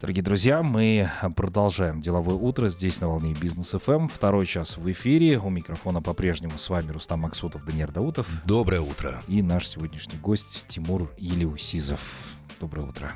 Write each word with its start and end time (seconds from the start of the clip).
Дорогие 0.00 0.22
друзья, 0.22 0.62
мы 0.62 1.10
продолжаем 1.36 2.00
деловое 2.00 2.34
утро 2.34 2.70
здесь 2.70 3.02
на 3.02 3.08
волне 3.08 3.34
бизнес 3.38 3.72
ФМ. 3.72 4.08
Второй 4.08 4.46
час 4.46 4.78
в 4.78 4.90
эфире. 4.90 5.38
У 5.38 5.50
микрофона 5.50 6.00
по-прежнему 6.00 6.58
с 6.58 6.70
вами 6.70 6.90
Рустам 6.90 7.20
Максутов, 7.20 7.66
Даниил 7.66 7.88
Даутов. 7.88 8.26
Доброе 8.46 8.80
утро. 8.80 9.22
И 9.28 9.42
наш 9.42 9.68
сегодняшний 9.68 10.16
гость 10.16 10.64
Тимур 10.68 11.12
Елеусизов. 11.18 12.00
Доброе 12.60 12.86
утро. 12.86 13.12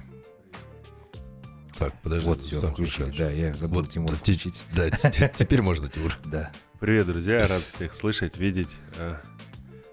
Так, 1.78 1.94
подожди. 2.02 2.28
Вот 2.28 2.42
все, 2.42 2.60
включили. 2.60 3.16
Да, 3.16 3.30
я 3.30 3.54
забыл 3.54 3.80
вот, 3.80 3.88
Тимур 3.88 4.10
включить. 4.10 4.62
Да, 4.76 4.90
теперь 4.90 5.62
можно, 5.62 5.88
Тимур. 5.88 6.18
Да. 6.26 6.52
Привет, 6.80 7.06
друзья, 7.06 7.48
рад 7.48 7.62
всех 7.74 7.94
слышать, 7.94 8.36
видеть. 8.36 8.76
А, 8.98 9.22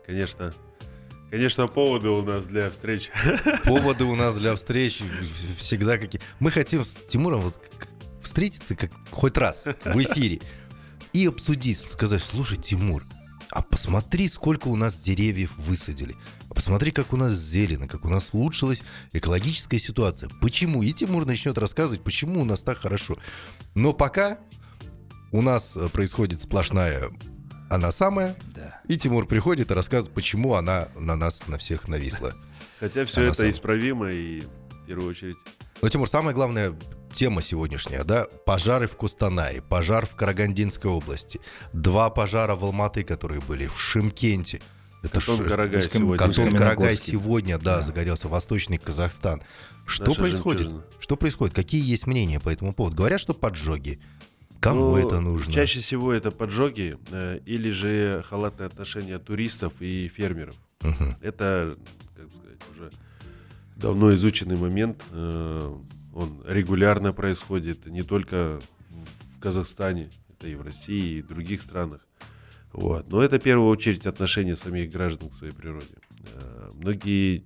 конечно, 0.05 0.51
Конечно, 1.31 1.67
поводы 1.67 2.09
у 2.09 2.21
нас 2.21 2.45
для 2.45 2.69
встреч. 2.69 3.09
Поводы 3.63 4.03
у 4.03 4.15
нас 4.17 4.37
для 4.37 4.53
встреч 4.53 5.01
всегда 5.55 5.97
какие. 5.97 6.21
Мы 6.41 6.51
хотим 6.51 6.83
с 6.83 6.93
Тимуром 6.93 7.39
вот 7.39 7.57
встретиться 8.21 8.75
как 8.75 8.91
хоть 9.11 9.37
раз 9.37 9.65
в 9.85 9.97
эфире 9.97 10.41
и 11.13 11.25
обсудить, 11.25 11.79
сказать, 11.79 12.21
слушай, 12.21 12.57
Тимур, 12.57 13.05
а 13.49 13.61
посмотри, 13.61 14.27
сколько 14.27 14.67
у 14.67 14.75
нас 14.75 14.99
деревьев 14.99 15.51
высадили. 15.55 16.17
А 16.49 16.53
посмотри, 16.53 16.91
как 16.91 17.13
у 17.13 17.17
нас 17.17 17.31
зелено, 17.31 17.87
как 17.87 18.03
у 18.03 18.09
нас 18.09 18.31
улучшилась 18.33 18.83
экологическая 19.13 19.79
ситуация. 19.79 20.29
Почему? 20.41 20.83
И 20.83 20.91
Тимур 20.91 21.25
начнет 21.25 21.57
рассказывать, 21.57 22.03
почему 22.03 22.41
у 22.41 22.45
нас 22.45 22.61
так 22.61 22.77
хорошо. 22.77 23.17
Но 23.73 23.93
пока 23.93 24.39
у 25.31 25.41
нас 25.41 25.77
происходит 25.93 26.41
сплошная 26.41 27.09
она 27.71 27.91
самая. 27.91 28.35
Да. 28.53 28.81
И 28.87 28.97
Тимур 28.97 29.25
приходит 29.25 29.71
и 29.71 29.73
рассказывает, 29.73 30.13
почему 30.13 30.55
она 30.55 30.89
на 30.95 31.15
нас, 31.15 31.47
на 31.47 31.57
всех 31.57 31.87
нависла. 31.87 32.33
Хотя 32.79 33.05
все 33.05 33.21
она 33.21 33.27
это 33.29 33.37
самая. 33.37 33.51
исправимо 33.51 34.09
и 34.09 34.41
в 34.41 34.85
первую 34.87 35.09
очередь. 35.09 35.37
Но, 35.81 35.87
Тимур, 35.87 36.07
самая 36.07 36.35
главная 36.35 36.75
тема 37.13 37.41
сегодняшняя, 37.41 38.03
да, 38.03 38.27
пожары 38.45 38.87
в 38.87 38.95
Кустанае, 38.97 39.61
пожар 39.61 40.05
в 40.05 40.15
Карагандинской 40.15 40.91
области, 40.91 41.39
два 41.71 42.09
пожара 42.09 42.55
в 42.55 42.65
Алматы, 42.65 43.03
которые 43.03 43.41
были, 43.41 43.67
в 43.67 43.79
Шимкенте. 43.79 44.61
Это 45.01 45.19
Катон 45.19 45.37
ш... 45.37 45.43
Карагай 45.45 45.81
сегодня. 45.81 46.17
Катон 46.17 46.55
Карагай 46.55 46.95
сегодня, 46.95 47.57
да, 47.57 47.77
да, 47.77 47.81
загорелся, 47.81 48.27
Восточный 48.27 48.77
Казахстан. 48.77 49.41
Что 49.85 50.07
Наша 50.07 50.19
происходит? 50.19 50.61
Жемчужина. 50.61 50.85
Что 50.99 51.15
происходит? 51.15 51.55
Какие 51.55 51.83
есть 51.83 52.05
мнения 52.05 52.39
по 52.39 52.49
этому 52.49 52.73
поводу? 52.73 52.97
Говорят, 52.97 53.19
что 53.19 53.33
поджоги. 53.33 53.99
Кому 54.61 54.91
ну, 54.91 54.97
это 54.97 55.19
нужно? 55.19 55.51
Чаще 55.51 55.79
всего 55.79 56.13
это 56.13 56.29
поджоги 56.29 56.95
э, 57.11 57.39
или 57.47 57.71
же 57.71 58.23
халатное 58.29 58.67
отношение 58.67 59.17
туристов 59.17 59.73
и 59.79 60.07
фермеров. 60.07 60.55
Угу. 60.83 61.15
Это, 61.21 61.75
как 62.15 62.29
сказать, 62.29 62.59
уже 62.71 62.91
давно 63.75 64.13
изученный 64.13 64.57
момент. 64.57 65.03
Э, 65.11 65.75
он 66.13 66.43
регулярно 66.47 67.11
происходит 67.11 67.87
не 67.87 68.03
только 68.03 68.59
в 69.35 69.39
Казахстане, 69.39 70.09
это 70.29 70.47
и 70.47 70.53
в 70.53 70.61
России, 70.61 71.17
и 71.17 71.21
в 71.23 71.27
других 71.27 71.63
странах. 71.63 72.05
Вот. 72.71 73.11
Но 73.11 73.23
это 73.23 73.39
в 73.39 73.43
первую 73.43 73.67
очередь 73.67 74.05
отношение 74.05 74.55
самих 74.55 74.91
граждан 74.91 75.29
к 75.29 75.33
своей 75.33 75.53
природе. 75.53 75.95
Э, 76.35 76.69
многие 76.75 77.43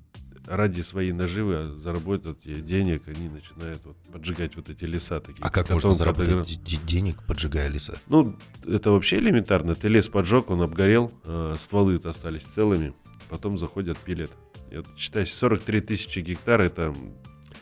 ради 0.48 0.82
своей 0.82 1.12
наживы 1.12 1.76
заработать 1.76 2.44
денег, 2.66 3.04
они 3.08 3.30
начинают 3.30 3.84
вот 3.86 3.98
поджигать 4.12 4.56
вот 4.56 4.70
эти 4.70 4.86
леса. 4.86 5.20
Такие, 5.20 5.42
а 5.42 5.50
как 5.50 5.70
можно 5.70 5.92
заработать 5.92 6.60
денег, 6.86 7.24
поджигая 7.24 7.68
леса? 7.68 7.98
Ну, 8.08 8.36
это 8.66 8.92
вообще 8.92 9.18
элементарно. 9.18 9.76
Ты 9.76 9.88
лес 9.88 10.10
поджег, 10.10 10.50
он 10.50 10.62
обгорел, 10.62 11.12
э, 11.24 11.56
стволы 11.58 12.00
остались 12.04 12.44
целыми, 12.44 12.94
потом 13.30 13.58
заходят, 13.58 13.98
пилят. 13.98 14.32
И 14.72 14.78
вот, 14.78 14.88
считай, 14.98 15.26
43 15.26 15.82
тысячи 15.82 16.20
гектар, 16.20 16.62
это, 16.62 16.94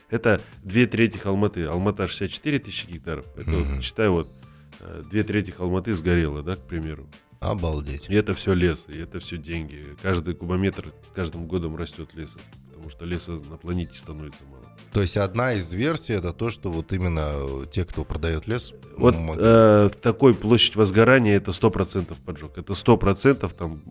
это 0.10 0.42
две 0.64 0.86
трети 0.86 1.20
Алматы. 1.24 1.66
Алмата 1.66 2.08
64 2.08 2.60
тысячи 2.60 2.88
гектаров. 2.88 3.26
Это, 3.38 3.50
mm-hmm. 3.50 3.76
вот, 3.76 3.84
считай, 3.84 4.10
вот 4.10 4.32
э, 4.80 5.04
две 5.10 5.24
трети 5.24 5.54
Алматы 5.58 5.94
сгорело, 5.94 6.44
да, 6.44 6.56
к 6.56 6.62
примеру. 6.62 7.08
Обалдеть. 7.40 8.10
И 8.10 8.16
это 8.16 8.34
все 8.34 8.54
лес, 8.54 8.86
и 8.88 8.98
это 8.98 9.20
все 9.20 9.38
деньги. 9.38 9.84
Каждый 10.02 10.34
кубометр 10.34 10.94
с 11.10 11.14
каждым 11.14 11.46
годом 11.46 11.76
растет 11.76 12.14
лес 12.14 12.34
потому 12.84 12.92
что 12.92 13.06
леса 13.06 13.50
на 13.50 13.58
планете 13.58 13.98
становится 13.98 14.44
мало. 14.46 14.64
То 14.92 15.02
есть 15.02 15.18
одна 15.18 15.54
из 15.54 15.72
версий 15.74 16.14
это 16.14 16.34
то, 16.34 16.50
что 16.50 16.72
вот 16.72 16.92
именно 16.94 17.66
те, 17.68 17.86
кто 17.86 18.04
продает 18.04 18.48
лес... 18.48 18.74
Вот 18.98 19.16
э, 19.16 19.90
такой 20.02 20.34
площадь 20.34 20.76
возгорания 20.76 21.38
это 21.38 21.52
сто 21.52 21.72
процентов 21.72 22.18
поджог. 22.18 22.58
Это 22.58 22.74
сто 22.74 22.98
процентов 22.98 23.54
там 23.54 23.82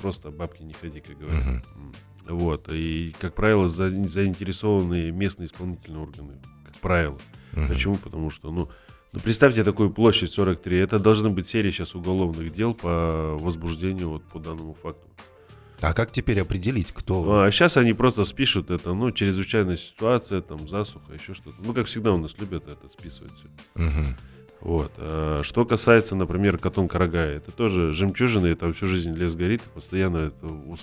просто 0.00 0.30
бабки 0.30 0.62
не 0.62 0.74
ходи, 0.74 1.00
как 1.00 1.18
говорят. 1.18 1.64
Угу. 2.26 2.36
Вот. 2.36 2.68
И, 2.70 3.14
как 3.20 3.34
правило, 3.34 3.66
за, 3.66 3.90
заинтересованы 3.90 5.10
местные 5.10 5.46
исполнительные 5.46 6.02
органы. 6.02 6.34
Как 6.66 6.76
правило. 6.76 7.18
Угу. 7.54 7.68
Почему? 7.68 7.96
Потому 7.96 8.30
что, 8.30 8.50
ну, 8.50 8.68
ну, 9.12 9.20
представьте 9.20 9.64
такую 9.64 9.90
площадь 9.90 10.30
43. 10.30 10.78
Это 10.78 10.98
должны 10.98 11.30
быть 11.30 11.48
серии 11.48 11.70
сейчас 11.70 11.94
уголовных 11.94 12.52
дел 12.52 12.74
по 12.74 13.36
возбуждению 13.38 14.10
вот 14.10 14.24
по 14.24 14.38
данному 14.38 14.74
факту. 14.74 15.08
А 15.84 15.92
как 15.92 16.10
теперь 16.10 16.40
определить, 16.40 16.92
кто... 16.92 17.42
А 17.42 17.50
сейчас 17.50 17.76
они 17.76 17.92
просто 17.92 18.24
спишут 18.24 18.70
это, 18.70 18.94
ну, 18.94 19.10
чрезвычайная 19.10 19.76
ситуация, 19.76 20.40
там, 20.40 20.66
засуха, 20.66 21.12
еще 21.12 21.34
что-то. 21.34 21.56
Ну, 21.62 21.74
как 21.74 21.86
всегда 21.86 22.12
у 22.12 22.18
нас 22.18 22.36
любят 22.38 22.64
это 22.68 22.88
списывать 22.88 23.32
все. 23.34 23.48
Угу. 23.74 24.04
Вот. 24.60 24.92
А 24.96 25.42
что 25.42 25.64
касается, 25.66 26.16
например, 26.16 26.58
Катон 26.58 26.88
Карагая, 26.88 27.36
это 27.36 27.50
тоже 27.52 27.92
жемчужины, 27.92 28.46
это 28.48 28.72
всю 28.72 28.86
жизнь 28.86 29.12
лес 29.12 29.36
горит, 29.36 29.62
постоянно 29.62 30.18
это 30.18 30.46
у, 30.46 30.72
у 30.72 30.76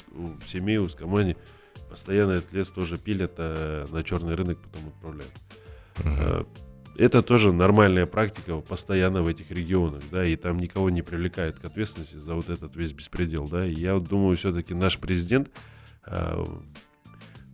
семей, 0.46 0.78
у 0.78 0.88
скомани, 0.88 1.36
постоянно 1.90 2.34
этот 2.34 2.54
лес 2.54 2.70
тоже 2.70 2.98
пилят, 2.98 3.34
а 3.38 3.86
на 3.92 4.04
черный 4.04 4.36
рынок 4.36 4.60
потом 4.60 4.88
отправляют. 4.90 5.34
Угу 6.00 6.48
это 6.98 7.22
тоже 7.22 7.52
нормальная 7.52 8.06
практика 8.06 8.60
постоянно 8.60 9.22
в 9.22 9.28
этих 9.28 9.52
регионах, 9.52 10.04
да, 10.12 10.26
и 10.26 10.36
там 10.36 10.58
никого 10.58 10.90
не 10.90 11.02
привлекает 11.02 11.60
к 11.60 11.66
ответственности 11.66 12.18
за 12.18 12.36
вот 12.36 12.50
этот 12.50 12.76
весь 12.76 12.92
беспредел, 12.92 13.48
да. 13.48 13.66
И 13.66 13.74
я 13.74 13.96
вот 13.96 14.08
думаю, 14.08 14.38
все-таки 14.38 14.74
наш 14.74 14.98
президент 14.98 15.50
э, 16.06 16.46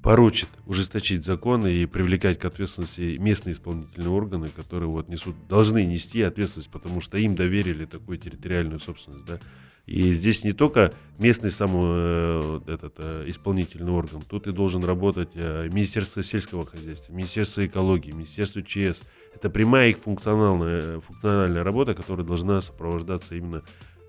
поручит 0.02 0.50
ужесточить 0.66 1.26
законы 1.26 1.74
и 1.74 1.86
привлекать 1.86 2.40
к 2.40 2.46
ответственности 2.46 3.18
местные 3.18 3.54
исполнительные 3.54 4.10
органы, 4.10 4.50
которые 4.50 4.90
вот 4.90 5.10
несут, 5.10 5.36
должны 5.48 5.84
нести 5.86 6.22
ответственность, 6.22 6.72
потому 6.72 7.02
что 7.02 7.18
им 7.18 7.36
доверили 7.36 7.86
такую 7.86 8.18
территориальную 8.18 8.80
собственность, 8.80 9.26
да. 9.26 9.40
И 9.88 10.12
здесь 10.12 10.44
не 10.44 10.52
только 10.52 10.94
местный 11.18 11.50
сам 11.50 11.72
э, 11.74 12.60
этот 12.68 12.96
э, 12.98 13.24
исполнительный 13.28 13.94
орган, 13.94 14.22
тут 14.22 14.46
и 14.46 14.52
должен 14.52 14.84
работать 14.84 15.30
э, 15.34 15.70
Министерство 15.72 16.22
сельского 16.22 16.66
хозяйства, 16.66 17.14
Министерство 17.14 17.66
экологии, 17.66 18.12
Министерство 18.12 18.62
ЧС. 18.62 19.04
Это 19.38 19.52
прямая 19.52 19.90
их 19.90 20.00
функциональная, 20.00 21.00
функциональная 21.00 21.64
работа, 21.64 21.94
которая 21.94 22.26
должна 22.26 22.60
сопровождаться 22.60 23.36
именно 23.36 23.62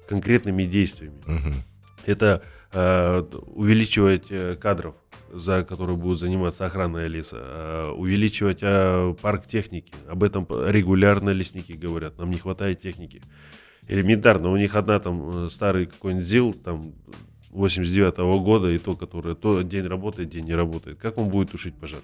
конкретными 0.08 0.64
действиями. 0.64 1.18
Угу. 1.26 1.54
Это 2.06 2.42
э, 2.72 3.22
увеличивать 3.54 4.28
э, 4.30 4.54
кадров, 4.54 4.94
за 5.30 5.64
которые 5.64 5.98
будут 5.98 6.18
заниматься 6.18 6.64
охраной 6.64 7.08
леса, 7.08 7.36
э, 7.38 7.90
увеличивать 7.94 8.60
э, 8.62 9.14
парк 9.20 9.46
техники. 9.46 9.92
Об 10.08 10.22
этом 10.22 10.46
регулярно 10.48 11.28
лесники 11.28 11.72
говорят. 11.72 12.16
Нам 12.16 12.30
не 12.30 12.38
хватает 12.38 12.80
техники 12.80 13.20
элементарно. 13.86 14.50
У 14.50 14.56
них 14.56 14.74
одна 14.76 14.98
там 14.98 15.44
э, 15.44 15.48
старый 15.50 15.86
какой-нибудь 15.86 16.26
ЗИЛ, 16.26 16.54
там 16.54 16.94
89 17.50 18.14
-го 18.14 18.42
года, 18.42 18.70
и 18.70 18.78
то, 18.78 18.94
который 18.94 19.34
то 19.34 19.60
день 19.60 19.86
работает, 19.86 20.30
день 20.30 20.46
не 20.46 20.54
работает. 20.54 20.98
Как 20.98 21.18
он 21.18 21.28
будет 21.28 21.50
тушить 21.50 21.74
пожар? 21.74 22.00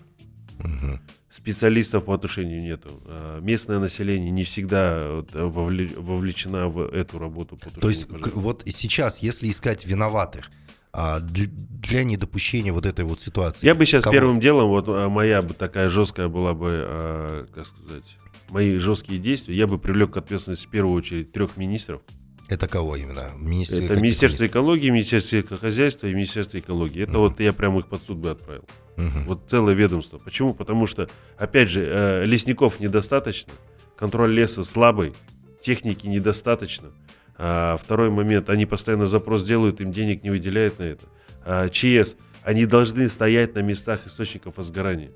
Угу. 0.58 1.00
Специалистов 1.36 2.04
по 2.04 2.16
тушению 2.16 2.62
нету. 2.62 3.02
А 3.06 3.40
местное 3.40 3.78
население 3.78 4.30
не 4.30 4.44
всегда 4.44 5.22
вовлечено 5.32 6.68
в 6.68 6.82
эту 6.82 7.18
работу 7.18 7.56
по 7.56 7.70
То 7.80 7.88
есть 7.88 8.08
пожара. 8.08 8.30
вот 8.34 8.62
сейчас, 8.66 9.18
если 9.18 9.50
искать 9.50 9.84
виноватых, 9.84 10.50
а, 10.92 11.18
для 11.18 12.04
недопущения 12.04 12.72
вот 12.72 12.86
этой 12.86 13.04
вот 13.04 13.20
ситуации. 13.20 13.66
Я 13.66 13.74
бы 13.74 13.84
сейчас 13.84 14.04
Кого? 14.04 14.12
первым 14.12 14.38
делом, 14.38 14.68
вот 14.68 14.84
а, 14.86 15.08
моя 15.08 15.42
бы 15.42 15.54
такая 15.54 15.88
жесткая 15.88 16.28
была 16.28 16.54
бы, 16.54 17.48
как 17.52 17.66
сказать, 17.66 18.16
мои 18.50 18.76
жесткие 18.76 19.18
действия, 19.18 19.56
я 19.56 19.66
бы 19.66 19.78
привлек 19.78 20.12
к 20.12 20.16
ответственности 20.16 20.66
в 20.68 20.70
первую 20.70 20.94
очередь 20.94 21.32
трех 21.32 21.56
министров. 21.56 22.02
Это 22.48 22.68
кого 22.68 22.96
именно? 22.96 23.32
Министр... 23.38 23.82
Это 23.84 23.96
Министерство 23.96 24.46
экологии, 24.46 24.90
Министерство 24.90 25.56
хозяйства 25.56 26.06
и 26.06 26.14
Министерство 26.14 26.58
экологии. 26.58 27.02
Это 27.02 27.12
угу. 27.12 27.28
вот 27.28 27.40
я 27.40 27.52
прямо 27.52 27.80
их 27.80 27.88
под 27.88 28.02
суд 28.02 28.18
бы 28.18 28.30
отправил. 28.30 28.64
Угу. 28.96 29.18
Вот 29.26 29.40
целое 29.48 29.74
ведомство. 29.74 30.18
Почему? 30.18 30.54
Потому 30.54 30.86
что, 30.86 31.08
опять 31.38 31.70
же, 31.70 31.84
э, 31.86 32.24
лесников 32.26 32.80
недостаточно, 32.80 33.52
контроль 33.96 34.32
леса 34.32 34.62
слабый, 34.62 35.14
техники 35.62 36.06
недостаточно. 36.06 36.90
А 37.36 37.76
второй 37.76 38.10
момент, 38.10 38.50
они 38.50 38.66
постоянно 38.66 39.06
запрос 39.06 39.44
делают, 39.44 39.80
им 39.80 39.90
денег 39.90 40.22
не 40.22 40.30
выделяют 40.30 40.78
на 40.78 40.84
это. 40.84 41.06
А 41.44 41.68
ЧС, 41.68 42.16
они 42.42 42.66
должны 42.66 43.08
стоять 43.08 43.54
на 43.54 43.60
местах 43.60 44.06
источников 44.06 44.58
возгорания. 44.58 45.10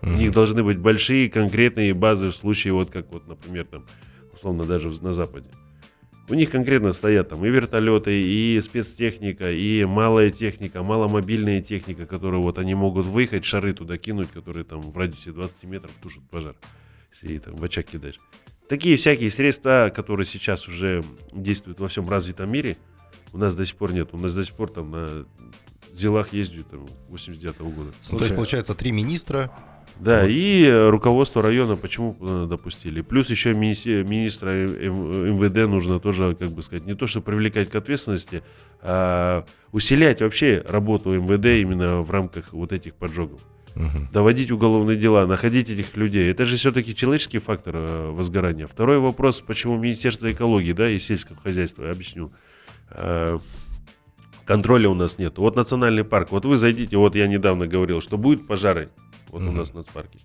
У 0.00 0.10
них 0.10 0.32
должны 0.32 0.62
быть 0.62 0.78
большие 0.78 1.28
конкретные 1.28 1.92
базы 1.92 2.30
в 2.30 2.36
случае, 2.36 2.72
вот 2.72 2.88
как 2.90 3.12
вот, 3.12 3.26
например, 3.26 3.66
там, 3.66 3.84
условно, 4.32 4.64
даже 4.64 4.90
на 5.02 5.12
Западе. 5.12 5.48
У 6.28 6.34
них 6.34 6.50
конкретно 6.50 6.92
стоят 6.92 7.30
там 7.30 7.44
и 7.44 7.48
вертолеты, 7.48 8.20
и 8.22 8.60
спецтехника, 8.60 9.50
и 9.50 9.84
малая 9.84 10.28
техника, 10.28 10.82
маломобильная 10.82 11.62
техника, 11.62 12.04
которую 12.04 12.42
вот 12.42 12.58
они 12.58 12.74
могут 12.74 13.06
выехать, 13.06 13.46
шары 13.46 13.72
туда 13.72 13.96
кинуть, 13.96 14.30
которые 14.30 14.64
там 14.64 14.80
в 14.82 14.96
радиусе 14.96 15.32
20 15.32 15.62
метров 15.64 15.90
тушат 16.02 16.22
пожар. 16.30 16.54
и 17.22 17.38
там 17.38 17.56
в 17.56 17.64
очаг 17.64 17.86
кидаешь. 17.86 18.18
Такие 18.68 18.98
всякие 18.98 19.30
средства, 19.30 19.90
которые 19.94 20.26
сейчас 20.26 20.68
уже 20.68 21.02
действуют 21.32 21.80
во 21.80 21.88
всем 21.88 22.08
развитом 22.08 22.52
мире, 22.52 22.76
у 23.32 23.38
нас 23.38 23.54
до 23.54 23.64
сих 23.64 23.76
пор 23.76 23.92
нет. 23.92 24.10
У 24.12 24.18
нас 24.18 24.34
до 24.34 24.44
сих 24.44 24.54
пор 24.54 24.70
там 24.70 24.90
на 24.90 25.26
делах 25.92 26.32
ездят 26.32 26.68
там 26.68 26.86
89 27.08 27.56
-го 27.56 27.74
года. 27.74 27.92
Слушай, 28.02 28.12
ну, 28.12 28.18
то 28.18 28.24
есть, 28.24 28.36
получается, 28.36 28.74
три 28.74 28.92
министра 28.92 29.50
да, 30.00 30.22
вот. 30.22 30.30
и 30.30 30.86
руководство 30.90 31.42
района 31.42 31.76
почему 31.76 32.16
э, 32.20 32.46
допустили. 32.48 33.00
Плюс 33.00 33.30
еще 33.30 33.52
министра 33.54 34.50
МВД 34.50 35.68
нужно 35.68 35.98
тоже, 35.98 36.36
как 36.36 36.50
бы 36.50 36.62
сказать, 36.62 36.86
не 36.86 36.94
то, 36.94 37.06
что 37.06 37.20
привлекать 37.20 37.70
к 37.70 37.74
ответственности, 37.74 38.42
а 38.80 39.44
усилять 39.72 40.20
вообще 40.20 40.64
работу 40.68 41.10
МВД 41.12 41.46
именно 41.60 42.02
в 42.02 42.10
рамках 42.10 42.52
вот 42.52 42.72
этих 42.72 42.94
поджогов. 42.94 43.40
Угу. 43.74 44.08
Доводить 44.12 44.50
уголовные 44.50 44.96
дела, 44.96 45.26
находить 45.26 45.70
этих 45.70 45.96
людей. 45.96 46.30
Это 46.30 46.44
же 46.44 46.56
все-таки 46.56 46.94
человеческий 46.94 47.38
фактор 47.38 47.74
э, 47.76 48.10
возгорания. 48.10 48.66
Второй 48.66 48.98
вопрос, 48.98 49.40
почему 49.40 49.76
Министерство 49.78 50.30
экологии 50.30 50.72
да, 50.72 50.88
и 50.88 50.98
сельского 50.98 51.38
хозяйства, 51.38 51.84
я 51.84 51.90
объясню. 51.90 52.32
Э, 52.90 53.38
контроля 54.44 54.88
у 54.88 54.94
нас 54.94 55.18
нет. 55.18 55.38
Вот 55.38 55.56
национальный 55.56 56.04
парк, 56.04 56.30
вот 56.30 56.44
вы 56.44 56.56
зайдите, 56.56 56.96
вот 56.96 57.16
я 57.16 57.26
недавно 57.26 57.66
говорил, 57.66 58.00
что 58.00 58.16
будет 58.16 58.46
пожары 58.46 58.90
вот 59.30 59.42
mm-hmm. 59.42 59.48
у 59.48 59.52
нас 59.52 59.70
в 59.70 59.74
нацпарке. 59.74 60.18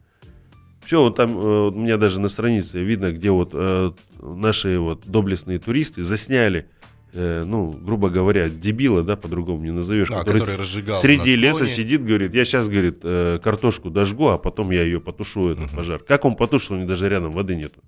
Все, 0.86 1.02
вот 1.02 1.16
там 1.16 1.38
э, 1.38 1.68
у 1.70 1.72
меня 1.72 1.98
даже 1.98 2.20
на 2.20 2.28
странице 2.28 2.80
видно, 2.80 3.12
где 3.14 3.32
вот 3.32 3.52
э, 3.54 3.92
наши 4.20 4.78
вот 4.80 5.04
доблестные 5.06 5.60
туристы 5.60 6.04
засняли, 6.04 6.68
э, 7.14 7.44
ну, 7.46 7.72
грубо 7.72 8.10
говоря, 8.10 8.50
дебила, 8.50 9.02
да, 9.02 9.16
по-другому 9.16 9.64
не 9.64 9.72
назовешь, 9.72 10.10
а, 10.12 10.20
который, 10.20 10.40
который 10.42 10.60
разжигал 10.60 11.00
среди 11.00 11.36
леса 11.36 11.68
сидит, 11.68 12.04
говорит, 12.04 12.36
я 12.36 12.44
сейчас, 12.44 12.68
говорит, 12.68 13.00
э, 13.04 13.40
картошку 13.42 13.90
дожгу, 13.90 14.28
а 14.28 14.38
потом 14.38 14.72
я 14.72 14.84
ее 14.84 15.00
потушу, 15.00 15.50
этот 15.50 15.66
uh-huh. 15.66 15.76
пожар. 15.76 16.00
Как 16.00 16.26
он 16.26 16.36
потушит, 16.36 16.72
у 16.72 16.76
него 16.76 16.88
даже 16.88 17.08
рядом 17.08 17.32
воды 17.32 17.56
нету. 17.56 17.80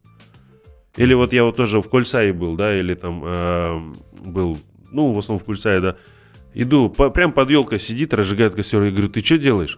Или 0.95 1.13
вот 1.13 1.33
я 1.33 1.44
вот 1.44 1.57
тоже 1.57 1.81
в 1.81 1.89
Кольцае 1.89 2.31
был, 2.31 2.56
да, 2.56 2.77
или 2.77 2.94
там 2.94 3.21
э, 3.25 3.94
был, 4.25 4.57
ну, 4.91 5.11
в 5.11 5.19
основном 5.19 5.44
в 5.44 5.45
Кольцае, 5.45 5.81
да, 5.81 5.97
иду, 6.53 6.89
по, 6.89 7.09
прям 7.09 7.33
под 7.33 7.50
елкой 7.50 7.79
сидит, 7.81 8.13
разжигает 8.13 8.56
костер, 8.56 8.81
я 8.83 8.91
говорю, 8.91 9.09
ты 9.09 9.19
что 9.19 9.38
делаешь? 9.38 9.77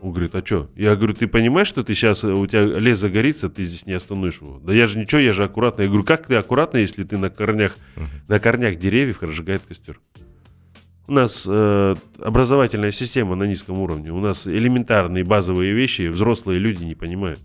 Он 0.00 0.12
говорит, 0.12 0.34
а 0.34 0.44
что? 0.44 0.70
Я 0.76 0.94
говорю, 0.94 1.14
ты 1.14 1.26
понимаешь, 1.26 1.68
что 1.68 1.82
ты 1.82 1.94
сейчас, 1.94 2.22
э, 2.22 2.28
у 2.28 2.46
тебя 2.46 2.64
лес 2.64 2.98
загорится, 2.98 3.48
ты 3.48 3.62
здесь 3.62 3.86
не 3.86 3.94
остановишь 3.94 4.40
его? 4.40 4.58
Да 4.58 4.72
я 4.72 4.86
же 4.86 4.98
ничего, 4.98 5.20
я 5.20 5.32
же 5.32 5.44
аккуратно. 5.44 5.82
Я 5.82 5.88
говорю, 5.88 6.04
как 6.04 6.26
ты 6.26 6.34
аккуратно, 6.34 6.78
если 6.78 7.04
ты 7.04 7.16
на 7.16 7.30
корнях, 7.30 7.76
на 8.28 8.38
корнях 8.38 8.76
деревьев 8.76 9.22
разжигает 9.22 9.62
костер? 9.66 10.00
У 11.08 11.12
нас 11.12 11.44
э, 11.46 11.94
образовательная 12.18 12.90
система 12.90 13.36
на 13.36 13.44
низком 13.44 13.78
уровне. 13.78 14.12
У 14.12 14.20
нас 14.20 14.46
элементарные 14.46 15.24
базовые 15.24 15.72
вещи 15.72 16.08
взрослые 16.08 16.58
люди 16.58 16.84
не 16.84 16.94
понимают. 16.94 17.40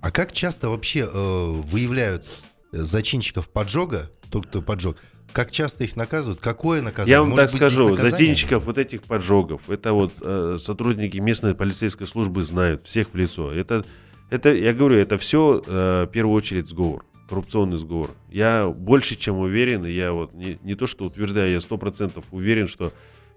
А 0.00 0.10
как 0.10 0.32
часто 0.32 0.68
вообще 0.68 1.08
э, 1.10 1.10
выявляют 1.12 2.26
зачинщиков 2.72 3.48
поджога, 3.48 4.10
тот, 4.30 4.46
кто 4.46 4.60
поджег, 4.60 4.98
как 5.34 5.50
часто 5.50 5.82
их 5.82 5.96
наказывают? 5.96 6.40
Какое 6.40 6.80
наказание? 6.80 7.10
Я 7.10 7.20
вам 7.20 7.30
Может 7.30 7.50
так 7.50 7.60
быть, 7.60 7.72
скажу, 7.72 7.96
затейничков 7.96 8.64
вот 8.64 8.78
этих 8.78 9.02
поджогов, 9.02 9.68
это 9.68 9.92
вот 9.92 10.12
э, 10.22 10.58
сотрудники 10.60 11.18
местной 11.18 11.54
полицейской 11.54 12.06
службы 12.06 12.44
знают 12.44 12.84
всех 12.84 13.12
в 13.12 13.16
лицо. 13.16 13.52
Это, 13.52 13.84
это 14.30 14.52
я 14.52 14.72
говорю, 14.72 14.96
это 14.96 15.18
все 15.18 15.60
э, 15.66 16.06
в 16.08 16.12
первую 16.12 16.36
очередь 16.36 16.68
сговор, 16.68 17.04
коррупционный 17.28 17.78
сговор. 17.78 18.12
Я 18.30 18.68
больше 18.68 19.16
чем 19.16 19.38
уверен, 19.38 19.84
и 19.84 19.90
я 19.90 20.12
вот 20.12 20.32
не, 20.34 20.56
не 20.62 20.76
то 20.76 20.86
что 20.86 21.04
утверждаю, 21.04 21.50
я 21.50 21.60
сто 21.60 21.78
процентов 21.78 22.24
уверен, 22.30 22.68
что 22.68 22.92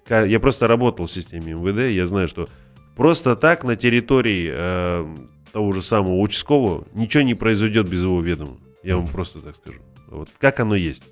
я 0.07 0.39
просто 0.39 0.67
работал 0.67 1.07
в 1.07 1.11
системе 1.11 1.53
МВД, 1.53 1.91
я 1.91 2.05
знаю, 2.05 2.27
что 2.27 2.47
просто 2.95 3.35
так 3.35 3.63
на 3.63 3.75
территории 3.75 4.51
э, 4.55 5.15
того 5.51 5.73
же 5.73 5.81
самого 5.81 6.19
участкового 6.19 6.87
ничего 6.93 7.23
не 7.23 7.33
произойдет 7.33 7.89
без 7.89 8.03
его 8.03 8.21
ведома. 8.21 8.57
Я 8.83 8.97
вам 8.97 9.07
просто 9.07 9.39
так 9.39 9.55
скажу. 9.55 9.79
Вот 10.07 10.29
как 10.37 10.59
оно 10.59 10.75
есть. 10.75 11.03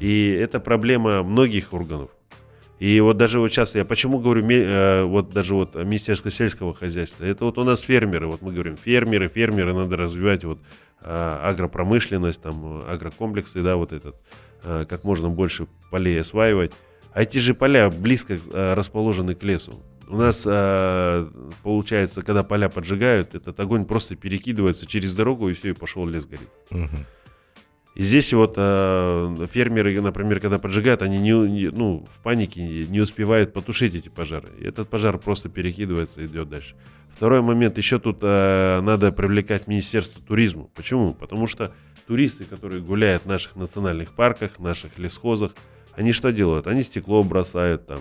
И 0.00 0.30
это 0.30 0.60
проблема 0.60 1.22
многих 1.22 1.72
органов. 1.72 2.10
И 2.82 2.98
вот 2.98 3.16
даже 3.16 3.38
вот 3.38 3.52
сейчас, 3.52 3.76
я 3.76 3.84
почему 3.84 4.18
говорю, 4.18 4.44
э, 4.50 5.04
вот 5.04 5.30
даже 5.30 5.54
вот 5.54 5.76
Министерство 5.76 6.32
сельского 6.32 6.74
хозяйства, 6.74 7.24
это 7.24 7.44
вот 7.44 7.56
у 7.58 7.62
нас 7.62 7.78
фермеры, 7.78 8.26
вот 8.26 8.42
мы 8.42 8.52
говорим, 8.52 8.76
фермеры, 8.76 9.28
фермеры, 9.28 9.72
надо 9.72 9.96
развивать 9.96 10.42
вот 10.42 10.58
а, 11.00 11.48
агропромышленность, 11.48 12.42
там, 12.42 12.82
агрокомплексы, 12.88 13.62
да, 13.62 13.76
вот 13.76 13.92
этот, 13.92 14.16
а, 14.64 14.84
как 14.84 15.04
можно 15.04 15.28
больше 15.28 15.68
полей 15.92 16.20
осваивать. 16.20 16.72
А 17.12 17.22
эти 17.22 17.38
же 17.38 17.54
поля 17.54 17.88
близко 17.88 18.36
расположены 18.52 19.36
к 19.36 19.44
лесу. 19.44 19.74
У 20.08 20.16
нас 20.16 20.42
получается, 21.62 22.22
когда 22.22 22.42
поля 22.42 22.68
поджигают, 22.68 23.36
этот 23.36 23.60
огонь 23.60 23.84
просто 23.84 24.16
перекидывается 24.16 24.86
через 24.86 25.14
дорогу, 25.14 25.48
и 25.48 25.52
все, 25.52 25.70
и 25.70 25.72
пошел 25.72 26.04
лес 26.04 26.26
горит. 26.26 26.48
Угу. 26.72 26.88
И 27.94 28.02
здесь 28.02 28.32
вот 28.32 28.54
э, 28.56 29.46
фермеры, 29.50 30.00
например, 30.00 30.40
когда 30.40 30.58
поджигают, 30.58 31.02
они 31.02 31.18
не, 31.18 31.30
не, 31.30 31.70
ну, 31.70 32.06
в 32.10 32.22
панике 32.22 32.62
не 32.62 33.00
успевают 33.00 33.52
потушить 33.52 33.94
эти 33.94 34.08
пожары. 34.08 34.48
И 34.58 34.64
этот 34.64 34.88
пожар 34.88 35.18
просто 35.18 35.50
перекидывается 35.50 36.22
и 36.22 36.26
идет 36.26 36.48
дальше. 36.48 36.74
Второй 37.14 37.42
момент, 37.42 37.76
еще 37.76 37.98
тут 37.98 38.18
э, 38.22 38.80
надо 38.80 39.12
привлекать 39.12 39.66
Министерство 39.66 40.22
туризма. 40.24 40.68
Почему? 40.74 41.12
Потому 41.12 41.46
что 41.46 41.74
туристы, 42.06 42.44
которые 42.44 42.80
гуляют 42.80 43.24
в 43.24 43.26
наших 43.26 43.56
национальных 43.56 44.12
парках, 44.12 44.58
наших 44.58 44.98
лесхозах, 44.98 45.52
они 45.94 46.12
что 46.12 46.32
делают? 46.32 46.66
Они 46.66 46.82
стекло 46.82 47.22
бросают, 47.22 47.86
там, 47.86 48.00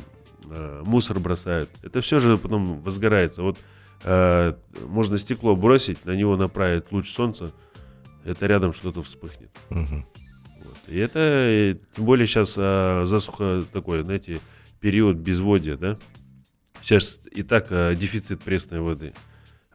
э, 0.49 0.83
мусор 0.85 1.19
бросают. 1.19 1.69
Это 1.83 1.99
все 1.99 2.19
же 2.19 2.37
потом 2.37 2.79
возгорается. 2.79 3.43
Вот 3.43 3.57
э, 4.05 4.53
можно 4.87 5.17
стекло 5.17 5.55
бросить, 5.55 6.05
на 6.05 6.15
него 6.15 6.37
направить 6.37 6.91
луч 6.91 7.11
солнца, 7.11 7.51
это 8.23 8.45
рядом 8.45 8.73
что-то 8.73 9.01
вспыхнет. 9.01 9.51
Угу. 9.69 10.05
Вот. 10.63 10.77
И 10.87 10.97
это, 10.97 11.77
тем 11.95 12.05
более 12.05 12.27
сейчас 12.27 12.55
а, 12.57 13.03
засуха 13.05 13.63
такой, 13.71 14.03
знаете, 14.03 14.39
период 14.79 15.17
безводия, 15.17 15.77
да? 15.77 15.97
Сейчас 16.81 17.19
и 17.31 17.43
так 17.43 17.67
а, 17.69 17.95
дефицит 17.95 18.41
пресной 18.41 18.81
воды. 18.81 19.13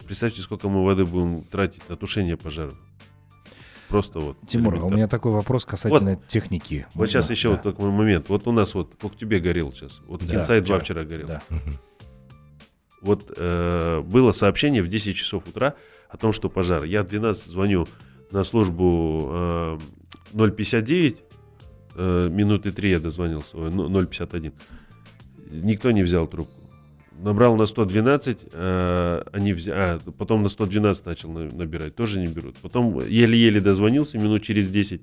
Представьте, 0.04 0.40
сколько 0.40 0.68
мы 0.68 0.84
воды 0.84 1.04
будем 1.04 1.42
тратить 1.44 1.88
на 1.88 1.96
тушение 1.96 2.36
пожаров. 2.36 2.78
Просто 3.88 4.18
вот. 4.18 4.36
Тимур, 4.46 4.76
а 4.76 4.84
у 4.84 4.90
меня 4.90 5.06
такой 5.06 5.32
вопрос 5.32 5.64
касательно 5.64 6.14
вот, 6.14 6.26
техники. 6.26 6.86
Вот 6.94 7.08
сейчас 7.08 7.30
еще 7.30 7.50
да. 7.50 7.54
вот 7.54 7.62
такой 7.62 7.90
момент. 7.90 8.28
Вот 8.28 8.46
у 8.46 8.52
нас 8.52 8.74
вот, 8.74 8.94
как 9.00 9.16
тебе 9.16 9.38
горел 9.38 9.72
сейчас. 9.72 10.00
Вот 10.06 10.24
да, 10.24 10.32
Кинсайд 10.32 10.64
2 10.64 10.78
вчера 10.80 11.04
горел. 11.04 11.26
Да. 11.26 11.42
Вот 13.02 13.32
э, 13.36 14.00
было 14.04 14.32
сообщение 14.32 14.82
в 14.82 14.88
10 14.88 15.14
часов 15.14 15.46
утра 15.46 15.74
о 16.08 16.16
том, 16.16 16.32
что 16.32 16.48
пожар. 16.48 16.84
Я 16.84 17.02
в 17.02 17.08
12 17.08 17.46
звоню 17.46 17.86
на 18.30 18.44
службу 18.44 19.28
э, 19.30 19.78
059, 20.32 21.16
э, 21.94 22.28
минуты 22.30 22.72
3 22.72 22.90
я 22.90 23.00
дозвонился, 23.00 23.56
051. 23.56 24.52
Никто 25.50 25.90
не 25.90 26.02
взял 26.02 26.26
трубку. 26.26 26.52
Набрал 27.18 27.56
на 27.56 27.64
112, 27.64 28.46
э, 28.52 29.22
они 29.32 29.52
взя... 29.54 29.72
а, 29.74 29.98
потом 30.18 30.42
на 30.42 30.48
112 30.48 31.06
начал 31.06 31.30
набирать, 31.30 31.94
тоже 31.94 32.20
не 32.20 32.26
берут. 32.26 32.56
Потом 32.58 33.00
еле-еле 33.06 33.60
дозвонился, 33.60 34.18
минут 34.18 34.42
через 34.42 34.68
10. 34.68 35.00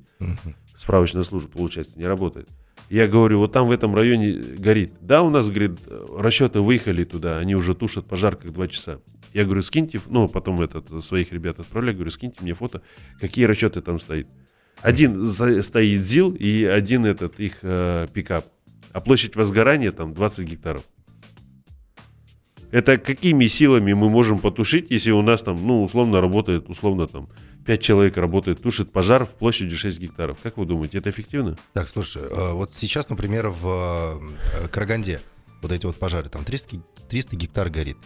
Справочная 0.75 1.23
служба, 1.23 1.49
получается, 1.49 1.97
не 1.97 2.05
работает. 2.05 2.47
Я 2.89 3.07
говорю, 3.07 3.39
вот 3.39 3.51
там 3.51 3.65
в 3.65 3.71
этом 3.71 3.95
районе 3.95 4.33
горит. 4.33 4.93
Да, 5.01 5.23
у 5.23 5.31
нас, 5.31 5.49
говорит, 5.49 5.79
расчеты 6.15 6.59
выехали 6.59 7.03
туда, 7.03 7.39
они 7.39 7.55
уже 7.55 7.73
тушат 7.73 8.05
пожар 8.05 8.35
как 8.35 8.53
два 8.53 8.67
часа. 8.67 8.99
Я 9.33 9.45
говорю, 9.45 9.61
скиньте, 9.61 9.99
ну, 10.07 10.27
потом 10.27 10.61
этот, 10.61 11.03
своих 11.03 11.31
ребят 11.31 11.59
отправляю, 11.59 11.95
говорю, 11.95 12.11
скиньте 12.11 12.37
мне 12.41 12.53
фото, 12.53 12.81
какие 13.19 13.45
расчеты 13.45 13.81
там 13.81 13.99
стоит. 13.99 14.27
Один 14.81 15.25
стоит 15.63 16.01
ЗИЛ 16.01 16.35
и 16.35 16.65
один 16.65 17.05
этот 17.05 17.39
их 17.39 17.59
э, 17.61 18.07
пикап. 18.13 18.45
А 18.91 18.99
площадь 18.99 19.35
возгорания 19.35 19.91
там 19.91 20.13
20 20.13 20.47
гектаров. 20.47 20.83
Это 22.69 22.97
какими 22.97 23.45
силами 23.45 23.93
мы 23.93 24.09
можем 24.09 24.39
потушить, 24.39 24.87
если 24.89 25.11
у 25.11 25.21
нас 25.21 25.43
там, 25.43 25.65
ну, 25.65 25.83
условно 25.83 26.21
работает, 26.21 26.69
условно 26.69 27.07
там 27.07 27.29
5 27.65 27.81
человек 27.81 28.17
работает, 28.17 28.61
тушит 28.61 28.91
пожар 28.91 29.25
в 29.25 29.35
площади 29.35 29.75
6 29.75 29.99
гектаров. 29.99 30.37
Как 30.43 30.57
вы 30.57 30.65
думаете, 30.65 30.97
это 30.97 31.09
эффективно? 31.09 31.57
Так, 31.73 31.87
слушай, 31.87 32.23
э, 32.23 32.53
вот 32.53 32.71
сейчас, 32.71 33.09
например, 33.09 33.49
в 33.49 34.19
э, 34.63 34.67
Караганде 34.69 35.21
вот 35.61 35.71
эти 35.71 35.85
вот 35.85 35.95
пожары, 35.95 36.29
там 36.29 36.43
300, 36.43 36.77
300 37.09 37.35
гектар 37.35 37.69
горит. 37.69 37.97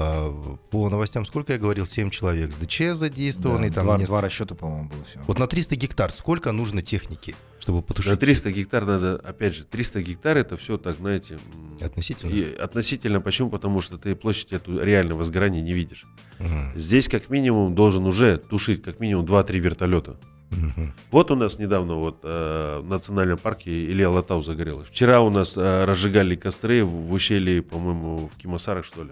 А, 0.00 0.56
по 0.70 0.88
новостям, 0.88 1.26
сколько 1.26 1.54
я 1.54 1.58
говорил, 1.58 1.84
7 1.84 2.10
человек 2.10 2.52
с 2.52 2.56
ДЧ 2.56 2.92
задействованы. 2.92 3.68
Да, 3.68 3.74
там 3.76 3.84
два, 3.84 3.94
несколько... 3.94 4.10
два 4.12 4.20
расчета, 4.20 4.54
по-моему, 4.54 4.88
было 4.88 5.02
все. 5.02 5.18
Вот 5.26 5.40
на 5.40 5.48
300 5.48 5.74
гектар 5.74 6.12
сколько 6.12 6.52
нужно 6.52 6.82
техники, 6.82 7.34
чтобы 7.58 7.82
потушить? 7.82 8.12
На 8.12 8.16
300 8.16 8.52
гектар 8.52 8.84
надо, 8.86 9.16
опять 9.16 9.56
же, 9.56 9.64
300 9.64 10.02
гектар 10.02 10.36
это 10.36 10.56
все 10.56 10.78
так, 10.78 10.98
знаете... 10.98 11.40
Относительно? 11.80 12.30
И, 12.30 12.54
относительно, 12.54 13.20
почему? 13.20 13.50
Потому 13.50 13.80
что 13.80 13.98
ты 13.98 14.14
площадь 14.14 14.52
эту 14.52 14.80
реально 14.80 15.16
возгорания 15.16 15.62
не 15.62 15.72
видишь. 15.72 16.06
Угу. 16.38 16.78
Здесь 16.78 17.08
как 17.08 17.28
минимум 17.28 17.74
должен 17.74 18.06
уже 18.06 18.38
тушить 18.38 18.82
как 18.82 19.00
минимум 19.00 19.24
2-3 19.24 19.58
вертолета. 19.58 20.16
Угу. 20.52 20.92
Вот 21.10 21.30
у 21.32 21.34
нас 21.34 21.58
недавно 21.58 21.94
вот 21.94 22.20
э, 22.22 22.80
в 22.84 22.88
национальном 22.88 23.36
парке 23.36 23.86
Илья 23.86 24.10
Латау 24.10 24.42
загорелось. 24.42 24.86
Вчера 24.86 25.20
у 25.22 25.30
нас 25.30 25.56
э, 25.56 25.84
разжигали 25.84 26.36
костры 26.36 26.84
в 26.84 27.12
ущелье, 27.12 27.62
по-моему, 27.62 28.30
в 28.32 28.40
Кимасарах, 28.40 28.84
что 28.84 29.02
ли. 29.02 29.10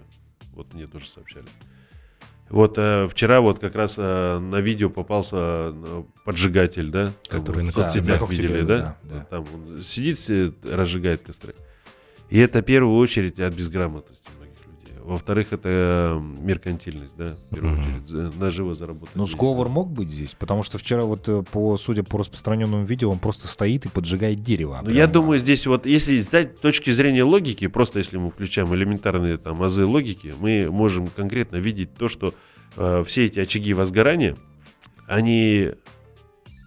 Вот 0.57 0.73
мне 0.73 0.87
тоже 0.87 1.07
сообщали. 1.07 1.45
Вот 2.49 2.77
э, 2.77 3.07
вчера 3.07 3.41
вот 3.41 3.59
как 3.59 3.75
раз 3.75 3.95
э, 3.97 4.39
на 4.39 4.59
видео 4.59 4.89
попался 4.89 5.35
э, 5.37 6.03
поджигатель, 6.25 6.89
да? 6.89 7.13
Который 7.29 7.57
вот, 7.57 7.65
на 7.65 7.71
соцсетях 7.71 8.19
да, 8.21 8.25
видели, 8.25 8.61
да, 8.61 8.65
да? 8.65 8.97
да, 9.03 9.15
да. 9.15 9.25
Там 9.29 9.45
он 9.53 9.83
сидит, 9.83 10.55
разжигает 10.65 11.21
костры. 11.21 11.53
И 12.29 12.39
это 12.39 12.61
в 12.61 12.63
первую 12.63 12.97
очередь 12.97 13.39
от 13.39 13.53
безграмотности. 13.53 14.29
Во-вторых, 15.07 15.53
это 15.53 16.21
меркантильность, 16.41 17.15
да, 17.15 17.37
в 17.49 17.55
первую 17.55 17.79
очередь, 17.79 18.37
наживо 18.37 18.75
заработать. 18.75 19.15
Ну, 19.15 19.23
деньги. 19.23 19.37
сговор 19.37 19.69
мог 19.69 19.89
быть 19.89 20.09
здесь, 20.09 20.33
потому 20.33 20.63
что 20.63 20.77
вчера 20.77 21.03
вот, 21.03 21.29
э, 21.29 21.43
по, 21.49 21.77
судя 21.77 22.03
по 22.03 22.17
распространенному 22.17 22.83
видео, 22.83 23.09
он 23.09 23.17
просто 23.17 23.47
стоит 23.47 23.85
и 23.85 23.89
поджигает 23.89 24.41
дерево. 24.41 24.81
Ну, 24.83 24.89
я 24.89 25.07
думаю, 25.07 25.37
а, 25.37 25.39
здесь 25.39 25.65
вот, 25.65 25.85
если 25.85 26.19
с 26.19 26.27
точки 26.59 26.91
зрения 26.91 27.23
логики, 27.23 27.67
просто 27.67 27.99
если 27.99 28.17
мы 28.17 28.31
включаем 28.31 28.75
элементарные 28.75 29.37
там 29.37 29.63
азы 29.63 29.85
логики, 29.85 30.35
мы 30.41 30.69
можем 30.69 31.07
конкретно 31.07 31.55
видеть 31.55 31.93
то, 31.93 32.09
что 32.09 32.33
э, 32.75 33.05
все 33.07 33.27
эти 33.27 33.39
очаги 33.39 33.73
возгорания, 33.73 34.35
они 35.07 35.71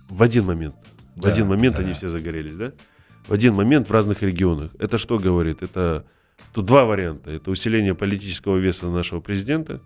в 0.08 0.22
один 0.22 0.46
момент, 0.46 0.76
в 1.14 1.20
Да, 1.20 1.30
один 1.30 1.46
момент 1.46 1.76
да. 1.76 1.82
они 1.82 1.92
все 1.92 2.08
загорелись, 2.08 2.56
да? 2.56 2.72
В 3.28 3.34
один 3.34 3.52
момент 3.52 3.90
в 3.90 3.92
разных 3.92 4.22
регионах. 4.22 4.70
Это 4.78 4.96
что 4.96 5.18
говорит? 5.18 5.62
Это 5.62 6.06
тут 6.52 6.66
два 6.66 6.84
варианта. 6.84 7.30
Это 7.30 7.50
усиление 7.50 7.94
политического 7.94 8.56
веса 8.56 8.88
нашего 8.88 9.20
президента. 9.20 9.80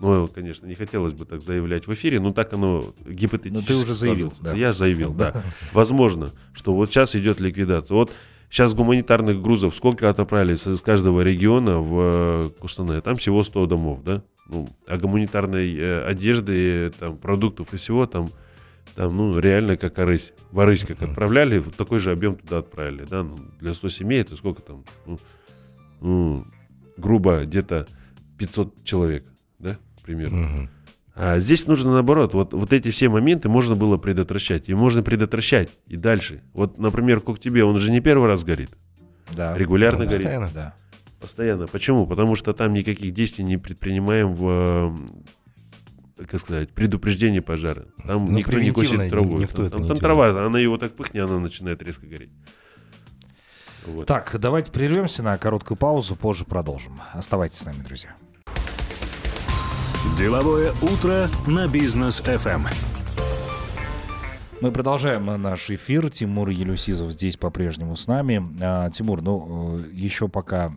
Ну, 0.00 0.28
конечно, 0.28 0.66
не 0.66 0.74
хотелось 0.74 1.12
бы 1.12 1.24
так 1.24 1.42
заявлять 1.42 1.86
в 1.86 1.92
эфире, 1.92 2.20
но 2.20 2.32
так 2.32 2.52
оно 2.52 2.84
гипотетически. 3.04 3.54
Ну, 3.54 3.62
ты 3.62 3.74
уже 3.74 3.94
заявил, 3.94 4.32
да. 4.40 4.54
Я 4.54 4.72
заявил, 4.72 5.12
да. 5.12 5.42
Возможно, 5.72 6.30
что 6.54 6.74
вот 6.74 6.90
сейчас 6.90 7.16
идет 7.16 7.40
ликвидация. 7.40 7.96
Вот 7.96 8.12
сейчас 8.48 8.74
гуманитарных 8.74 9.42
грузов 9.42 9.74
сколько 9.74 10.08
отправили 10.08 10.54
из 10.54 10.80
каждого 10.82 11.20
региона 11.22 11.80
в 11.80 11.98
э, 12.00 12.50
Кустанай? 12.60 13.00
Там 13.00 13.16
всего 13.16 13.42
100 13.42 13.66
домов, 13.66 14.04
да? 14.04 14.22
Ну, 14.46 14.68
а 14.86 14.96
гуманитарной 14.98 15.76
э, 15.76 16.04
одежды, 16.04 16.92
там, 16.98 17.16
продуктов 17.16 17.74
и 17.74 17.76
всего 17.76 18.06
там, 18.06 18.30
там, 18.94 19.16
ну, 19.16 19.38
реально 19.38 19.76
как 19.76 19.98
орысь. 19.98 20.32
В 20.52 20.60
орысь 20.60 20.84
как 20.84 21.02
отправляли, 21.02 21.58
вот 21.58 21.74
такой 21.74 21.98
же 21.98 22.12
объем 22.12 22.36
туда 22.36 22.58
отправили, 22.58 23.04
да? 23.04 23.24
Ну, 23.24 23.36
для 23.60 23.74
100 23.74 23.88
семей 23.88 24.20
это 24.20 24.36
сколько 24.36 24.62
там? 24.62 24.84
Ну, 25.06 25.18
грубо, 26.96 27.44
где-то 27.44 27.86
500 28.38 28.84
человек, 28.84 29.24
да, 29.58 29.76
примерно. 30.02 30.36
Мгм. 30.38 30.70
А 31.20 31.40
здесь 31.40 31.66
нужно 31.66 31.92
наоборот, 31.94 32.32
вот, 32.32 32.54
вот 32.54 32.72
эти 32.72 32.90
все 32.92 33.08
моменты 33.08 33.48
можно 33.48 33.74
было 33.74 33.96
предотвращать. 33.96 34.68
И 34.68 34.74
можно 34.74 35.02
предотвращать 35.02 35.68
и 35.88 35.96
дальше. 35.96 36.42
Вот, 36.52 36.78
например, 36.78 37.20
тебе 37.20 37.64
он 37.64 37.76
же 37.78 37.90
не 37.90 38.00
первый 38.00 38.28
раз 38.28 38.44
горит. 38.44 38.70
Да. 39.34 39.56
Регулярно 39.56 40.04
Ну, 40.04 40.10
горит. 40.10 40.20
постоянно. 40.22 40.50
Да. 40.54 40.74
Постоянно. 41.20 41.66
Почему? 41.66 42.06
Потому 42.06 42.36
что 42.36 42.52
там 42.52 42.72
никаких 42.72 43.12
действий 43.12 43.42
не 43.44 43.56
предпринимаем 43.58 44.32
в, 44.32 44.94
э, 46.18 46.24
как 46.26 46.40
сказать, 46.40 46.70
предупреждении 46.70 47.40
пожара. 47.40 47.86
Там 48.06 48.26
Ну, 48.26 48.38
никто 48.38 48.52
не 48.60 48.70
косит 48.70 49.10
траву. 49.10 49.38
никто 49.38 49.56
там 49.56 49.66
это 49.66 49.78
там- 49.78 49.86
там 49.88 49.96
трава, 49.98 50.46
она 50.46 50.60
его 50.60 50.78
так 50.78 50.94
пыхнет, 50.94 51.24
она 51.28 51.40
начинает 51.40 51.82
резко 51.82 52.06
гореть. 52.06 52.30
Вот. 53.86 54.06
Так, 54.06 54.34
давайте 54.38 54.70
прервемся 54.70 55.22
на 55.22 55.36
короткую 55.38 55.76
паузу, 55.76 56.16
позже 56.16 56.44
продолжим. 56.44 57.00
Оставайтесь 57.12 57.58
с 57.58 57.64
нами, 57.64 57.82
друзья. 57.82 58.14
Деловое 60.18 60.72
утро 60.82 61.28
на 61.46 61.68
бизнес 61.68 62.20
FM. 62.20 62.66
Мы 64.60 64.72
продолжаем 64.72 65.26
наш 65.40 65.70
эфир. 65.70 66.10
Тимур 66.10 66.48
Елюсизов 66.48 67.12
здесь 67.12 67.36
по-прежнему 67.36 67.94
с 67.94 68.08
нами. 68.08 68.44
А, 68.60 68.90
Тимур, 68.90 69.22
ну, 69.22 69.78
э, 69.78 69.90
еще 69.92 70.28
пока 70.28 70.72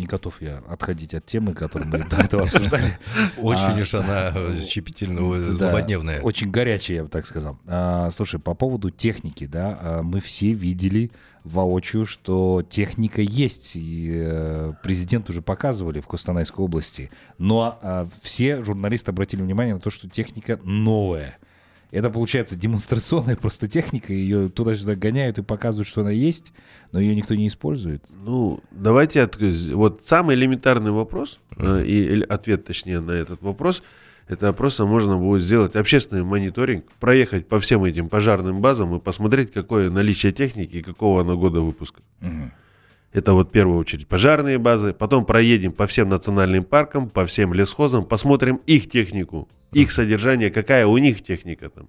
не 0.00 0.06
готов 0.06 0.42
я 0.42 0.62
отходить 0.68 1.14
от 1.14 1.26
темы, 1.26 1.54
которую 1.54 1.88
мы 1.88 1.98
до 1.98 2.16
этого 2.16 2.42
обсуждали. 2.42 2.98
Очень 3.38 3.78
А, 3.78 3.80
уж 3.80 3.94
она 3.94 4.32
щепетильно, 4.66 5.22
ой, 5.24 5.44
Да, 5.46 5.52
злободневная. 5.52 6.22
Очень 6.22 6.50
горячая, 6.50 6.98
я 6.98 7.02
бы 7.04 7.08
так 7.08 7.24
сказал. 7.24 7.56
А, 7.68 8.10
слушай, 8.10 8.40
по 8.40 8.54
поводу 8.54 8.90
техники, 8.90 9.46
да, 9.46 9.78
а, 9.80 10.02
мы 10.02 10.18
все 10.18 10.52
видели 10.52 11.12
воочию, 11.44 12.04
что 12.04 12.62
техника 12.68 13.22
есть, 13.22 13.76
и 13.76 14.10
э, 14.12 14.72
президент 14.82 15.30
уже 15.30 15.42
показывали 15.42 16.00
в 16.00 16.06
Костанайской 16.06 16.64
области. 16.64 17.10
Но 17.38 17.78
а, 17.82 18.06
все 18.22 18.62
журналисты 18.62 19.10
обратили 19.10 19.42
внимание 19.42 19.74
на 19.74 19.80
то, 19.80 19.90
что 19.90 20.08
техника 20.08 20.60
новая. 20.64 21.38
Это 21.90 22.08
получается 22.10 22.56
демонстрационная 22.56 23.36
просто 23.36 23.68
техника, 23.68 24.12
ее 24.12 24.48
туда-сюда 24.48 24.94
гоняют 24.94 25.38
и 25.38 25.42
показывают, 25.42 25.88
что 25.88 26.02
она 26.02 26.10
есть, 26.10 26.52
но 26.92 27.00
ее 27.00 27.16
никто 27.16 27.34
не 27.34 27.48
использует. 27.48 28.04
Ну, 28.10 28.60
давайте 28.70 29.22
от... 29.22 29.36
вот 29.36 30.02
самый 30.04 30.36
элементарный 30.36 30.92
вопрос 30.92 31.40
э, 31.56 31.84
и 31.84 32.22
ответ, 32.22 32.64
точнее, 32.64 33.00
на 33.00 33.12
этот 33.12 33.42
вопрос, 33.42 33.82
это 34.30 34.52
просто 34.52 34.86
можно 34.86 35.18
будет 35.18 35.42
сделать 35.42 35.74
общественный 35.74 36.22
мониторинг, 36.22 36.84
проехать 37.00 37.48
по 37.48 37.58
всем 37.58 37.82
этим 37.82 38.08
пожарным 38.08 38.60
базам 38.60 38.94
и 38.94 39.00
посмотреть, 39.00 39.50
какое 39.50 39.90
наличие 39.90 40.30
техники 40.30 40.76
и 40.76 40.82
какого 40.82 41.22
она 41.22 41.34
года 41.34 41.60
выпуска. 41.60 42.00
Мгм. 42.20 42.52
Это 43.12 43.32
вот 43.32 43.48
в 43.48 43.50
первую 43.50 43.80
очередь 43.80 44.06
пожарные 44.06 44.58
базы. 44.58 44.92
Потом 44.92 45.26
проедем 45.26 45.72
по 45.72 45.88
всем 45.88 46.08
национальным 46.08 46.62
паркам, 46.62 47.10
по 47.10 47.26
всем 47.26 47.52
лесхозам, 47.52 48.04
посмотрим 48.04 48.60
их 48.66 48.88
технику, 48.88 49.48
их 49.72 49.90
содержание, 49.90 50.50
какая 50.50 50.86
у 50.86 50.96
них 50.98 51.22
техника 51.22 51.68
там. 51.68 51.88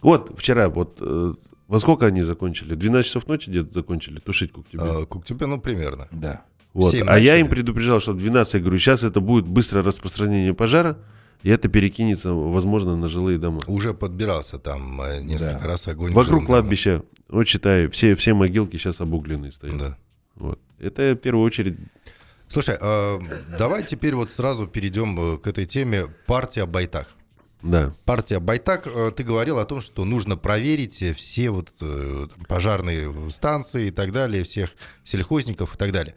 Вот 0.00 0.38
вчера, 0.38 0.70
вот 0.70 0.96
э, 1.02 1.34
во 1.68 1.78
сколько 1.80 2.06
они 2.06 2.22
закончили? 2.22 2.74
12 2.74 3.06
часов 3.06 3.26
ночи 3.26 3.50
где-то 3.50 3.74
закончили 3.74 4.20
тушить 4.20 4.52
Куктюбе. 4.52 4.84
А, 4.86 5.04
Коктебель, 5.04 5.48
ну, 5.48 5.60
примерно. 5.60 6.08
Да. 6.12 6.44
Вот. 6.72 6.94
А 6.94 6.96
я 6.96 7.04
начали. 7.04 7.40
им 7.40 7.48
предупреждал, 7.48 8.00
что 8.00 8.12
в 8.12 8.18
12, 8.18 8.54
я 8.54 8.60
говорю, 8.60 8.78
сейчас 8.78 9.02
это 9.02 9.20
будет 9.20 9.46
быстрое 9.46 9.82
распространение 9.84 10.54
пожара, 10.54 10.98
и 11.42 11.50
это 11.50 11.68
перекинется, 11.68 12.32
возможно, 12.32 12.96
на 12.96 13.08
жилые 13.08 13.38
дома. 13.38 13.60
Уже 13.66 13.92
подбирался 13.94 14.58
там 14.58 15.00
э, 15.02 15.20
несколько 15.22 15.58
Да. 15.60 15.66
раз 15.66 15.88
огонь. 15.88 16.12
Вокруг 16.12 16.24
жилым 16.26 16.46
домам. 16.46 16.46
кладбища, 16.46 17.02
вот 17.28 17.48
считай, 17.48 17.88
все, 17.88 18.14
все 18.14 18.34
могилки 18.34 18.76
сейчас 18.76 19.00
обугленные 19.00 19.50
стоят. 19.52 19.76
Да. 19.78 19.98
Вот. 20.36 20.60
Это 20.78 21.12
в 21.14 21.16
первую 21.16 21.44
очередь 21.44 21.76
Слушай, 22.46 22.76
а, 22.80 23.20
давай 23.58 23.84
теперь 23.84 24.14
вот 24.16 24.28
сразу 24.28 24.66
перейдем 24.66 25.34
э, 25.34 25.38
к 25.38 25.46
этой 25.46 25.66
теме 25.66 26.06
партия 26.26 26.66
Байтак. 26.66 27.08
Да. 27.62 27.94
Партия 28.04 28.40
Байтак, 28.40 28.88
э, 28.88 29.12
ты 29.16 29.22
говорил 29.22 29.58
о 29.60 29.64
том, 29.64 29.80
что 29.80 30.04
нужно 30.04 30.36
проверить 30.36 31.00
э, 31.02 31.12
все 31.14 31.50
вот 31.50 31.68
э, 31.80 32.26
пожарные 32.48 33.30
станции 33.30 33.86
и 33.88 33.90
так 33.92 34.10
далее, 34.12 34.42
всех 34.42 34.70
сельхозников 35.04 35.74
и 35.74 35.78
так 35.78 35.92
далее. 35.92 36.16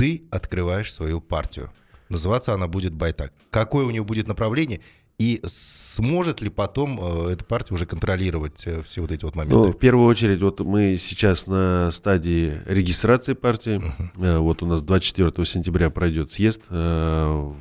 Ты 0.00 0.24
открываешь 0.30 0.90
свою 0.90 1.20
партию. 1.20 1.70
Называться 2.08 2.54
она 2.54 2.68
будет 2.68 2.94
Байтак. 2.94 3.34
Какое 3.50 3.84
у 3.84 3.90
нее 3.90 4.02
будет 4.02 4.26
направление? 4.26 4.80
И 5.18 5.42
сможет 5.44 6.40
ли 6.40 6.48
потом 6.48 6.98
э, 6.98 7.32
эта 7.32 7.44
партия 7.44 7.74
уже 7.74 7.84
контролировать 7.84 8.62
э, 8.66 8.82
все 8.82 9.02
вот 9.02 9.12
эти 9.12 9.26
вот 9.26 9.34
Ну, 9.34 9.42
моменты? 9.44 9.72
в 9.72 9.78
первую 9.78 10.06
очередь, 10.08 10.40
вот 10.40 10.60
мы 10.60 10.96
сейчас 10.98 11.46
на 11.46 11.90
стадии 11.92 12.62
регистрации 12.64 13.34
партии. 13.34 13.82
Э, 14.16 14.38
Вот 14.38 14.62
у 14.62 14.66
нас 14.66 14.80
24 14.80 15.44
сентября 15.44 15.90
пройдет 15.90 16.30
съезд 16.30 16.62
в 16.70 17.54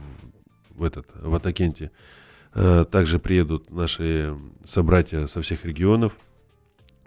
этот 0.79 1.07
в 1.21 1.35
Атакенте. 1.35 1.91
Также 2.53 3.19
приедут 3.19 3.69
наши 3.69 4.33
собратья 4.63 5.25
со 5.25 5.41
всех 5.41 5.65
регионов. 5.65 6.13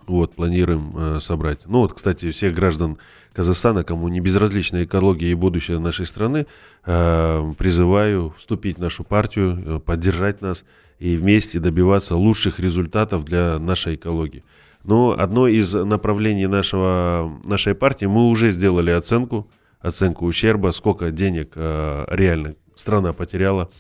Вот, 0.07 0.35
планируем 0.35 0.93
э, 0.97 1.21
собрать. 1.21 1.61
Ну 1.67 1.81
вот, 1.81 1.93
кстати, 1.93 2.31
всех 2.31 2.55
граждан 2.55 2.99
Казахстана, 3.33 3.85
кому 3.85 4.09
не 4.09 4.21
безразлична 4.21 4.85
экология 4.85 5.31
и 5.31 5.35
будущее 5.35 5.79
нашей 5.79 6.07
страны, 6.07 6.47
э, 6.85 7.53
призываю 7.57 8.35
вступить 8.37 8.79
в 8.79 8.81
нашу 8.81 9.05
партию, 9.05 9.63
э, 9.65 9.79
поддержать 9.79 10.43
нас 10.43 10.65
и 10.99 11.17
вместе 11.17 11.61
добиваться 11.61 12.17
лучших 12.17 12.59
результатов 12.59 13.25
для 13.25 13.59
нашей 13.59 13.95
экологии. 13.95 14.45
Но 14.85 15.15
одно 15.17 15.47
из 15.47 15.73
направлений 15.75 16.47
нашего, 16.47 17.33
нашей 17.45 17.75
партии, 17.75 18.07
мы 18.07 18.29
уже 18.29 18.51
сделали 18.51 18.91
оценку, 18.91 19.49
оценку 19.81 20.27
ущерба, 20.27 20.73
сколько 20.73 21.11
денег 21.11 21.53
э, 21.55 22.05
реально 22.09 22.57
страна 22.75 23.13
потеряла. 23.13 23.71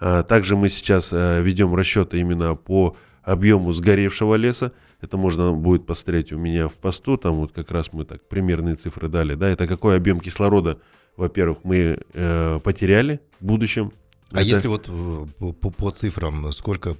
А, 0.00 0.22
Также 0.22 0.56
мы 0.56 0.68
сейчас 0.68 1.10
э, 1.12 1.40
ведем 1.42 1.74
расчеты 1.74 2.18
именно 2.18 2.54
по 2.54 2.96
объему 3.22 3.72
сгоревшего 3.72 4.36
леса. 4.36 4.72
Это 5.00 5.16
можно 5.16 5.52
будет 5.52 5.86
посмотреть 5.86 6.32
у 6.32 6.38
меня 6.38 6.68
в 6.68 6.74
посту, 6.74 7.16
там 7.16 7.36
вот 7.36 7.52
как 7.52 7.70
раз 7.70 7.92
мы 7.92 8.04
так 8.04 8.26
примерные 8.28 8.74
цифры 8.74 9.08
дали. 9.08 9.34
Да, 9.34 9.48
это 9.48 9.66
какой 9.66 9.96
объем 9.96 10.18
кислорода, 10.20 10.80
во-первых, 11.16 11.58
мы 11.62 11.98
э, 12.14 12.60
потеряли 12.62 13.20
в 13.40 13.44
будущем. 13.46 13.92
А 14.32 14.40
Это- 14.40 14.48
если 14.48 14.68
вот 14.68 14.88
э, 14.88 15.26
по, 15.52 15.70
по- 15.70 15.90
цифрам, 15.92 16.50
сколько 16.52 16.96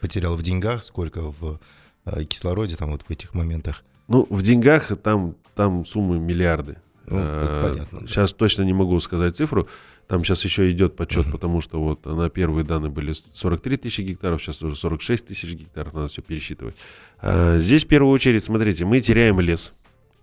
потерял 0.00 0.36
в 0.36 0.42
деньгах, 0.42 0.84
сколько 0.84 1.22
в 1.40 1.60
э, 2.06 2.24
кислороде, 2.24 2.76
там 2.76 2.92
вот 2.92 3.02
в 3.02 3.10
этих 3.10 3.34
моментах? 3.34 3.82
Ну, 4.08 4.26
в 4.30 4.42
деньгах 4.42 4.92
там, 5.02 5.34
там 5.54 5.84
суммы 5.84 6.18
миллиарды. 6.18 6.76
Ну, 7.06 7.18
Э, 7.18 7.68
понятно, 7.68 8.00
да. 8.02 8.06
Сейчас 8.06 8.32
точно 8.32 8.62
не 8.62 8.72
могу 8.72 8.98
сказать 9.00 9.36
цифру. 9.36 9.68
Там 10.10 10.24
сейчас 10.24 10.44
еще 10.44 10.68
идет 10.72 10.96
подсчет, 10.96 11.30
потому 11.30 11.60
что 11.60 11.80
вот 11.80 12.04
на 12.04 12.28
первые 12.28 12.64
данные 12.64 12.90
были 12.90 13.12
43 13.12 13.76
тысячи 13.76 14.00
гектаров, 14.00 14.42
сейчас 14.42 14.60
уже 14.60 14.74
46 14.74 15.28
тысяч 15.28 15.54
гектаров, 15.54 15.94
надо 15.94 16.08
все 16.08 16.20
пересчитывать. 16.20 16.74
А, 17.20 17.60
Здесь 17.60 17.84
в 17.84 17.86
первую 17.86 18.12
очередь, 18.12 18.42
смотрите, 18.42 18.84
мы 18.84 18.98
теряем 18.98 19.38
лес, 19.38 19.72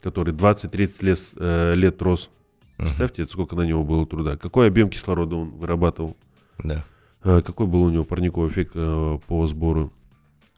который 0.02 0.34
20-30 0.34 1.06
лес, 1.06 1.32
э, 1.38 1.74
лет 1.76 2.02
рос. 2.02 2.30
Представьте, 2.76 3.22
это 3.22 3.32
сколько 3.32 3.56
на 3.56 3.62
него 3.62 3.86
было 3.86 4.06
труда. 4.06 4.36
Какой 4.36 4.68
объем 4.68 4.90
кислорода 4.90 5.38
он 5.38 5.52
вырабатывал? 5.52 6.18
Да. 6.62 6.84
э, 7.24 7.42
какой 7.42 7.68
был 7.68 7.84
у 7.84 7.90
него 7.90 8.04
парниковый 8.04 8.50
эффект 8.50 8.74
э, 8.76 9.20
по 9.26 9.48
сбору, 9.48 9.94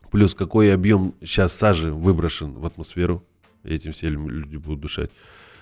плюс 0.10 0.34
какой 0.34 0.74
объем 0.74 1.14
сейчас 1.22 1.54
сажи 1.54 1.94
выброшен 1.94 2.54
в 2.54 2.66
атмосферу, 2.66 3.24
этим 3.64 3.92
все 3.92 4.10
люди 4.10 4.58
будут 4.58 4.80
дышать. 4.80 5.12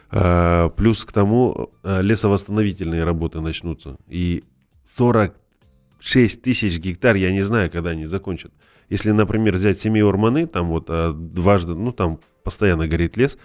А, 0.10 0.70
плюс 0.70 1.04
к 1.04 1.12
тому 1.12 1.72
э, 1.84 2.02
лесовосстановительные 2.02 3.04
работы 3.04 3.42
начнутся. 3.42 3.98
И 4.08 4.44
46 4.86 6.42
тысяч 6.42 6.80
гектар, 6.80 7.16
я 7.16 7.32
не 7.32 7.42
знаю, 7.42 7.70
когда 7.70 7.90
они 7.90 8.06
закончат. 8.06 8.54
Если, 8.90 9.12
например, 9.12 9.54
взять 9.56 9.78
семью 9.78 10.08
Орманы, 10.08 10.48
там 10.48 10.70
вот 10.70 10.86
а, 10.90 11.12
дважды, 11.14 11.74
ну 11.76 11.92
там 11.92 12.20
постоянно 12.44 12.88
горит 12.88 13.18
лес, 13.18 13.38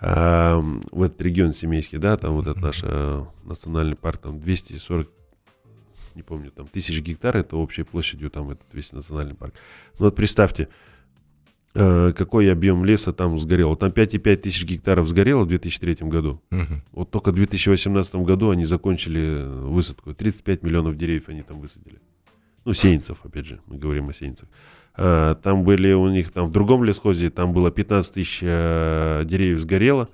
в 0.00 1.02
этот 1.04 1.22
регион 1.22 1.52
семейский, 1.52 1.96
да, 1.98 2.16
там 2.16 2.32
вот 2.32 2.48
этот 2.48 2.60
наш 2.60 2.82
национальный 3.44 3.94
парк, 3.94 4.18
там 4.18 4.40
240, 4.40 5.08
не 6.16 6.22
помню, 6.22 6.50
там 6.50 6.66
тысяч 6.66 7.00
гектар, 7.00 7.36
это 7.36 7.56
общей 7.56 7.84
площадью 7.84 8.28
там 8.28 8.50
этот 8.50 8.66
весь 8.72 8.90
национальный 8.90 9.36
парк. 9.36 9.54
Ну 10.00 10.06
вот 10.06 10.16
представьте, 10.16 10.66
какой 11.72 12.52
объем 12.52 12.84
леса 12.84 13.12
там 13.12 13.38
сгорел. 13.38 13.76
Там 13.76 13.90
5,5 13.90 14.36
тысяч 14.36 14.64
гектаров 14.64 15.08
сгорело 15.08 15.44
в 15.44 15.48
2003 15.48 16.08
году. 16.08 16.40
Мгм. 16.50 16.82
Вот 16.92 17.10
только 17.10 17.32
в 17.32 17.34
2018 17.34 18.16
году 18.16 18.50
они 18.50 18.64
закончили 18.64 19.42
высадку. 19.44 20.12
35 20.12 20.62
миллионов 20.62 20.96
деревьев 20.96 21.28
они 21.28 21.42
там 21.42 21.60
высадили. 21.60 21.98
Ну, 22.64 22.74
сеянцев, 22.74 23.18
опять 23.24 23.46
же, 23.46 23.60
мы 23.66 23.76
говорим 23.76 24.08
о 24.08 24.12
сеянцах. 24.12 24.48
А, 24.94 25.34
там 25.36 25.64
были 25.64 25.92
у 25.92 26.08
них, 26.08 26.30
там 26.30 26.48
в 26.48 26.52
другом 26.52 26.84
лесхозе, 26.84 27.30
там 27.30 27.52
было 27.52 27.70
15 27.70 28.14
тысяч 28.14 28.40
э, 28.42 29.22
деревьев 29.24 29.60
сгорело. 29.60 30.08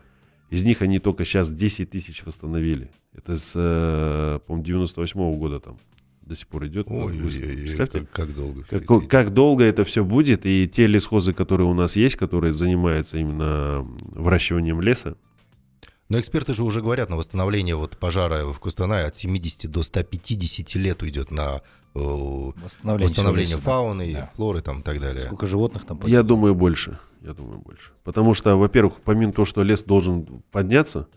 Из 0.50 0.64
них 0.64 0.80
они 0.80 0.98
только 0.98 1.24
сейчас 1.24 1.52
10 1.52 1.90
тысяч 1.90 2.24
восстановили. 2.24 2.90
Это 3.12 3.34
с, 3.34 3.52
э, 3.54 4.38
по-моему, 4.46 4.64
98 4.64 5.36
года 5.36 5.60
там 5.60 5.78
до 6.28 6.36
сих 6.36 6.46
пор 6.46 6.66
идет. 6.66 6.86
Ой, 6.90 7.04
ой, 7.04 7.22
ой, 7.22 7.56
Представьте, 7.56 8.00
как, 8.00 8.10
как 8.10 8.34
долго. 8.34 8.62
как, 8.62 8.82
это 8.82 9.00
как 9.00 9.34
долго 9.34 9.64
это 9.64 9.84
все 9.84 10.04
будет, 10.04 10.44
и 10.46 10.68
те 10.68 10.86
лесхозы, 10.86 11.32
которые 11.32 11.66
у 11.66 11.74
нас 11.74 11.96
есть, 11.96 12.16
которые 12.16 12.52
занимаются 12.52 13.18
именно 13.18 13.86
выращиванием 14.12 14.80
леса, 14.80 15.16
Но 16.10 16.18
эксперты 16.20 16.54
же 16.54 16.62
уже 16.64 16.80
говорят, 16.82 17.08
на 17.08 17.16
восстановление 17.16 17.74
вот 17.76 17.96
пожара 17.98 18.44
в 18.44 18.58
Кустанае 18.60 19.06
от 19.06 19.16
70 19.16 19.70
до 19.70 19.82
150 19.82 20.74
лет 20.76 21.02
уйдет 21.02 21.30
на 21.30 21.60
э, 21.94 21.98
Восстановление, 21.98 23.08
восстановление 23.08 23.54
леса, 23.56 23.62
фауны, 23.62 24.12
Да. 24.14 24.30
флоры 24.34 24.60
там 24.60 24.80
и 24.80 24.82
так 24.82 25.00
далее. 25.00 25.22
Сколько 25.24 25.46
животных 25.46 25.84
там 25.84 25.96
Я 25.98 26.02
погибло? 26.02 26.22
думаю, 26.24 26.54
больше. 26.54 26.98
Я 27.22 27.32
думаю, 27.34 27.58
больше. 27.58 27.90
Потому 28.04 28.32
что, 28.34 28.56
во-первых, 28.56 28.94
помимо 29.04 29.32
того, 29.32 29.44
что 29.44 29.62
лес 29.62 29.82
должен 29.82 30.42
подняться, 30.52 31.08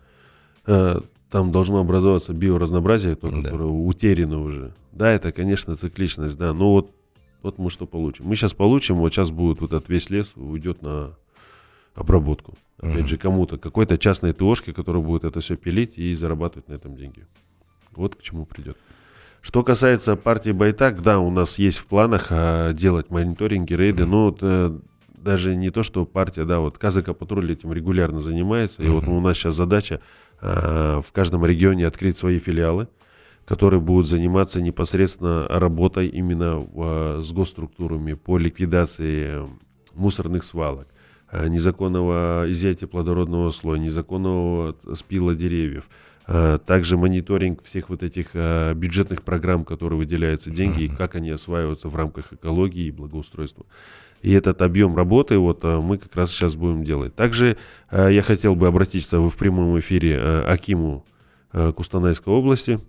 э, 0.65 0.99
там 1.31 1.51
должно 1.51 1.79
образоваться 1.79 2.33
биоразнообразие, 2.33 3.15
то, 3.15 3.29
Да. 3.29 3.41
которое 3.41 3.69
утеряно 3.69 4.41
уже. 4.41 4.73
Да, 4.91 5.09
это, 5.11 5.31
конечно, 5.31 5.75
цикличность, 5.75 6.37
да. 6.37 6.53
Но 6.53 6.73
вот, 6.73 6.91
вот 7.41 7.57
мы 7.57 7.69
что 7.69 7.87
получим? 7.87 8.25
Мы 8.25 8.35
сейчас 8.35 8.53
получим, 8.53 8.97
вот 8.97 9.13
сейчас 9.13 9.31
будет 9.31 9.61
вот 9.61 9.73
этот 9.73 9.87
весь 9.89 10.09
лес 10.09 10.33
уйдет 10.35 10.81
на 10.81 11.13
обработку. 11.95 12.53
Опять 12.77 12.99
Мгм. 12.99 13.07
же, 13.07 13.17
кому-то, 13.17 13.57
какой-то 13.57 13.97
частной 13.97 14.33
ТОшке, 14.33 14.73
которая 14.73 15.01
будет 15.01 15.23
это 15.23 15.39
все 15.39 15.55
пилить 15.55 15.97
и 15.97 16.13
зарабатывать 16.13 16.67
на 16.67 16.73
этом 16.73 16.95
деньги. 16.95 17.25
Вот 17.95 18.15
к 18.15 18.21
чему 18.21 18.45
придет. 18.45 18.77
Что 19.41 19.63
касается 19.63 20.15
партии 20.15 20.51
Байтак, 20.51 21.01
да, 21.01 21.19
у 21.19 21.31
нас 21.31 21.57
есть 21.57 21.77
в 21.77 21.87
планах 21.87 22.27
а, 22.29 22.73
делать 22.73 23.09
мониторинги, 23.09 23.73
рейды, 23.73 24.05
но 24.05 24.25
вот, 24.25 24.39
э, 24.41 24.77
даже 25.17 25.55
не 25.55 25.71
то, 25.71 25.81
что 25.83 26.05
партия, 26.05 26.45
да, 26.45 26.59
вот 26.59 26.77
КЗК 26.77 27.15
Патруль 27.17 27.51
этим 27.51 27.73
регулярно 27.73 28.19
занимается, 28.19 28.83
и 28.83 28.87
вот 28.87 29.07
у 29.07 29.19
нас 29.19 29.37
сейчас 29.37 29.55
задача 29.55 29.95
а, 29.95 30.01
в 30.41 31.05
каждом 31.11 31.45
регионе 31.45 31.85
открыть 31.85 32.17
свои 32.17 32.39
филиалы, 32.39 32.87
которые 33.45 33.79
будут 33.79 34.07
заниматься 34.07 34.61
непосредственно 34.61 35.47
работой 35.47 36.07
именно 36.07 36.65
а, 36.75 37.19
с 37.21 37.31
госструктурами 37.31 38.13
по 38.13 38.37
ликвидации 38.37 39.25
э, 39.25 39.47
мусорных 39.93 40.43
свалок, 40.43 40.87
незаконного 41.31 42.45
изъятия 42.49 42.87
плодородного 42.87 43.51
слоя, 43.51 43.79
незаконного 43.79 44.75
спила 44.95 45.33
деревьев, 45.33 45.89
также 46.25 46.97
мониторинг 46.97 47.63
всех 47.63 47.89
вот 47.89 48.03
этих 48.03 48.35
бюджетных 48.75 49.21
программ, 49.21 49.63
которые 49.63 49.97
выделяются 49.97 50.51
деньги, 50.51 50.83
и 50.83 50.87
как 50.89 51.15
они 51.15 51.29
осваиваются 51.29 51.87
в 51.87 51.95
рамках 51.95 52.33
экологии 52.33 52.87
и 52.87 52.91
благоустройства. 52.91 53.65
И 54.21 54.31
этот 54.33 54.61
объем 54.61 54.95
работы 54.95 55.37
вот 55.37 55.59
а, 55.63 55.81
мы 55.81 55.97
как 55.97 56.15
раз 56.15 56.31
сейчас 56.31 56.55
будем 56.55 56.83
делать. 56.83 57.15
Также 57.15 57.57
а, 57.89 58.07
я 58.07 58.21
хотел 58.21 58.55
бы 58.55 58.67
обратиться 58.67 59.19
в 59.19 59.35
прямом 59.35 59.79
эфире 59.79 60.17
а, 60.19 60.45
Акиму 60.47 61.05
Кустанайской 61.51 62.33
области 62.33 62.79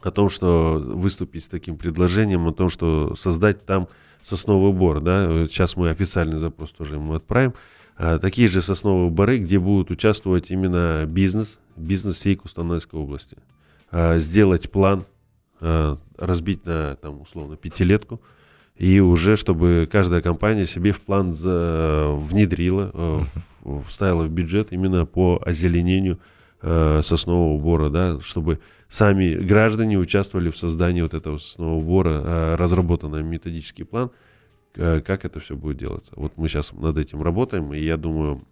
о 0.00 0.12
том, 0.12 0.28
что 0.28 0.80
выступить 0.80 1.42
с 1.42 1.48
таким 1.48 1.76
предложением, 1.76 2.46
о 2.46 2.52
том, 2.52 2.68
что 2.68 3.16
создать 3.16 3.66
там 3.66 3.88
сосновый 4.22 4.72
бор, 4.72 5.00
да, 5.00 5.48
сейчас 5.48 5.76
мы 5.76 5.90
официальный 5.90 6.38
запрос 6.38 6.70
тоже 6.70 6.94
ему 6.94 7.14
отправим, 7.14 7.52
такие 8.20 8.46
же 8.46 8.62
сосновые 8.62 9.10
боры, 9.10 9.38
где 9.38 9.58
будут 9.58 9.90
участвовать 9.90 10.52
именно 10.52 11.04
бизнес, 11.04 11.58
бизнес 11.74 12.14
всей 12.14 12.36
Кустанайской 12.36 13.00
области. 13.00 13.38
Сделать 13.90 14.70
план, 14.70 15.04
разбить 15.58 16.64
на, 16.64 16.94
там, 17.02 17.22
условно, 17.22 17.56
пятилетку, 17.56 18.20
и 18.80 18.98
уже, 18.98 19.36
чтобы 19.36 19.86
каждая 19.92 20.22
компания 20.22 20.64
себе 20.66 20.92
в 20.92 21.02
план 21.02 21.34
за- 21.34 22.12
внедрила, 22.16 22.90
э, 22.94 23.20
вставила 23.86 24.22
в 24.24 24.30
бюджет 24.30 24.72
именно 24.72 25.04
по 25.04 25.38
озеленению 25.44 26.18
э, 26.62 27.00
соснового 27.02 27.60
бора, 27.60 27.90
да, 27.90 28.20
чтобы 28.20 28.58
сами 28.88 29.34
граждане 29.34 29.98
участвовали 29.98 30.50
в 30.50 30.56
создании 30.56 31.02
вот 31.02 31.12
этого 31.12 31.36
соснового 31.36 31.82
бора, 31.84 32.22
э, 32.24 32.54
разработанный 32.56 33.22
методический 33.22 33.84
план, 33.84 34.10
э, 34.76 35.00
как 35.00 35.26
это 35.26 35.40
все 35.40 35.56
будет 35.56 35.76
делаться. 35.76 36.14
Вот 36.16 36.32
мы 36.36 36.48
сейчас 36.48 36.72
над 36.72 36.96
этим 36.96 37.22
работаем, 37.22 37.74
и 37.74 37.80
я 37.80 37.98
думаю, 37.98 38.42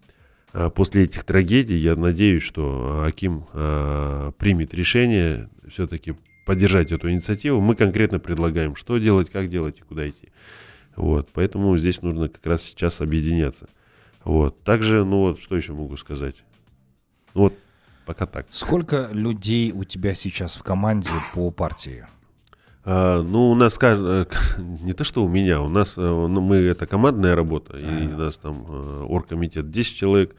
э, 0.53 0.69
после 0.75 1.05
этих 1.05 1.25
трагедий, 1.25 1.77
я 1.77 1.97
надеюсь, 1.97 2.43
что 2.43 3.03
Аким 3.07 3.45
э, 3.55 4.33
примет 4.37 4.75
решение 4.75 5.49
все-таки 5.71 6.14
поддержать 6.49 6.93
эту 6.93 7.11
инициативу. 7.11 7.61
Мы 7.61 7.75
конкретно 7.75 8.19
предлагаем, 8.19 8.75
что 8.75 8.97
делать, 8.97 9.29
как 9.29 9.51
делать 9.51 9.81
и 9.81 9.83
куда 9.83 10.09
идти. 10.09 10.31
Вот, 10.97 11.29
поэтому 11.35 11.77
здесь 11.77 12.01
нужно 12.01 12.31
как 12.31 12.47
раз 12.47 12.63
сейчас 12.63 13.03
объединяться. 13.03 13.69
Вот. 14.25 14.59
Также, 14.65 15.05
ну 15.05 15.19
вот, 15.19 15.41
что 15.41 15.57
еще 15.57 15.75
могу 15.75 15.99
сказать? 15.99 16.37
Ну 17.35 17.43
вот, 17.43 17.55
пока 18.07 18.25
так. 18.25 18.47
Сколько 18.49 19.11
людей 19.13 19.73
у 19.73 19.85
тебя 19.85 20.15
сейчас 20.15 20.55
в 20.55 20.63
команде 20.63 21.11
по 21.35 21.51
партии? 21.51 22.07
А, 22.83 23.21
ну, 23.21 23.51
у 23.51 23.55
нас 23.55 23.77
каждый, 23.77 24.27
не 24.57 24.95
то 24.95 25.05
что 25.05 25.23
у 25.23 25.29
меня, 25.29 25.61
у 25.61 25.69
нас, 25.69 25.99
э, 25.99 26.01
ну, 26.01 26.41
мы, 26.41 26.57
это 26.57 26.87
командная 26.87 27.37
работа, 27.37 27.77
и 27.77 28.07
у 28.07 28.17
нас 28.17 28.39
там 28.39 28.65
э, 28.67 29.05
оргкомитет 29.07 29.71
10 29.71 29.95
человек, 29.95 30.35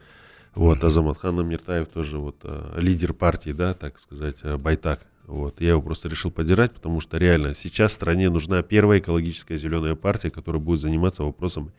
вот, 0.56 0.82
Азаматхан 0.82 1.38
Амиртаев 1.38 1.86
тоже 1.86 2.18
вот 2.18 2.38
э, 2.42 2.80
лидер 2.80 3.12
партии, 3.12 3.52
да, 3.52 3.74
так 3.74 4.00
сказать, 4.00 4.38
э, 4.42 4.56
Байтак, 4.56 5.06
вот, 5.30 5.60
я 5.60 5.70
его 5.70 5.82
просто 5.82 6.08
решил 6.08 6.30
поддержать, 6.30 6.72
потому 6.72 7.00
что 7.00 7.16
реально 7.18 7.54
сейчас 7.54 7.92
стране 7.92 8.28
нужна 8.30 8.62
первая 8.62 8.98
экологическая 8.98 9.56
зеленая 9.56 9.94
партия, 9.94 10.30
которая 10.30 10.60
будет 10.60 10.80
заниматься 10.80 11.22
вопросом 11.24 11.70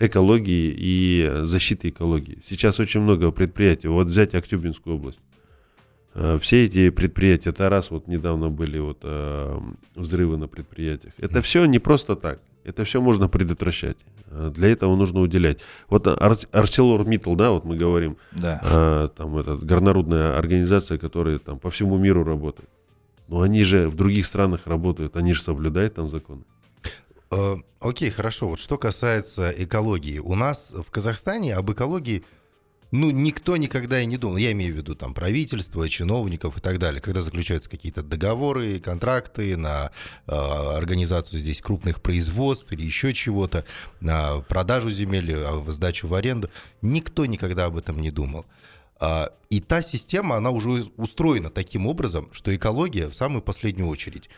экологии 0.00 0.74
и 0.76 1.30
защиты 1.42 1.88
экологии. 1.88 2.38
Сейчас 2.42 2.80
очень 2.80 3.00
много 3.00 3.30
предприятий, 3.30 3.88
вот 3.88 4.06
взять 4.08 4.34
Актюбинскую 4.34 4.96
область, 4.96 5.20
Э, 6.14 6.36
Все 6.40 6.64
эти 6.64 6.90
предприятия, 6.90 7.52
Тарас, 7.52 7.90
вот 7.90 8.08
недавно 8.08 8.48
были 8.50 8.78
вот 8.80 8.98
э, 9.02 9.60
взрывы 9.94 10.36
на 10.36 10.48
предприятиях. 10.48 11.12
Это 11.18 11.40
все 11.40 11.64
не 11.66 11.78
просто 11.78 12.16
так. 12.16 12.40
Это 12.64 12.82
все 12.84 13.00
можно 13.00 13.28
предотвращать. 13.28 13.96
Э, 14.30 14.50
Для 14.54 14.68
этого 14.68 14.96
нужно 14.96 15.20
уделять. 15.20 15.60
Вот 15.88 16.06
Арселор 16.52 17.06
Миттл, 17.06 17.34
да, 17.36 17.50
вот 17.50 17.64
мы 17.64 17.76
говорим, 17.76 18.16
Да. 18.32 18.60
э, 18.64 19.08
там 19.16 19.36
это 19.36 19.56
горнорудная 19.56 20.36
организация, 20.38 20.98
которая 20.98 21.38
там 21.38 21.58
по 21.58 21.68
всему 21.70 21.98
миру 21.98 22.24
работает. 22.24 22.68
Но 23.28 23.42
они 23.42 23.62
же 23.62 23.88
в 23.88 23.94
других 23.94 24.26
странах 24.26 24.66
работают, 24.66 25.16
они 25.16 25.32
же 25.32 25.42
соблюдают 25.42 25.94
там 25.94 26.08
законы. 26.08 26.42
Э, 27.30 27.56
Окей, 27.80 28.10
хорошо. 28.10 28.48
Вот 28.48 28.58
что 28.58 28.76
касается 28.76 29.54
экологии. 29.56 30.18
У 30.18 30.34
нас 30.34 30.74
в 30.76 30.90
Казахстане 30.90 31.54
об 31.54 31.70
экологии 31.70 32.24
ну, 32.90 33.10
никто 33.10 33.58
никогда 33.58 34.00
и 34.00 34.06
не 34.06 34.16
думал. 34.16 34.38
Я 34.38 34.52
имею 34.52 34.72
в 34.72 34.76
виду 34.78 34.94
там 34.94 35.12
правительство, 35.12 35.86
чиновников 35.88 36.56
и 36.56 36.60
так 36.60 36.78
далее. 36.78 37.02
Когда 37.02 37.20
заключаются 37.20 37.68
какие-то 37.68 38.02
договоры, 38.02 38.80
контракты 38.80 39.58
на 39.58 39.90
э, 40.26 40.32
организацию 40.32 41.38
здесь 41.38 41.60
крупных 41.60 42.00
производств 42.00 42.72
или 42.72 42.82
еще 42.82 43.12
чего-то, 43.12 43.66
на 44.00 44.40
продажу 44.40 44.90
земель, 44.90 45.34
а, 45.34 45.62
сдачу 45.68 46.06
в 46.06 46.14
аренду, 46.14 46.48
никто 46.80 47.26
никогда 47.26 47.66
об 47.66 47.76
этом 47.76 48.00
не 48.00 48.10
думал. 48.10 48.46
А, 49.00 49.32
И 49.50 49.60
та 49.60 49.82
система, 49.82 50.36
она 50.36 50.50
уже 50.50 50.84
устроена 50.96 51.50
таким 51.50 51.86
образом, 51.86 52.28
что 52.32 52.54
экология 52.54 53.08
в 53.08 53.14
самую 53.14 53.42
последнюю 53.42 53.88
очередь. 53.88 54.28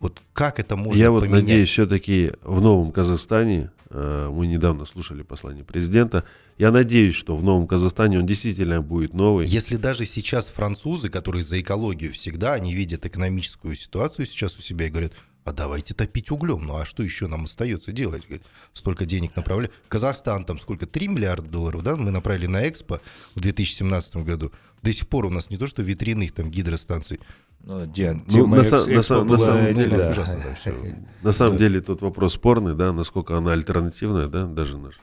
Вот 0.00 0.22
как 0.32 0.60
это 0.60 0.76
можно 0.76 1.00
Я 1.00 1.10
вот 1.10 1.20
поменять? 1.20 1.42
надеюсь, 1.42 1.68
все-таки 1.70 2.32
в 2.42 2.60
новом 2.60 2.92
Казахстане, 2.92 3.70
э, 3.90 4.28
мы 4.30 4.46
недавно 4.46 4.84
слушали 4.86 5.22
послание 5.22 5.64
президента, 5.64 6.24
я 6.58 6.70
надеюсь, 6.70 7.14
что 7.14 7.36
в 7.36 7.42
новом 7.42 7.66
Казахстане 7.66 8.18
он 8.18 8.26
действительно 8.26 8.82
будет 8.82 9.14
новый. 9.14 9.46
Если 9.46 9.76
даже 9.76 10.04
сейчас 10.04 10.48
французы, 10.48 11.08
которые 11.08 11.42
за 11.42 11.60
экологию 11.60 12.12
всегда, 12.12 12.52
они 12.54 12.74
видят 12.74 13.06
экономическую 13.06 13.74
ситуацию 13.74 14.26
сейчас 14.26 14.56
у 14.58 14.60
себя 14.60 14.86
и 14.86 14.90
говорят, 14.90 15.12
а 15.44 15.52
давайте 15.52 15.94
топить 15.94 16.30
углем. 16.30 16.66
Ну 16.66 16.76
а 16.78 16.84
что 16.84 17.02
еще 17.02 17.26
нам 17.26 17.44
остается 17.44 17.92
делать? 17.92 18.24
Говорит, 18.26 18.46
столько 18.72 19.04
денег 19.04 19.36
направляли. 19.36 19.70
Казахстан 19.88 20.44
там 20.44 20.58
сколько? 20.58 20.86
3 20.86 21.08
миллиарда 21.08 21.48
долларов, 21.48 21.82
да, 21.82 21.96
мы 21.96 22.10
направили 22.10 22.46
на 22.46 22.66
Экспо 22.68 23.00
в 23.34 23.40
2017 23.40 24.16
году. 24.16 24.52
До 24.82 24.92
сих 24.92 25.08
пор 25.08 25.26
у 25.26 25.30
нас 25.30 25.50
не 25.50 25.56
то, 25.56 25.66
что 25.66 25.82
витринных 25.82 26.32
там 26.32 26.48
гидростанций. 26.48 27.20
Ну, 27.66 27.86
Ну, 27.86 27.92
тема 27.92 28.56
на 28.56 28.60
экс- 28.60 28.68
са- 28.72 28.86
на 28.86 28.98
экспо 28.98 29.02
са- 29.02 29.18
на 29.18 29.24
была 29.24 29.38
самом 29.38 29.72
деле, 29.72 29.96
да. 29.96 30.10
ужасно, 30.10 30.40
да, 30.44 30.54
всё. 30.54 30.74
На 31.22 31.32
самом 31.32 31.52
Да. 31.54 31.58
деле 31.60 31.80
тут 31.80 32.02
вопрос 32.02 32.34
спорный, 32.34 32.74
да, 32.74 32.92
насколько 32.92 33.36
она 33.38 33.52
альтернативная, 33.52 34.26
да, 34.28 34.44
даже 34.46 34.76
наш 34.76 34.94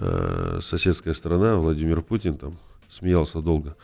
э, 0.00 0.60
соседская 0.62 1.12
страна, 1.14 1.56
Владимир 1.56 2.02
Путин 2.02 2.36
там 2.38 2.58
смеялся 2.88 3.40
долго. 3.40 3.76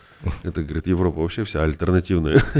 Это, 0.43 0.63
говорит, 0.63 0.87
Европа 0.87 1.21
вообще 1.21 1.43
вся 1.43 1.63
альтернативная. 1.63 2.41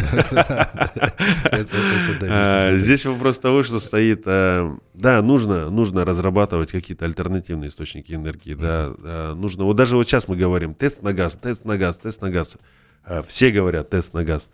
А. 2.28 2.78
Здесь 2.78 3.06
вопрос 3.06 3.40
того, 3.40 3.64
что 3.64 3.80
стоит, 3.80 4.24
э, 4.26 4.76
да, 4.94 5.22
нужно, 5.22 5.70
нужно 5.70 6.06
разрабатывать 6.06 6.72
какие-то 6.72 7.06
альтернативные 7.06 7.70
источники 7.70 8.14
энергии, 8.14 8.54
да, 8.54 8.94
э, 8.98 9.34
нужно, 9.36 9.64
вот 9.64 9.76
даже 9.76 9.96
вот 9.96 10.08
сейчас 10.08 10.28
мы 10.28 10.36
говорим, 10.36 10.74
тест 10.74 11.02
на 11.02 11.14
газ, 11.14 11.36
тест 11.36 11.66
на 11.66 11.78
газ, 11.78 12.00
тест 12.00 12.22
на 12.22 12.30
газ, 12.30 12.58
А, 13.04 13.22
все 13.24 13.52
говорят 13.52 13.90
тест 13.90 14.14
на 14.14 14.24
газ, 14.24 14.50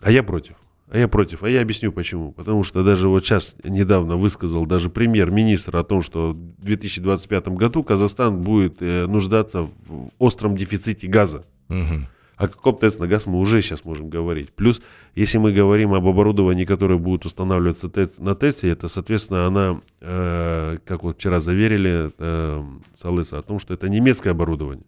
а 0.00 0.10
я 0.10 0.22
против. 0.22 0.56
А 0.90 0.98
я 0.98 1.08
против. 1.08 1.42
А 1.42 1.50
я 1.50 1.60
объясню 1.60 1.92
почему. 1.92 2.32
Потому 2.32 2.62
что 2.62 2.82
даже 2.82 3.08
вот 3.08 3.24
сейчас 3.24 3.56
недавно 3.62 4.16
высказал 4.16 4.64
даже 4.66 4.88
премьер-министр 4.88 5.76
о 5.76 5.84
том, 5.84 6.02
что 6.02 6.32
в 6.32 6.64
2025 6.64 7.48
году 7.48 7.82
Казахстан 7.82 8.40
будет 8.40 8.78
э, 8.80 9.06
нуждаться 9.06 9.62
в 9.62 10.10
остром 10.18 10.56
дефиците 10.56 11.06
газа. 11.06 11.44
Мгм. 11.68 12.06
О 12.36 12.46
каком 12.46 12.78
тест 12.78 13.00
на 13.00 13.08
газ 13.08 13.26
мы 13.26 13.40
уже 13.40 13.60
сейчас 13.62 13.84
можем 13.84 14.08
говорить. 14.08 14.52
Плюс, 14.52 14.80
если 15.16 15.38
мы 15.38 15.52
говорим 15.52 15.92
об 15.92 16.06
оборудовании, 16.06 16.64
которое 16.64 16.96
будет 16.96 17.26
устанавливаться 17.26 17.88
ТЭЦ- 17.88 18.22
на 18.22 18.36
ТЭЦе, 18.36 18.68
это, 18.70 18.86
соответственно, 18.86 19.46
она, 19.46 19.80
э, 20.00 20.78
как 20.86 21.02
вот 21.02 21.16
вчера 21.18 21.40
заверили 21.40 22.12
э, 22.16 22.64
Салыса, 22.94 23.38
о 23.38 23.42
том, 23.42 23.58
что 23.58 23.74
это 23.74 23.88
немецкое 23.88 24.32
оборудование. 24.32 24.84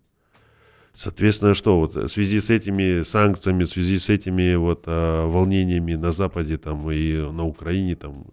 Соответственно, 0.92 1.55
что 1.55 1.79
вот 1.79 1.94
в 1.94 2.09
связи 2.09 2.40
с 2.40 2.50
этими 2.50 3.03
санкциями, 3.03 3.64
в 3.64 3.68
связи 3.68 3.98
с 3.98 4.11
этими 4.11 4.55
вот 4.57 4.85
э, 4.87 5.24
волнениями 5.26 5.94
на 5.94 6.12
Западе 6.12 6.59
там 6.59 6.90
и 6.90 7.14
на 7.14 7.46
Украине 7.46 7.94
там, 7.94 8.26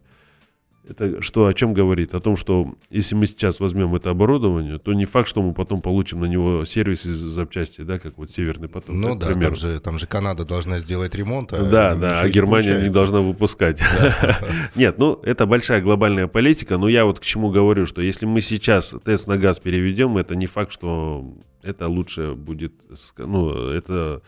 это 0.90 1.22
что 1.22 1.48
о 1.48 1.54
чем 1.54 1.74
говорит? 1.74 2.14
О 2.14 2.20
том, 2.20 2.38
что 2.38 2.76
если 2.90 3.16
мы 3.16 3.28
сейчас 3.28 3.60
возьмем 3.60 3.94
это 3.96 4.10
оборудование, 4.10 4.80
то 4.80 4.94
не 4.94 5.06
факт, 5.06 5.28
что 5.28 5.42
мы 5.42 5.54
потом 5.54 5.82
получим 5.82 6.22
на 6.22 6.26
него 6.26 6.66
сервис 6.66 7.06
из 7.06 7.18
запчасти, 7.18 7.82
да, 7.82 8.00
как 8.00 8.18
вот 8.18 8.32
Северный 8.32 8.70
поток. 8.70 8.96
Ну 8.96 9.16
да, 9.16 9.28
примеру. 9.28 9.48
там 9.48 9.56
же, 9.56 9.80
там 9.80 10.00
же 10.00 10.08
Канада 10.08 10.46
должна 10.46 10.78
сделать 10.78 11.14
ремонт. 11.16 11.52
а 11.54 11.64
Да, 11.64 11.96
да, 11.96 12.22
а 12.22 12.26
не 12.26 12.32
Германия 12.32 12.68
не 12.68 12.74
получается. 12.74 12.94
должна 12.94 13.20
выпускать. 13.20 13.82
Нет, 14.76 14.98
ну 14.98 15.20
это 15.24 15.46
большая 15.46 15.82
глобальная 15.82 16.28
политика, 16.28 16.78
но 16.78 16.88
я 16.88 17.06
вот 17.06 17.20
к 17.20 17.24
чему 17.24 17.50
говорю, 17.50 17.86
что 17.86 18.02
если 18.02 18.26
мы 18.26 18.42
сейчас 18.42 18.96
тест 19.04 19.28
на 19.28 19.38
газ 19.38 19.60
переведем, 19.60 20.18
это 20.18 20.36
не 20.36 20.46
факт, 20.46 20.72
что 20.72 21.26
это 21.68 21.88
лучше 21.88 22.34
будет, 22.34 22.74
ну 23.18 23.70
это 23.70 24.22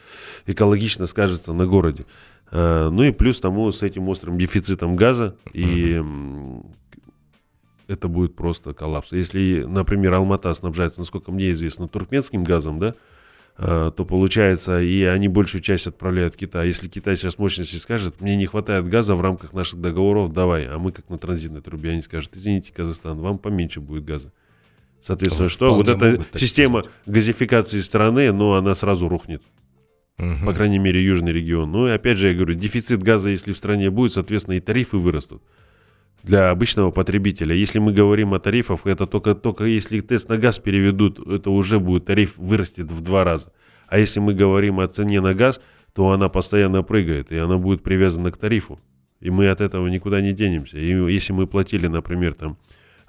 экологично 0.46 1.06
скажется 1.06 1.54
на 1.54 1.66
городе. 1.66 2.06
Э, 2.52 2.90
Ну 2.92 3.04
и 3.04 3.12
плюс 3.12 3.40
тому 3.40 3.72
с 3.72 3.84
этим 3.84 4.10
острым 4.10 4.38
дефицитом 4.38 4.96
газа 4.96 5.36
и 5.54 6.02
это 7.88 8.08
будет 8.08 8.36
просто 8.36 8.74
коллапс. 8.74 9.12
Если, 9.14 9.66
например, 9.68 10.14
Алмата 10.14 10.54
снабжается, 10.54 11.00
насколько 11.00 11.32
мне 11.32 11.50
известно, 11.52 11.88
туркменским 11.88 12.44
газом, 12.44 12.78
да, 12.80 12.94
а, 13.58 13.90
то 13.92 14.06
получается, 14.06 14.80
и 14.80 15.04
они 15.04 15.28
большую 15.28 15.62
часть 15.62 15.88
отправляют 15.88 16.36
в 16.36 16.38
Китай. 16.38 16.68
Если 16.68 16.88
Китай 16.88 17.18
сейчас 17.18 17.40
мощности 17.40 17.76
скажет, 17.78 18.22
мне 18.22 18.36
не 18.36 18.46
хватает 18.46 18.88
газа 18.88 19.16
в 19.16 19.22
рамках 19.22 19.54
наших 19.54 19.82
договоров, 19.82 20.32
давай, 20.32 20.68
а 20.68 20.78
мы 20.78 20.92
как 20.92 21.10
на 21.10 21.18
транзитной 21.18 21.62
трубе, 21.62 21.90
они 21.90 22.02
скажут, 22.02 22.38
извините, 22.38 22.72
Казахстан, 22.74 23.18
вам 23.20 23.40
поменьше 23.40 23.82
будет 23.82 24.06
газа. 24.06 24.32
Соответственно, 25.02 25.50
что 25.50 25.74
вот 25.74 25.88
эта 25.88 26.26
система 26.38 26.82
сказать. 26.82 26.98
газификации 27.06 27.80
страны, 27.82 28.32
ну, 28.32 28.54
она 28.54 28.76
сразу 28.76 29.08
рухнет. 29.08 29.42
Мгм. 30.18 30.46
По 30.46 30.54
крайней 30.54 30.80
мере, 30.80 31.04
южный 31.04 31.32
регион. 31.32 31.72
Ну 31.72 31.88
и 31.88 31.92
опять 31.92 32.18
же, 32.18 32.28
я 32.28 32.34
говорю, 32.34 32.54
дефицит 32.54 33.02
газа, 33.02 33.30
если 33.30 33.54
в 33.54 33.58
стране 33.58 33.90
будет, 33.90 34.12
соответственно, 34.12 34.56
и 34.56 34.60
тарифы 34.60 34.98
вырастут 34.98 35.42
для 36.24 36.50
обычного 36.50 36.92
потребителя. 36.92 37.56
Если 37.56 37.80
мы 37.80 37.94
говорим 37.94 38.34
о 38.34 38.40
тарифах, 38.40 38.82
это 38.86 39.08
только, 39.08 39.36
только 39.36 39.64
если 39.64 40.02
тест 40.02 40.28
на 40.28 40.38
газ 40.38 40.60
переведут, 40.60 41.26
это 41.26 41.50
уже 41.50 41.80
будет 41.80 42.06
тариф 42.06 42.38
вырастет 42.38 42.92
в 42.92 43.02
два 43.02 43.24
раза. 43.24 43.54
А 43.88 43.98
если 43.98 44.20
мы 44.20 44.34
говорим 44.34 44.80
о 44.80 44.88
цене 44.88 45.22
на 45.22 45.34
газ, 45.34 45.62
то 45.94 46.12
она 46.12 46.30
постоянно 46.30 46.84
прыгает, 46.84 47.32
и 47.32 47.38
она 47.38 47.58
будет 47.58 47.82
привязана 47.82 48.32
к 48.32 48.38
тарифу. 48.38 48.80
И 49.22 49.30
мы 49.30 49.50
от 49.50 49.62
этого 49.62 49.88
никуда 49.88 50.22
не 50.22 50.34
денемся. 50.34 50.78
И 50.78 50.88
если 51.12 51.34
мы 51.34 51.48
платили, 51.48 51.88
например, 51.88 52.36
там 52.36 52.58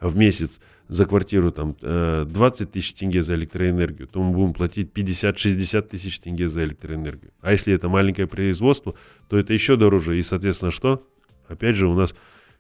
в 0.00 0.16
месяц 0.16 0.60
за 0.88 1.06
квартиру 1.06 1.52
там 1.52 1.76
э, 1.82 2.24
20 2.28 2.72
тысяч 2.72 2.94
тенге 2.94 3.22
за 3.22 3.34
электроэнергию, 3.34 4.08
то 4.08 4.20
мы 4.22 4.32
будем 4.32 4.54
платить 4.54 4.90
50-60 4.92 5.82
тысяч 5.82 6.18
тенге 6.18 6.48
за 6.48 6.64
электроэнергию. 6.64 7.30
А 7.40 7.52
если 7.52 7.72
это 7.72 7.88
маленькое 7.88 8.26
производство, 8.26 8.94
то 9.28 9.38
это 9.38 9.52
еще 9.52 9.76
дороже. 9.76 10.18
И, 10.18 10.22
соответственно, 10.22 10.72
что? 10.72 11.06
Опять 11.46 11.76
же, 11.76 11.86
у 11.86 11.94
нас, 11.94 12.14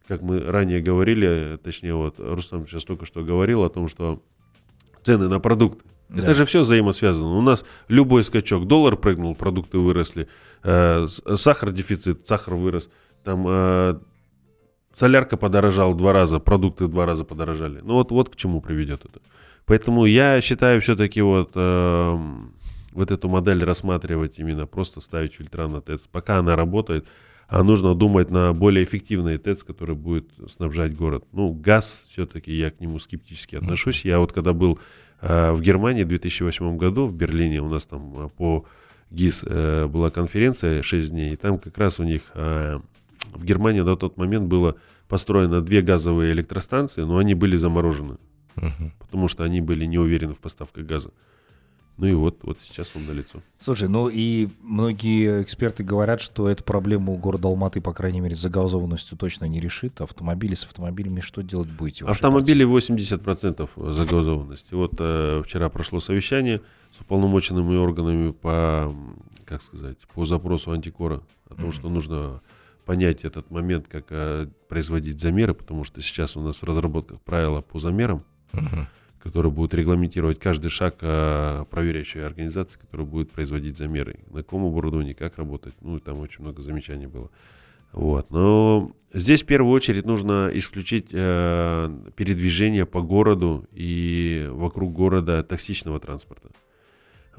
как 0.06 0.22
мы 0.22 0.40
ранее 0.40 0.80
говорили, 0.80 1.58
точнее, 1.62 1.94
вот 1.94 2.16
Рустам 2.18 2.68
сейчас 2.68 2.84
только 2.84 3.04
что 3.04 3.24
говорил 3.24 3.64
о 3.64 3.68
том, 3.68 3.88
что 3.88 4.22
цены 5.02 5.28
на 5.28 5.40
продукты. 5.40 5.84
Да. 6.08 6.22
Это 6.22 6.34
же 6.34 6.44
все 6.44 6.60
взаимосвязано. 6.60 7.36
У 7.36 7.40
нас 7.40 7.64
любой 7.88 8.24
скачок, 8.24 8.66
доллар 8.66 8.96
прыгнул, 8.96 9.34
продукты 9.34 9.78
выросли, 9.78 10.28
э, 10.64 11.06
сахар 11.06 11.70
дефицит, 11.70 12.26
сахар 12.26 12.54
вырос, 12.54 12.90
там 13.22 13.44
э, 13.48 14.00
солярка 14.94 15.36
подорожала 15.36 15.94
два 15.94 16.12
раза, 16.12 16.38
продукты 16.38 16.84
в 16.84 16.88
два 16.88 17.06
раза 17.06 17.24
подорожали. 17.24 17.80
Ну 17.82 17.94
вот, 17.94 18.10
вот 18.10 18.28
к 18.30 18.36
чему 18.36 18.60
приведет 18.60 19.04
это. 19.04 19.20
Поэтому 19.66 20.04
я 20.04 20.40
считаю 20.40 20.80
все-таки 20.80 21.22
вот, 21.22 21.52
эм, 21.54 22.54
вот 22.92 23.10
эту 23.10 23.28
модель 23.28 23.62
рассматривать 23.64 24.38
именно 24.38 24.66
просто 24.66 25.00
ставить 25.00 25.34
фильтра 25.34 25.68
на 25.68 25.80
ТЭЦ. 25.80 26.08
Пока 26.10 26.38
она 26.38 26.56
работает, 26.56 27.06
а 27.48 27.62
нужно 27.62 27.94
думать 27.94 28.30
на 28.30 28.52
более 28.52 28.84
эффективный 28.84 29.38
ТЭЦ, 29.38 29.64
который 29.64 29.94
будет 29.94 30.30
снабжать 30.48 30.96
город. 30.96 31.24
Ну, 31.32 31.52
газ 31.52 32.06
все-таки 32.10 32.52
я 32.52 32.70
к 32.70 32.80
нему 32.80 32.98
скептически 32.98 33.56
отношусь. 33.56 34.04
Я 34.04 34.18
вот 34.18 34.32
когда 34.32 34.52
был 34.52 34.78
э, 35.20 35.52
в 35.52 35.60
Германии 35.60 36.04
в 36.04 36.08
2008 36.08 36.76
году, 36.76 37.06
в 37.06 37.14
Берлине, 37.14 37.60
у 37.60 37.68
нас 37.68 37.84
там 37.84 38.26
э, 38.26 38.28
по 38.36 38.64
ГИС 39.10 39.44
э, 39.46 39.86
была 39.86 40.10
конференция 40.10 40.82
6 40.82 41.10
дней, 41.10 41.32
и 41.32 41.36
там 41.36 41.58
как 41.58 41.76
раз 41.78 41.98
у 42.00 42.04
них 42.04 42.22
э, 42.34 42.80
в 43.34 43.44
Германии 43.44 43.80
на 43.80 43.96
тот 43.96 44.16
момент 44.16 44.46
было 44.48 44.76
построено 45.08 45.60
две 45.60 45.82
газовые 45.82 46.32
электростанции, 46.32 47.02
но 47.02 47.18
они 47.18 47.34
были 47.34 47.56
заморожены, 47.56 48.16
Мгм. 48.56 48.92
потому 48.98 49.28
что 49.28 49.44
они 49.44 49.60
были 49.60 49.84
не 49.86 49.98
уверены 49.98 50.34
в 50.34 50.38
поставках 50.38 50.84
газа. 50.86 51.10
Ну 51.96 52.06
и 52.06 52.14
вот, 52.14 52.38
вот 52.44 52.58
сейчас 52.62 52.90
он 52.96 53.04
налицо. 53.04 53.42
Слушай, 53.58 53.88
ну 53.90 54.08
и 54.08 54.48
многие 54.62 55.42
эксперты 55.42 55.84
говорят, 55.84 56.22
что 56.22 56.48
эту 56.48 56.64
проблему 56.64 57.14
города 57.18 57.48
Алматы, 57.48 57.82
по 57.82 57.92
крайней 57.92 58.20
мере, 58.22 58.34
с 58.34 58.38
загазованностью 58.38 59.18
точно 59.18 59.44
не 59.44 59.60
решит. 59.60 60.00
Автомобили 60.00 60.54
с 60.54 60.64
автомобилями 60.64 61.20
что 61.20 61.42
делать 61.42 61.68
будете? 61.68 62.06
Автомобили 62.06 62.64
80% 62.64 63.68
загазованности. 63.92 64.72
Вот 64.72 64.92
э, 64.98 65.42
вчера 65.44 65.68
прошло 65.68 66.00
совещание 66.00 66.62
с 66.96 67.00
уполномоченными 67.02 67.76
органами 67.76 68.30
по, 68.32 68.94
как 69.44 69.60
сказать, 69.60 69.98
по 70.14 70.24
запросу 70.24 70.70
антикора 70.72 71.20
о 71.50 71.54
том, 71.54 71.64
Мгм. 71.66 71.72
что 71.72 71.88
нужно 71.90 72.40
понять 72.90 73.24
этот 73.24 73.52
момент, 73.52 73.86
как 73.86 74.06
э, 74.10 74.48
производить 74.68 75.20
замеры, 75.20 75.54
потому 75.54 75.84
что 75.84 76.02
сейчас 76.02 76.36
у 76.36 76.40
нас 76.40 76.56
в 76.56 76.64
разработках 76.64 77.20
правила 77.20 77.60
по 77.60 77.78
замерам, 77.78 78.24
Мгм. 78.52 78.88
которые 79.22 79.52
будут 79.52 79.74
регламентировать 79.74 80.40
каждый 80.40 80.70
шаг 80.70 80.96
э, 81.00 81.66
проверяющей 81.70 82.26
организации, 82.26 82.80
которая 82.80 83.06
будет 83.06 83.30
производить 83.30 83.78
замеры. 83.78 84.18
На 84.30 84.42
каком 84.42 84.64
оборудовании, 84.64 85.12
как 85.12 85.38
работать. 85.38 85.74
Ну, 85.82 85.98
и 85.98 86.00
там 86.00 86.18
очень 86.18 86.42
много 86.42 86.62
замечаний 86.62 87.06
было. 87.06 87.30
Вот. 87.92 88.32
Но 88.32 88.90
здесь 89.14 89.44
в 89.44 89.46
первую 89.46 89.72
очередь 89.72 90.04
нужно 90.04 90.50
исключить 90.52 91.10
э, 91.12 91.96
передвижение 92.16 92.86
по 92.86 93.02
городу 93.02 93.68
и 93.70 94.48
вокруг 94.50 94.92
города 94.92 95.44
токсичного 95.44 96.00
транспорта. 96.00 96.48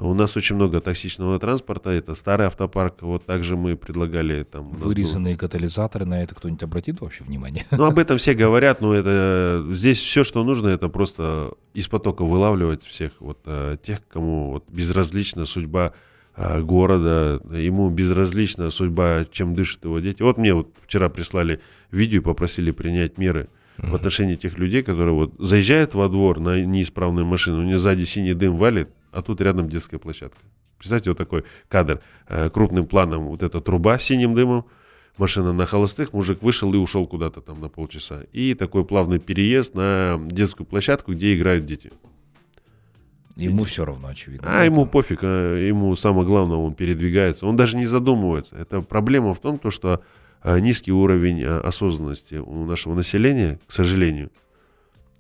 У 0.02 0.16
нас 0.16 0.36
очень 0.36 0.56
много 0.56 0.82
токсичного 0.82 1.38
транспорта, 1.38 1.92
это 1.92 2.16
старый 2.16 2.48
автопарк. 2.48 3.04
Вот 3.04 3.24
также 3.24 3.56
мы 3.56 3.76
предлагали 3.76 4.42
там... 4.44 4.72
Вырезанные 4.72 5.38
катализаторы, 5.38 6.06
на 6.06 6.24
это 6.24 6.34
кто-нибудь 6.34 6.64
обратит 6.64 7.02
вообще 7.02 7.24
внимание? 7.24 7.68
ну, 7.70 7.86
об 7.86 8.00
этом 8.00 8.18
все 8.18 8.34
говорят, 8.34 8.82
но 8.82 8.96
это 8.96 9.64
здесь 9.70 10.00
все, 10.00 10.24
что 10.24 10.44
нужно, 10.44 10.70
это 10.70 10.90
просто 10.90 11.54
из 11.76 11.88
потока 11.88 12.24
вылавливать 12.24 12.84
всех 12.84 13.12
вот 13.20 13.42
э, 13.46 13.78
тех, 13.84 14.00
кому 14.08 14.54
вот 14.54 14.66
безразлична 14.70 15.46
судьба 15.46 15.94
э, 16.36 16.62
города, 16.62 17.40
ему 17.52 17.92
безразлична 17.92 18.72
судьба, 18.72 19.28
чем 19.32 19.54
дышат 19.54 19.86
его 19.86 20.00
дети. 20.00 20.24
Вот 20.24 20.40
мне 20.40 20.56
вот 20.56 20.74
вчера 20.84 21.10
прислали 21.10 21.62
видео 21.92 22.22
и 22.22 22.24
попросили 22.24 22.72
принять 22.72 23.20
меры 23.20 23.50
в 23.78 23.94
отношении 23.94 24.36
тех 24.36 24.58
людей, 24.58 24.82
которые 24.82 25.14
вот 25.14 25.34
заезжают 25.38 25.94
во 25.94 26.10
двор 26.10 26.40
на 26.40 26.60
неисправную 26.60 27.26
машину, 27.28 27.60
у 27.60 27.64
них 27.64 27.78
сзади 27.78 28.06
синий 28.06 28.34
дым 28.34 28.58
валит, 28.58 28.90
а 29.12 29.22
тут 29.22 29.42
рядом 29.42 29.70
детская 29.70 29.98
площадка. 29.98 30.40
Представьте, 30.78 31.12
вот 31.12 31.18
такой 31.18 31.44
кадр. 31.68 32.02
Э, 32.28 32.50
крупным 32.50 32.88
планом 32.88 33.28
вот 33.28 33.44
эта 33.44 33.62
труба 33.62 33.98
с 33.98 34.04
синим 34.04 34.34
дымом, 34.34 34.66
машина 35.18 35.54
на 35.54 35.66
холостых, 35.66 36.14
мужик 36.14 36.42
вышел 36.42 36.74
и 36.74 36.78
ушел 36.78 37.06
куда-то 37.06 37.42
там 37.42 37.62
на 37.62 37.70
полчаса. 37.70 38.24
И 38.32 38.56
такой 38.56 38.84
плавный 38.84 39.20
переезд 39.20 39.76
на 39.76 40.20
детскую 40.30 40.66
площадку, 40.66 41.14
где 41.14 41.36
играют 41.36 41.66
дети. 41.66 41.92
Ему 43.36 43.64
все 43.64 43.86
равно, 43.86 44.08
очевидно. 44.08 44.48
А 44.50 44.66
ему 44.66 44.86
пофиг, 44.86 45.20
а 45.24 45.56
ему 45.56 45.96
самое 45.96 46.26
главное, 46.26 46.58
он 46.58 46.74
передвигается. 46.74 47.48
Он 47.48 47.56
даже 47.56 47.78
не 47.78 47.86
задумывается. 47.86 48.56
Это 48.56 48.82
проблема 48.82 49.34
в 49.34 49.40
том, 49.40 49.58
то, 49.58 49.72
что 49.72 50.04
а, 50.42 50.60
низкий 50.60 50.92
уровень 50.92 51.44
а, 51.44 51.62
осознанности 51.62 52.36
у 52.36 52.66
нашего 52.66 52.94
населения, 52.94 53.60
к 53.68 53.72
сожалению. 53.72 54.32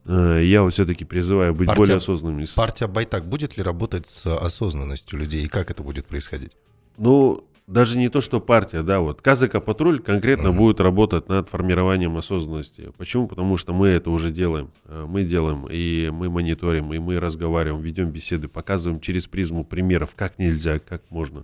А, 0.06 0.40
Я 0.40 0.64
вот 0.64 0.74
все-таки 0.74 1.06
призываю 1.06 1.54
быть 1.54 1.68
Партия- 1.68 1.82
более 1.82 1.96
осознанными. 1.98 2.46
Партия 2.56 2.88
Байтак 2.88 3.26
будет 3.28 3.58
ли 3.58 3.64
работать 3.64 4.08
с 4.08 4.26
осознанностью 4.26 5.20
людей? 5.20 5.46
И 5.46 5.48
как 5.48 5.70
это 5.72 5.84
будет 5.84 6.06
происходить? 6.08 6.52
Ну, 6.98 7.44
даже 7.68 7.98
не 7.98 8.10
то, 8.10 8.20
что 8.20 8.42
партия, 8.42 8.82
да, 8.82 9.00
вот 9.00 9.22
КЗК 9.22 9.64
Патруль 9.64 10.00
конкретно 10.00 10.50
Мгм. 10.50 10.58
будет 10.58 10.80
работать 10.82 11.30
над 11.30 11.48
формированием 11.48 12.18
осознанности. 12.18 12.92
Почему? 12.98 13.28
Потому 13.28 13.56
что 13.58 13.74
мы 13.74 13.88
это 13.90 14.10
уже 14.10 14.30
делаем. 14.32 14.72
Э, 14.86 15.06
Мы 15.08 15.24
делаем, 15.24 15.68
и 15.72 16.10
мы 16.12 16.30
мониторим, 16.30 16.92
и 16.94 17.00
мы 17.00 17.20
разговариваем, 17.20 17.82
ведем 17.82 18.10
беседы, 18.10 18.48
показываем 18.48 19.00
через 19.00 19.28
призму 19.28 19.64
примеров, 19.64 20.16
как 20.16 20.38
нельзя, 20.40 20.80
как 20.80 21.02
можно, 21.10 21.44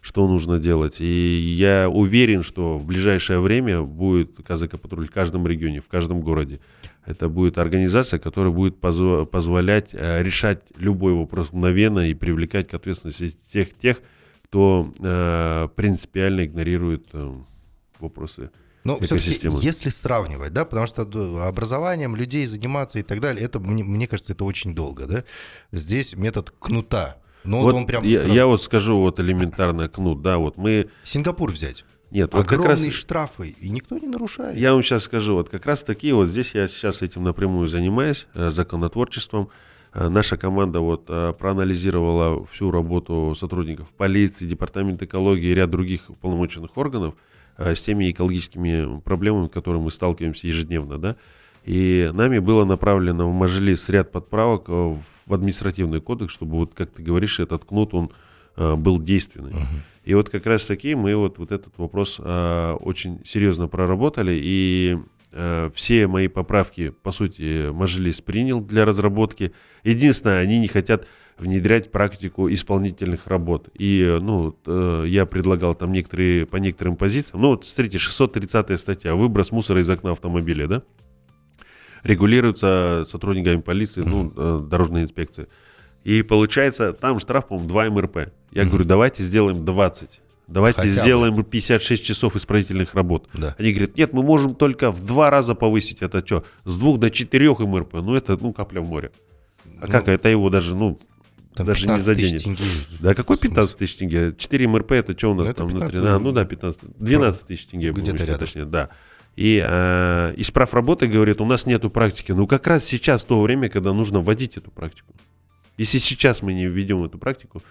что 0.00 0.26
нужно 0.26 0.58
делать. 0.58 1.00
И 1.00 1.54
я 1.58 1.88
уверен, 1.88 2.42
что 2.42 2.78
в 2.78 2.84
ближайшее 2.84 3.40
время 3.40 3.82
будет 3.82 4.36
КЗК 4.46 4.78
Патруль 4.80 5.06
в 5.06 5.10
каждом 5.10 5.46
регионе, 5.46 5.80
в 5.80 5.88
каждом 5.88 6.22
городе. 6.22 6.60
Это 7.04 7.28
будет 7.28 7.58
организация, 7.58 8.18
которая 8.18 8.52
будет 8.52 8.78
позво- 8.78 9.26
позволять 9.26 9.90
э, 9.92 10.22
решать 10.22 10.62
любой 10.76 11.14
вопрос 11.14 11.52
мгновенно 11.52 12.08
и 12.08 12.14
привлекать 12.14 12.68
к 12.68 12.74
ответственности 12.74 13.36
тех, 13.52 13.76
тех, 13.76 14.00
кто 14.44 14.92
э, 14.98 15.68
принципиально 15.76 16.46
игнорирует 16.46 17.06
э, 17.12 17.34
вопросы. 17.98 18.50
Но 18.84 18.98
все-таки, 19.00 19.48
если 19.60 19.90
сравнивать, 19.90 20.54
да, 20.54 20.64
потому 20.64 20.86
что 20.86 21.02
образованием 21.46 22.16
людей 22.16 22.46
заниматься 22.46 22.98
и 22.98 23.02
так 23.02 23.20
далее, 23.20 23.44
это, 23.44 23.60
мне, 23.60 23.84
мне 23.84 24.06
кажется, 24.06 24.32
это 24.32 24.44
очень 24.44 24.74
долго, 24.74 25.06
да? 25.06 25.24
Здесь 25.70 26.14
метод 26.16 26.50
кнута. 26.58 27.19
Ну, 27.44 27.58
вот 27.58 27.72
вот 27.72 27.74
он 27.74 27.86
прям... 27.86 28.04
я, 28.04 28.20
сразу- 28.20 28.34
я 28.34 28.46
вот 28.46 28.62
скажу 28.62 28.98
вот 28.98 29.20
элементарно 29.20 29.88
кнут, 29.88 30.22
да, 30.22 30.38
вот 30.38 30.56
мы... 30.56 30.90
Сингапур 31.04 31.50
взять. 31.50 31.84
Нет, 32.10 32.32
вот 32.32 32.46
как 32.46 32.58
Огромные 32.60 32.86
раз... 32.88 32.96
штрафы, 32.96 33.54
и 33.60 33.68
никто 33.68 33.96
не 33.96 34.08
нарушает. 34.08 34.56
Я 34.56 34.72
вам 34.72 34.82
сейчас 34.82 35.04
скажу, 35.04 35.34
вот 35.34 35.48
как 35.48 35.64
раз 35.64 35.84
такие, 35.84 36.12
вот 36.12 36.26
здесь 36.26 36.54
я 36.54 36.66
сейчас 36.66 37.02
этим 37.02 37.22
напрямую 37.22 37.68
занимаюсь, 37.68 38.26
э, 38.34 38.50
законотворчеством. 38.50 39.48
Э, 39.92 40.08
Наша 40.08 40.36
команда 40.36 40.80
вот 40.80 41.04
э, 41.08 41.32
проанализировала 41.38 42.44
всю 42.46 42.72
работу 42.72 43.34
сотрудников 43.36 43.88
полиции, 43.90 44.46
департамента 44.46 45.04
экологии 45.04 45.50
и 45.50 45.54
ряд 45.54 45.70
других 45.70 46.10
уполномоченных 46.10 46.76
органов 46.76 47.14
с 47.58 47.82
теми 47.82 48.10
экологическими 48.10 49.00
проблемами, 49.00 49.46
с 49.48 49.50
которыми 49.50 49.82
мы 49.82 49.90
сталкиваемся 49.90 50.46
ежедневно, 50.46 50.96
да. 50.96 51.16
И 51.64 52.10
нами 52.12 52.38
было 52.38 52.64
направлено 52.64 53.30
в 53.30 53.34
Мажилис 53.34 53.88
ряд 53.88 54.12
подправок 54.12 54.64
э, 54.68 54.96
в 55.26 55.34
административный 55.34 56.00
кодекс, 56.00 56.32
чтобы 56.32 56.56
вот, 56.56 56.74
как 56.74 56.90
ты 56.90 57.02
говоришь, 57.02 57.40
этот 57.40 57.64
кнут, 57.64 57.94
он 57.94 58.10
э, 58.56 58.74
был 58.76 58.98
действенный. 58.98 59.52
Мгм. 59.52 59.82
И 60.04 60.14
вот 60.14 60.30
как 60.30 60.46
раз 60.46 60.64
таки 60.64 60.94
мы 60.94 61.14
вот, 61.14 61.38
вот 61.38 61.52
этот 61.52 61.76
вопрос 61.76 62.16
а, 62.18 62.74
очень 62.74 63.20
серьезно 63.24 63.68
проработали, 63.68 64.38
и 64.42 64.98
а, 65.32 65.70
все 65.74 66.06
мои 66.06 66.28
поправки, 66.28 66.90
по 67.02 67.10
сути, 67.10 67.70
Мажилис 67.70 68.20
принял 68.20 68.60
для 68.60 68.84
разработки. 68.84 69.52
Единственное, 69.84 70.40
они 70.40 70.58
не 70.58 70.68
хотят 70.68 71.06
внедрять 71.38 71.90
практику 71.92 72.50
исполнительных 72.52 73.26
работ. 73.26 73.68
И, 73.72 74.18
ну, 74.20 74.56
я 75.06 75.24
предлагал 75.24 75.74
там 75.74 75.90
некоторые, 75.90 76.44
по 76.44 76.56
некоторым 76.56 76.96
позициям, 76.96 77.40
ну, 77.40 77.48
вот 77.50 77.64
смотрите, 77.64 77.98
630 77.98 78.78
статья, 78.78 79.14
выброс 79.14 79.50
мусора 79.50 79.80
из 79.80 79.88
окна 79.88 80.10
автомобиля, 80.10 80.66
да? 80.66 80.82
Регулируется 82.02 83.04
сотрудниками 83.08 83.60
полиции, 83.60 84.02
ну, 84.02 84.32
э, 84.36 84.60
дорожной 84.68 85.02
инспекции. 85.02 85.48
И 86.04 86.22
получается, 86.22 86.92
там 86.92 87.18
штраф, 87.18 87.48
по-моему, 87.48 87.68
2 87.68 87.90
МРП. 87.90 88.16
Я 88.52 88.62
Мгм. 88.62 88.70
говорю, 88.70 88.84
давайте 88.86 89.22
сделаем 89.22 89.64
20. 89.64 90.20
Давайте 90.48 90.78
Хотя 90.80 90.88
бы. 90.94 91.00
сделаем 91.00 91.44
56 91.44 92.02
часов 92.04 92.34
исправительных 92.36 92.94
работ. 92.94 93.28
Да. 93.34 93.54
Они 93.58 93.70
говорят, 93.72 93.96
нет, 93.96 94.12
мы 94.12 94.22
можем 94.22 94.54
только 94.56 94.90
в 94.90 95.04
два 95.06 95.30
раза 95.30 95.54
повысить. 95.54 95.98
Это 96.02 96.26
что, 96.26 96.44
с 96.64 96.76
двух 96.78 96.98
до 96.98 97.10
четырех 97.10 97.60
МРП? 97.60 97.94
Ну, 97.94 98.14
это, 98.16 98.36
ну, 98.40 98.52
капля 98.52 98.80
в 98.80 98.86
море. 98.88 99.12
А 99.80 99.86
Ну, 99.86 99.92
как, 99.92 100.08
это 100.08 100.28
его 100.28 100.50
даже, 100.50 100.74
ну, 100.74 100.98
там 101.54 101.66
даже 101.66 101.82
не 101.86 101.94
15 101.94 102.16
тысяч 102.16 102.30
заденет. 102.32 102.58
тенге. 102.58 102.70
да 103.00 103.14
какой 103.14 103.36
В 103.36 103.40
смысле? 103.40 103.50
15 103.54 103.76
тысяч 103.78 103.94
тенге? 103.96 104.34
4 104.36 104.66
МРП, 104.66 104.92
это 104.92 105.16
что 105.16 105.30
у 105.30 105.34
нас 105.34 105.48
Ну, 105.48 105.54
там 105.54 105.68
15, 105.68 105.92
внутри? 105.94 106.10
А, 106.10 106.18
ну 106.18 106.32
да, 106.32 106.44
15. 106.44 106.80
12 106.98 107.46
тысяч 107.46 107.66
тенге, 107.66 107.92
Где-то 107.92 108.24
рядом. 108.24 108.38
точнее, 108.40 108.64
да. 108.64 108.88
И 109.40 109.64
э, 109.66 110.34
исправ 110.36 110.74
работы 110.74 111.06
говорит, 111.06 111.40
у 111.40 111.46
нас 111.46 111.64
нету 111.64 111.88
практики. 111.88 112.30
Ну, 112.32 112.46
как 112.46 112.66
раз 112.66 112.84
сейчас 112.84 113.24
то 113.24 113.40
время, 113.40 113.70
когда 113.70 113.94
нужно 113.94 114.20
вводить 114.20 114.58
эту 114.58 114.70
практику. 114.70 115.14
Если 115.78 115.96
сейчас 115.96 116.42
мы 116.42 116.52
не 116.52 116.66
введем 116.66 117.02
эту 117.04 117.16
практику, 117.16 117.62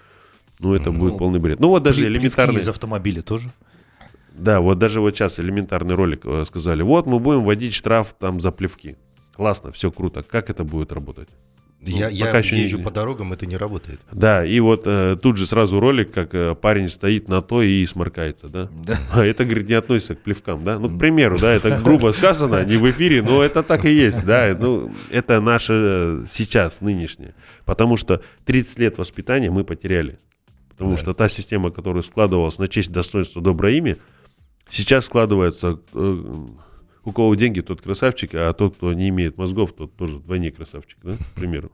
ну, 0.57 0.73
это 0.73 0.91
Ну, 0.91 0.97
будет 0.97 1.19
полный 1.19 1.39
бред. 1.39 1.59
Ну, 1.59 1.67
вот 1.67 1.83
даже 1.83 2.07
элементарный... 2.07 2.59
из 2.59 2.67
автомобиля 2.67 3.21
тоже. 3.21 3.51
Да, 4.31 4.61
вот 4.61 4.79
даже 4.79 4.99
вот 4.99 5.15
сейчас 5.15 5.39
элементарный 5.39 5.93
ролик 5.93 6.25
э, 6.25 6.43
сказали, 6.43 6.81
вот 6.81 7.05
мы 7.05 7.19
будем 7.19 7.43
вводить 7.43 7.75
штраф 7.75 8.15
там 8.17 8.39
за 8.39 8.51
плевки. 8.51 8.95
Классно, 9.33 9.71
все 9.71 9.91
круто. 9.91 10.23
Как 10.23 10.49
это 10.49 10.63
будет 10.63 10.91
работать? 10.91 11.29
Я, 11.81 12.07
Ну, 12.09 12.13
я 12.15 12.25
пока 12.25 12.39
еще 12.39 12.55
не- 12.57 12.63
езжу 12.63 12.79
по 12.79 12.91
дорогам, 12.91 13.31
это 13.31 13.45
не 13.45 13.55
работает. 13.55 14.01
Да, 14.11 14.45
и 14.45 14.59
вот 14.59 14.83
э, 14.85 15.15
тут 15.21 15.37
же 15.37 15.45
сразу 15.45 15.79
ролик, 15.79 16.11
как 16.11 16.33
э, 16.35 16.53
парень 16.53 16.89
стоит 16.89 17.29
на 17.29 17.41
то 17.41 17.61
и 17.61 17.85
сморкается, 17.85 18.49
да? 18.49 18.69
Да. 18.85 18.99
А 19.13 19.23
это, 19.25 19.45
говорит, 19.45 19.69
не 19.69 19.75
относится 19.75 20.15
к 20.15 20.19
плевкам, 20.19 20.65
да? 20.65 20.77
Ну, 20.77 20.89
к 20.89 20.99
примеру, 20.99 21.37
да, 21.39 21.53
это 21.53 21.79
грубо 21.83 22.11
сказано, 22.11 22.65
не 22.65 22.75
в 22.75 22.89
эфире, 22.91 23.21
но 23.23 23.41
это 23.41 23.63
так 23.63 23.85
и 23.85 23.93
есть, 23.93 24.25
да? 24.25 24.53
Ну, 24.59 24.91
это 25.09 25.39
наше 25.39 25.73
э, 25.73 26.25
сейчас, 26.29 26.81
нынешнее. 26.81 27.33
Потому 27.63 27.95
что 27.95 28.21
30 28.45 28.79
лет 28.79 28.97
воспитания 28.97 29.49
мы 29.49 29.63
потеряли. 29.63 30.19
Потому 30.71 30.91
Да. 30.91 30.97
что 30.97 31.13
та 31.13 31.29
система, 31.29 31.71
которая 31.71 32.01
складывалась 32.01 32.57
на 32.59 32.67
честь, 32.67 32.91
достоинство, 32.91 33.41
доброе 33.41 33.75
имя, 33.77 33.95
сейчас 34.69 35.05
складывается... 35.05 35.79
э, 35.93 36.23
у 37.05 37.11
кого 37.11 37.35
деньги, 37.35 37.61
тот 37.61 37.81
красавчик, 37.81 38.31
а 38.33 38.53
тот, 38.53 38.75
кто 38.75 38.93
не 38.93 39.09
имеет 39.09 39.37
мозгов, 39.37 39.73
тот 39.73 39.95
тоже 39.95 40.17
вдвойне 40.17 40.51
красавчик, 40.51 40.97
да, 41.03 41.13
к 41.13 41.35
примеру. 41.35 41.71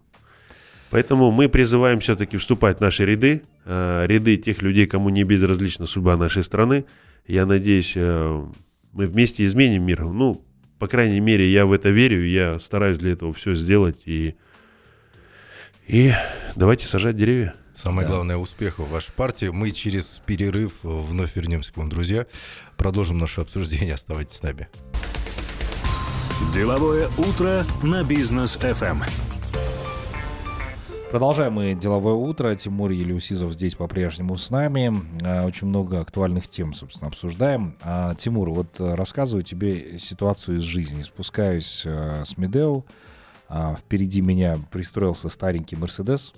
Поэтому 0.91 1.31
мы 1.31 1.49
призываем 1.49 1.99
все-таки 1.99 2.37
вступать 2.37 2.77
в 2.77 2.81
наши 2.81 3.05
ряды, 3.05 3.41
э, 3.65 4.05
ряды 4.07 4.37
тех 4.37 4.61
людей, 4.61 4.85
кому 4.85 5.09
не 5.09 5.23
безразлична 5.23 5.87
судьба 5.87 6.15
нашей 6.15 6.43
страны. 6.43 6.85
Я 7.27 7.45
надеюсь, 7.45 7.93
э, 7.95 8.45
мы 8.93 9.07
вместе 9.07 9.43
изменим 9.45 9.83
мир. 9.83 10.03
Ну, 10.03 10.45
по 10.79 10.87
крайней 10.87 11.19
мере, 11.19 11.51
я 11.51 11.65
в 11.65 11.73
это 11.73 11.89
верю, 11.89 12.25
я 12.25 12.59
стараюсь 12.59 12.99
для 12.99 13.13
этого 13.13 13.33
все 13.33 13.55
сделать. 13.55 13.97
И, 14.05 14.35
и 15.87 16.11
давайте 16.55 16.85
сажать 16.85 17.17
деревья. 17.17 17.55
Самое 17.75 18.07
Да. 18.07 18.13
главное, 18.13 18.37
успехов 18.37 18.87
в 18.87 18.91
вашей 18.91 19.11
партии. 19.11 19.47
Мы 19.47 19.71
через 19.71 20.21
перерыв 20.25 20.73
э, 20.83 20.87
вновь 20.87 21.35
вернемся 21.35 21.73
к 21.73 21.77
вам, 21.77 21.89
друзья. 21.89 22.25
Продолжим 22.77 23.17
наше 23.17 23.41
обсуждение. 23.41 23.93
Оставайтесь 23.95 24.37
с 24.37 24.43
нами. 24.43 24.69
Деловое 26.53 27.09
утро 27.17 27.65
на 27.83 28.03
бизнес 28.03 28.57
FM. 28.57 29.03
Продолжаем 31.11 31.53
мы 31.53 31.73
деловое 31.75 32.13
утро. 32.13 32.55
Тимур 32.55 32.91
Елеусизов 32.91 33.53
здесь 33.53 33.75
по-прежнему 33.75 34.37
с 34.37 34.49
нами. 34.49 34.93
А, 35.23 35.45
Очень 35.45 35.67
много 35.67 35.99
актуальных 36.01 36.47
тем, 36.47 36.73
собственно, 36.73 37.09
обсуждаем. 37.09 37.75
А, 37.81 38.15
Тимур, 38.15 38.49
вот 38.51 38.79
э, 38.79 38.95
рассказываю 38.95 39.43
тебе 39.43 39.97
ситуацию 39.99 40.57
из 40.57 40.63
жизни. 40.63 41.03
Спускаюсь 41.03 41.83
э, 41.85 42.23
с 42.25 42.37
Медео. 42.37 42.83
а, 43.49 43.75
Впереди 43.75 44.21
меня 44.21 44.59
пристроился 44.71 45.29
старенький 45.29 45.75
Мерседес 45.75 46.33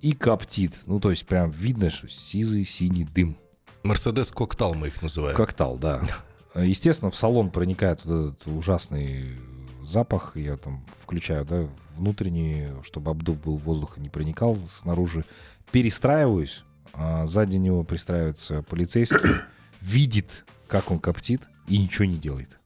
и 0.00 0.12
коптит. 0.12 0.82
Ну, 0.86 1.00
то 1.00 1.10
есть 1.10 1.26
прям 1.26 1.50
видно, 1.50 1.90
что 1.90 2.08
сизый 2.08 2.64
синий 2.64 3.04
дым. 3.04 3.36
Мерседес 3.82 4.30
Коктал 4.30 4.74
мы 4.74 4.88
их 4.88 5.02
называем. 5.02 5.36
Коктал, 5.36 5.78
да. 5.78 6.02
Естественно, 6.54 7.10
в 7.10 7.16
салон 7.16 7.50
проникает 7.50 8.04
вот 8.04 8.34
этот 8.34 8.46
ужасный 8.48 9.38
запах. 9.84 10.36
Я 10.36 10.56
там 10.56 10.84
включаю, 11.00 11.44
да, 11.44 11.68
внутренний, 11.96 12.68
чтобы 12.84 13.10
обдув 13.10 13.40
был 13.40 13.56
воздуха, 13.56 14.00
не 14.00 14.08
проникал 14.08 14.56
снаружи. 14.56 15.24
Перестраиваюсь. 15.70 16.64
а 16.92 17.26
сзади 17.26 17.56
него 17.56 17.84
пристраивается 17.84 18.62
полицейский. 18.62 19.18
Видит, 19.80 20.44
как 20.66 20.90
он 20.90 20.98
коптит, 20.98 21.48
и 21.68 21.78
ничего 21.78 22.06
не 22.06 22.16
делает. 22.16 22.58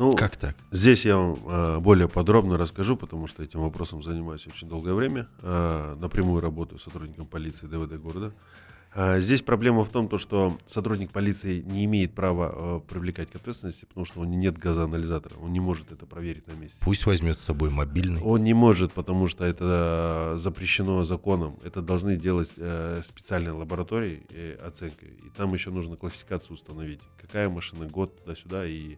Ну, 0.00 0.16
Как 0.16 0.38
так? 0.38 0.56
Здесь 0.70 1.04
я 1.04 1.18
вам 1.18 1.38
э, 1.46 1.78
более 1.78 2.08
подробно 2.08 2.56
расскажу, 2.56 2.96
потому 2.96 3.26
что 3.26 3.42
этим 3.42 3.60
вопросом 3.60 4.02
занимаюсь 4.02 4.46
очень 4.46 4.66
долгое 4.66 4.94
время. 4.94 5.28
Э, 5.42 5.94
напрямую 6.00 6.40
работаю 6.40 6.78
с 6.78 6.84
сотрудником 6.84 7.26
полиции 7.26 7.66
ДВД 7.66 8.00
города. 8.00 8.32
А, 8.94 9.20
здесь 9.20 9.42
проблема 9.42 9.84
в 9.84 9.90
том, 9.90 10.08
то, 10.08 10.16
что 10.16 10.56
сотрудник 10.66 11.10
полиции 11.10 11.60
не 11.60 11.84
имеет 11.84 12.14
права 12.14 12.50
э, 12.50 12.80
привлекать 12.88 13.30
к 13.30 13.36
ответственности, 13.36 13.84
потому 13.84 14.06
что 14.06 14.20
у 14.20 14.24
него 14.24 14.36
нет 14.36 14.56
газоанализатора, 14.56 15.34
он 15.34 15.52
не 15.52 15.60
может 15.60 15.92
это 15.92 16.06
проверить 16.06 16.46
на 16.46 16.52
месте. 16.52 16.78
Пусть 16.80 17.04
возьмет 17.04 17.38
с 17.38 17.42
собой 17.42 17.68
мобильный. 17.68 18.22
Он 18.22 18.42
не 18.42 18.54
может, 18.54 18.92
потому 18.92 19.28
что 19.28 19.44
это 19.44 20.36
запрещено 20.38 21.04
законом. 21.04 21.58
Это 21.62 21.82
должны 21.82 22.16
делать 22.16 22.54
э, 22.56 23.02
специальные 23.04 23.52
лаборатории 23.52 24.22
и 24.30 24.58
оценка. 24.64 25.04
И 25.04 25.28
там 25.36 25.52
еще 25.52 25.70
нужно 25.70 25.96
классификацию 25.96 26.54
установить. 26.54 27.02
Какая 27.20 27.50
машина, 27.50 27.84
год 27.84 28.18
туда-сюда 28.24 28.64
и 28.64 28.94
э, 28.94 28.96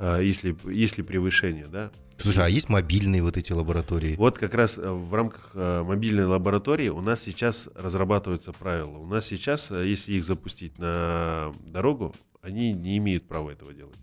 если, 0.00 0.56
если 0.70 1.02
превышение, 1.02 1.66
да. 1.66 1.90
Слушай, 2.16 2.44
а 2.44 2.48
есть 2.48 2.68
мобильные 2.68 3.22
вот 3.22 3.36
эти 3.36 3.52
лаборатории? 3.52 4.14
Вот 4.16 4.38
как 4.38 4.54
раз 4.54 4.78
э, 4.78 4.88
в 4.88 5.12
рамках 5.14 5.50
э, 5.54 5.82
мобильной 5.82 6.24
лаборатории 6.26 6.88
у 6.88 7.00
нас 7.00 7.20
сейчас 7.22 7.68
разрабатываются 7.74 8.52
правила. 8.52 8.98
У 8.98 9.06
нас 9.06 9.26
сейчас, 9.26 9.70
э, 9.72 9.84
если 9.88 10.12
их 10.12 10.22
запустить 10.24 10.78
на 10.78 11.52
дорогу, 11.66 12.14
они 12.40 12.72
не 12.72 12.98
имеют 12.98 13.26
права 13.26 13.50
этого 13.50 13.72
делать. 13.74 13.96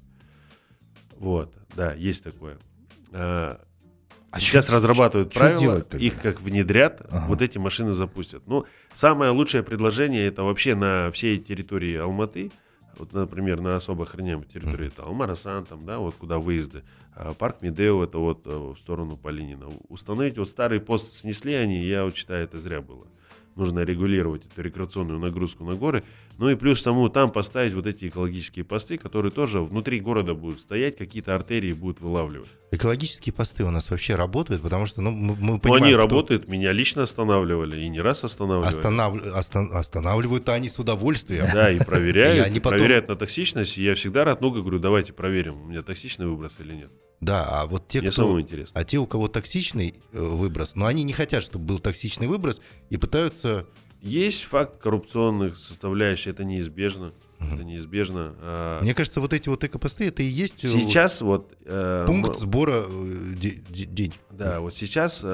Вот, 1.17 1.53
да, 1.75 1.93
есть 1.93 2.23
такое. 2.23 2.57
А 4.33 4.39
сейчас 4.39 4.67
чё- 4.67 4.73
разрабатывают 4.75 5.31
чё 5.33 5.39
правила, 5.39 5.81
тогда? 5.81 6.05
их 6.05 6.21
как 6.21 6.41
внедрят, 6.41 7.01
Ага. 7.09 7.25
вот 7.27 7.41
эти 7.41 7.57
машины 7.57 7.91
запустят. 7.91 8.43
Ну, 8.47 8.65
самое 8.93 9.31
лучшее 9.31 9.61
предложение 9.63 10.25
это 10.25 10.43
вообще 10.43 10.73
на 10.75 11.11
всей 11.11 11.37
территории 11.37 11.95
Алматы, 11.97 12.51
вот, 13.01 13.13
например, 13.13 13.61
на 13.61 13.75
особо 13.75 14.03
охраняемой 14.03 14.45
территории, 14.45 14.87
это 14.87 15.03
Алмарасан, 15.03 15.65
там, 15.65 15.85
да, 15.87 15.97
вот 15.97 16.13
куда 16.15 16.37
выезды, 16.37 16.83
а 17.15 17.33
парк 17.33 17.63
Медео, 17.63 18.03
это 18.03 18.19
вот 18.19 18.45
э, 18.45 18.55
в 18.55 18.77
сторону 18.77 19.17
Полинина. 19.17 19.69
Установить 19.89 20.37
вот 20.37 20.47
старый 20.47 20.79
пост 20.79 21.11
снесли 21.11 21.55
они, 21.55 21.83
я 21.83 22.03
вот 22.03 22.15
считаю, 22.15 22.43
это 22.43 22.59
зря 22.59 22.79
было. 22.79 23.07
Нужно 23.55 23.79
регулировать 23.79 24.45
эту 24.45 24.61
рекреационную 24.61 25.19
нагрузку 25.19 25.63
на 25.63 25.75
горы. 25.75 26.03
Ну 26.41 26.49
и 26.49 26.55
плюс 26.55 26.81
тому 26.81 27.07
там 27.07 27.31
поставить 27.31 27.75
вот 27.75 27.85
эти 27.85 28.07
экологические 28.07 28.65
посты, 28.65 28.97
которые 28.97 29.31
тоже 29.31 29.61
внутри 29.61 29.99
города 29.99 30.33
будут 30.33 30.59
стоять, 30.59 30.97
какие-то 30.97 31.35
артерии 31.35 31.71
будут 31.71 32.01
вылавливать. 32.01 32.49
Экологические 32.71 33.31
посты 33.31 33.63
у 33.63 33.69
нас 33.69 33.91
вообще 33.91 34.15
работают, 34.15 34.63
потому 34.63 34.87
что 34.87 35.01
ну, 35.01 35.11
мы, 35.11 35.35
мы 35.35 35.53
Но 35.53 35.59
понимаем, 35.59 35.83
они 35.83 35.93
кто- 35.93 36.01
работают, 36.01 36.47
меня 36.47 36.71
лично 36.71 37.03
останавливали 37.03 37.81
и 37.81 37.87
не 37.89 38.01
раз 38.01 38.23
останавливали. 38.23 38.69
Останав- 38.75 39.23
остан- 39.37 39.71
Останавливают-то 39.71 40.51
они 40.51 40.67
с 40.67 40.79
удовольствием. 40.79 41.45
Да, 41.53 41.69
и 41.71 41.77
проверяют, 41.85 42.37
И 42.37 42.49
они 42.49 42.59
потом- 42.59 42.79
проверяют 42.79 43.07
на 43.07 43.15
токсичность. 43.15 43.77
И 43.77 43.83
я 43.83 43.93
всегда 43.93 44.25
рад, 44.25 44.41
ну, 44.41 44.49
говорю, 44.49 44.79
давайте 44.79 45.13
проверим, 45.13 45.61
у 45.61 45.65
меня 45.67 45.83
токсичный 45.83 46.25
выброс 46.25 46.55
или 46.59 46.73
нет. 46.73 46.89
Да, 47.19 47.45
а 47.51 47.67
вот 47.67 47.87
те, 47.87 48.01
Мне 48.01 48.09
кто... 48.09 48.41
интересно. 48.41 48.79
А 48.81 48.83
те, 48.83 48.97
у 48.97 49.05
кого 49.05 49.27
токсичный 49.27 49.93
э, 50.11 50.19
выброс, 50.19 50.73
но 50.73 50.87
они 50.87 51.03
не 51.03 51.13
хотят, 51.13 51.43
чтобы 51.43 51.65
был 51.65 51.77
токсичный 51.77 52.25
выброс, 52.25 52.61
и 52.89 52.97
пытаются... 52.97 53.67
Есть 54.01 54.43
факт 54.45 54.81
коррупционных 54.81 55.57
составляющих, 55.57 56.33
это 56.33 56.43
неизбежно. 56.43 57.13
Это 57.39 57.63
неизбежно. 57.63 58.35
А, 58.39 58.81
Мне 58.81 58.93
кажется, 58.93 59.19
вот 59.19 59.33
эти 59.33 59.49
вот 59.49 59.63
экопосты, 59.63 60.07
это 60.07 60.21
и 60.21 60.25
есть 60.25 60.63
э, 60.63 60.67
Сейчас 60.67 61.21
вот... 61.21 61.55
э, 61.65 62.03
пункт 62.05 62.37
сбора 62.37 62.83
э, 62.87 63.33
де- 63.35 63.61
де- 63.67 63.85
денег. 63.85 64.13
Да, 64.29 64.59
вот 64.59 64.75
сейчас 64.75 65.25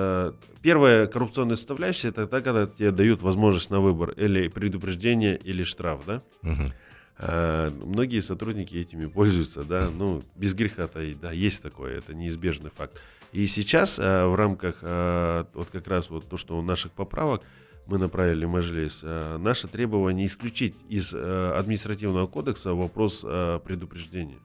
первая 0.61 1.07
коррупционная 1.07 1.55
составляющая 1.57 2.09
это 2.09 2.27
тогда, 2.27 2.41
когда 2.41 2.67
тебе 2.67 2.91
дают 2.91 3.21
возможность 3.21 3.69
на 3.69 3.81
выбор 3.81 4.11
или 4.11 4.47
предупреждение, 4.47 5.37
или 5.37 5.63
штраф, 5.63 6.01
да? 6.05 6.21
Мгм. 6.43 6.73
А, 7.19 7.71
многие 7.83 8.19
сотрудники 8.21 8.75
этими 8.75 9.05
пользуются, 9.07 9.63
да, 9.63 9.89
ну, 9.93 10.23
без 10.35 10.53
греха-то 10.53 11.01
и, 11.01 11.13
да, 11.13 11.31
есть 11.31 11.61
такое, 11.61 11.97
это 11.97 12.13
неизбежный 12.13 12.69
факт. 12.69 12.99
И 13.33 13.47
сейчас 13.47 13.97
а, 13.99 14.27
в 14.27 14.35
рамках 14.35 14.77
а, 14.81 15.47
вот 15.53 15.67
как 15.71 15.87
раз 15.87 16.09
вот 16.09 16.29
то, 16.29 16.37
что 16.37 16.57
у 16.57 16.61
наших 16.61 16.91
поправок 16.91 17.43
мы 17.87 17.97
направили 17.97 18.45
в 18.45 18.49
Мажилис, 18.49 19.01
а, 19.03 19.37
наше 19.37 19.67
требование 19.67 20.27
исключить 20.27 20.75
из 20.89 21.13
а, 21.13 21.57
административного 21.57 22.27
кодекса 22.27 22.73
вопрос 22.73 23.23
а, 23.25 23.59
предупреждения. 23.59 24.39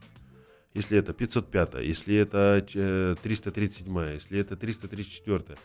Если 0.75 0.97
это 0.99 1.13
505, 1.13 1.75
если 1.83 2.17
это 2.17 2.65
э, 2.75 3.15
337, 3.23 4.15
если 4.15 4.39
это 4.39 4.57
334, 4.57 5.59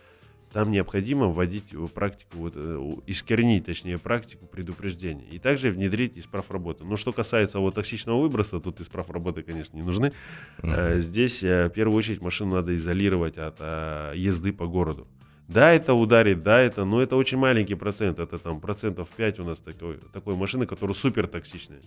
там 0.52 0.72
необходимо 0.72 1.28
вводить 1.28 1.66
практику, 1.94 2.38
вот, 2.38 2.54
э, 2.56 2.96
искоренить, 3.06 3.66
точнее, 3.66 3.98
практику 3.98 4.48
предупреждения. 4.48 5.26
И 5.26 5.40
также 5.40 5.72
внедрить 5.72 6.18
исправ 6.18 6.50
работы. 6.52 6.84
Но 6.84 6.98
что 6.98 7.14
касается 7.14 7.60
вот 7.60 7.76
токсичного 7.76 8.22
выброса, 8.22 8.60
тут 8.60 8.82
исправ 8.82 9.10
работы, 9.10 9.44
конечно, 9.44 9.76
не 9.78 9.84
нужны. 9.84 10.14
Э, 10.62 11.00
Здесь 11.00 11.44
э, 11.44 11.68
в 11.68 11.70
первую 11.70 11.98
очередь 11.98 12.22
машину 12.22 12.56
надо 12.56 12.76
изолировать 12.76 13.38
от 13.38 13.58
э, 13.60 14.14
езды 14.16 14.52
по 14.52 14.68
городу. 14.68 15.08
Да, 15.48 15.72
это 15.72 15.94
ударит, 15.94 16.44
да, 16.44 16.60
это, 16.60 16.84
но 16.84 17.02
это 17.02 17.16
очень 17.16 17.38
маленький 17.38 17.76
процент. 17.76 18.20
Это 18.20 18.38
там 18.38 18.60
процентов 18.60 19.10
5 19.16 19.40
у 19.40 19.44
нас 19.46 19.60
такой, 19.60 19.98
такой 20.12 20.36
машины, 20.36 20.66
которые 20.66 20.96
супер 20.96 21.28
токсичные. 21.28 21.80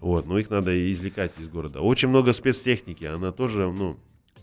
Вот, 0.00 0.26
но 0.26 0.38
их 0.38 0.50
надо 0.50 0.72
извлекать 0.92 1.32
из 1.38 1.48
города. 1.48 1.80
Очень 1.80 2.08
много 2.08 2.32
спецтехники, 2.32 3.04
она 3.04 3.32
тоже, 3.32 3.70
ну, 3.72 3.96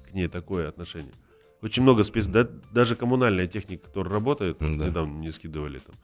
к 0.09 0.13
ней 0.13 0.27
такое 0.27 0.67
отношение. 0.69 1.13
Очень 1.61 1.83
много 1.83 2.03
спец... 2.03 2.25
да- 2.27 2.47
даже 2.71 2.95
коммунальная 2.95 3.45
техника, 3.45 3.87
которая 3.87 4.13
работает, 4.13 4.57
Да. 4.59 4.65
недавно 4.67 5.13
мне 5.13 5.31
скидывали 5.31 5.79
там. 5.79 5.95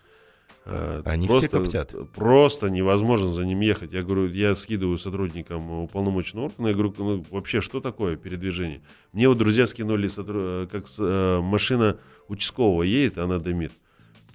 Э, 0.65 1.01
Они 1.05 1.27
все 1.27 1.47
коптят. 1.49 1.93
Просто 2.13 2.69
невозможно 2.69 3.29
за 3.29 3.45
ним 3.45 3.59
ехать. 3.61 3.93
Я 3.93 4.01
говорю, 4.01 4.27
я 4.27 4.55
скидываю 4.55 4.97
сотрудникам 4.97 5.69
уполномоченного 5.83 6.45
органа, 6.47 6.67
я 6.67 6.73
говорю, 6.73 6.93
ну, 6.97 7.25
вообще, 7.31 7.61
что 7.61 7.79
такое 7.79 8.15
передвижение? 8.17 8.81
Мне 9.13 9.27
вот 9.29 9.37
друзья 9.37 9.65
скинули, 9.65 10.09
э, 10.15 10.67
как 10.71 10.85
э, 10.97 11.39
машина 11.41 11.97
участкового 12.27 12.83
едет, 12.83 13.17
она 13.17 13.39
дымит. 13.39 13.71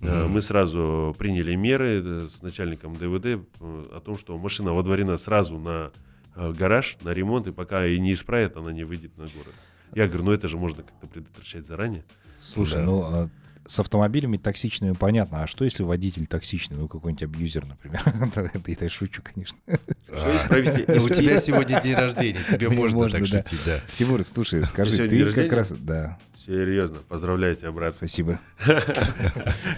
Мы 0.01 0.41
сразу 0.41 1.15
приняли 1.19 1.55
меры 1.57 2.27
с 2.27 2.41
начальником 2.41 2.97
ДВД 2.97 3.45
о 3.61 4.01
том, 4.03 4.17
что 4.17 4.39
машина 4.39 4.73
водворена 4.73 5.19
сразу 5.19 5.59
на 5.59 5.93
гараж, 6.35 6.97
на 7.03 7.11
ремонт, 7.11 7.49
и 7.49 7.53
пока 7.53 7.87
и 7.87 7.99
не 7.99 8.15
исправят, 8.15 8.57
она 8.57 8.73
не 8.73 8.85
выйдет 8.85 9.19
на 9.19 9.25
город. 9.25 9.53
Я 9.95 10.07
говорю, 10.07 10.25
ну 10.25 10.33
это 10.33 10.49
же 10.49 10.57
можно 10.57 10.85
как-то 10.85 11.07
предотвращать 11.07 11.67
заранее. 11.67 12.05
Слушай, 12.41 12.77
Да. 12.79 12.85
ну 12.87 13.03
а, 13.03 13.29
с 13.67 13.81
автомобилями 13.81 14.37
токсичными 14.37 14.93
понятно, 14.93 15.43
а 15.43 15.47
что 15.47 15.65
если 15.65 15.83
водитель 15.83 16.27
токсичный, 16.27 16.77
ну 16.77 16.89
какой-нибудь 16.89 17.23
абьюзер, 17.23 17.67
например? 17.67 18.03
Это 18.67 18.85
я 18.85 18.91
шучу, 18.91 19.23
конечно. 19.23 19.59
Ну, 19.67 21.05
У 21.05 21.09
тебя 21.09 21.41
сегодня 21.41 21.81
день 21.81 21.95
рождения, 21.95 22.41
тебе 22.49 22.69
можно 22.69 23.09
так 23.09 23.27
шутить, 23.27 23.61
да. 23.65 23.81
Тимур, 23.97 24.23
слушай, 24.25 24.65
скажи, 24.65 25.09
ты 25.09 25.33
как 25.33 25.53
раз... 25.53 25.73
Да, 25.73 26.19
Серьезно, 26.47 27.01
поздравляю 27.07 27.55
тебя, 27.55 27.71
брат. 27.71 27.95
спасибо. 27.97 28.41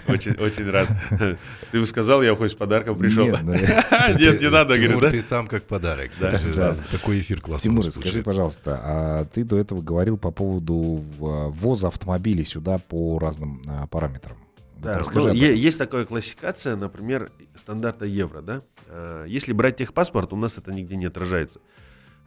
Очень, 0.07 0.33
очень 0.37 0.69
рад. 0.69 0.87
Ты 1.71 1.79
бы 1.79 1.85
сказал, 1.85 2.23
я 2.23 2.35
хоть 2.35 2.51
с 2.51 2.55
подарком 2.55 2.97
пришел. 2.97 3.25
Нет, 3.25 3.39
ну, 3.43 3.53
не 3.53 4.49
надо, 4.49 4.75
Тимур, 4.75 4.91
говорю, 4.91 5.01
да? 5.01 5.09
ты 5.09 5.19
сам 5.19 5.47
как 5.47 5.63
подарок. 5.63 6.11
Такой 6.91 7.19
эфир 7.19 7.41
классный. 7.41 7.69
Тимур, 7.69 7.91
скажи, 7.91 8.23
пожалуйста, 8.23 8.79
а 8.81 9.25
ты 9.25 9.43
до 9.43 9.57
этого 9.57 9.81
говорил 9.81 10.17
по 10.17 10.31
поводу 10.31 11.03
ввоза 11.17 11.89
автомобилей 11.89 12.45
сюда 12.45 12.77
по 12.77 13.19
разным 13.19 13.61
а, 13.67 13.87
параметрам. 13.87 14.37
Да, 14.77 14.93
расскажи 14.93 15.29
ну, 15.29 15.35
этом. 15.35 15.55
есть 15.55 15.77
такая 15.77 16.05
классификация, 16.05 16.75
например, 16.75 17.31
стандарта 17.55 18.05
евро, 18.05 18.41
да? 18.41 18.61
А, 18.87 19.25
Если 19.25 19.53
брать 19.53 19.77
техпаспорт, 19.77 20.33
у 20.33 20.37
нас 20.37 20.57
это 20.57 20.71
нигде 20.71 20.95
не 20.95 21.05
отражается. 21.05 21.59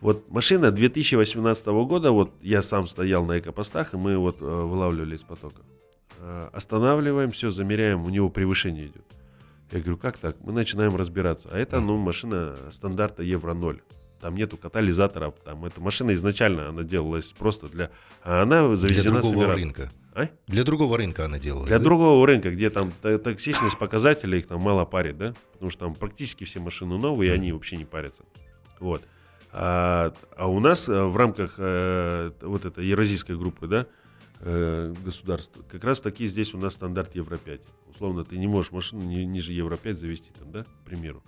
Вот 0.01 0.31
машина 0.31 0.71
2018 0.71 1.67
года, 1.67 2.11
вот 2.11 2.33
я 2.43 2.63
сам 2.63 2.87
стоял 2.87 3.25
на 3.25 3.39
экопостах, 3.39 3.95
и 3.95 3.97
мы 3.97 4.19
вот 4.19 4.41
э, 4.41 4.45
вылавливали 4.45 5.17
из 5.17 5.25
потока. 5.25 5.63
Э, 6.21 6.51
Останавливаем, 6.53 7.31
все, 7.31 7.51
замеряем, 7.51 8.05
у 8.05 8.11
него 8.11 8.29
превышение 8.29 8.87
идет. 8.87 9.05
Я 9.73 9.81
говорю, 9.81 9.97
как 9.97 10.19
так? 10.19 10.37
Мы 10.41 10.53
начинаем 10.53 10.95
разбираться. 10.97 11.49
А 11.51 11.59
это, 11.59 11.81
ну, 11.81 11.97
машина 11.97 12.57
стандарта 12.73 13.23
Евро 13.23 13.55
0. 13.55 13.81
Там 14.21 14.35
нету 14.35 14.57
катализаторов, 14.57 15.35
там 15.43 15.65
эта 15.65 15.81
машина 15.81 16.13
изначально, 16.15 16.69
она 16.69 16.83
делалась 16.83 17.33
просто 17.33 17.69
для... 17.69 17.91
А 18.23 18.43
она 18.43 18.67
Для 18.67 18.77
завезена 18.77 19.23
с 19.23 19.27
другого 19.27 19.45
Эмиратов. 19.45 19.57
рынка. 19.63 19.93
А? 20.15 20.29
Для 20.47 20.65
другого 20.65 20.97
рынка 20.97 21.25
она 21.27 21.39
делалась. 21.39 21.69
Для 21.69 21.79
да? 21.79 21.85
другого 21.85 22.27
рынка, 22.27 22.51
где 22.51 22.71
там 22.71 22.93
то- 23.03 23.19
токсичность 23.19 23.79
показателей 23.79 24.39
их 24.39 24.47
там 24.47 24.61
мало 24.61 24.85
парит, 24.85 25.19
да? 25.19 25.35
Потому 25.53 25.71
что 25.71 25.81
там 25.87 25.95
практически 25.95 26.45
все 26.45 26.61
машины 26.61 26.97
новые, 26.97 27.33
и 27.33 27.35
они 27.35 27.53
вообще 27.53 27.77
не 27.77 27.85
парятся. 27.85 28.25
Вот. 28.81 29.03
А, 29.59 30.13
а 30.37 30.49
у 30.49 30.61
нас 30.61 30.87
э, 30.87 31.03
в 31.03 31.17
рамках 31.17 31.55
э, 31.57 32.31
вот 32.43 32.67
этой 32.67 32.85
евразийской 32.85 33.39
группы, 33.39 33.67
да, 33.67 33.87
э, 34.41 34.93
государств, 35.03 35.59
как 35.67 35.83
раз 35.83 36.03
таки 36.03 36.27
здесь 36.27 36.53
у 36.53 36.59
нас 36.59 36.75
стандарт 36.75 37.15
Евро 37.15 37.39
5. 37.39 37.63
Условно, 37.89 38.23
ты 38.23 38.37
не 38.37 38.47
можешь 38.47 38.71
машину 38.71 39.05
ни- 39.05 39.25
ниже 39.25 39.55
Евро 39.55 39.77
5 39.79 39.99
завести, 39.99 40.31
там, 40.39 40.53
да, 40.53 40.65
к 40.65 40.85
примеру. 40.85 41.23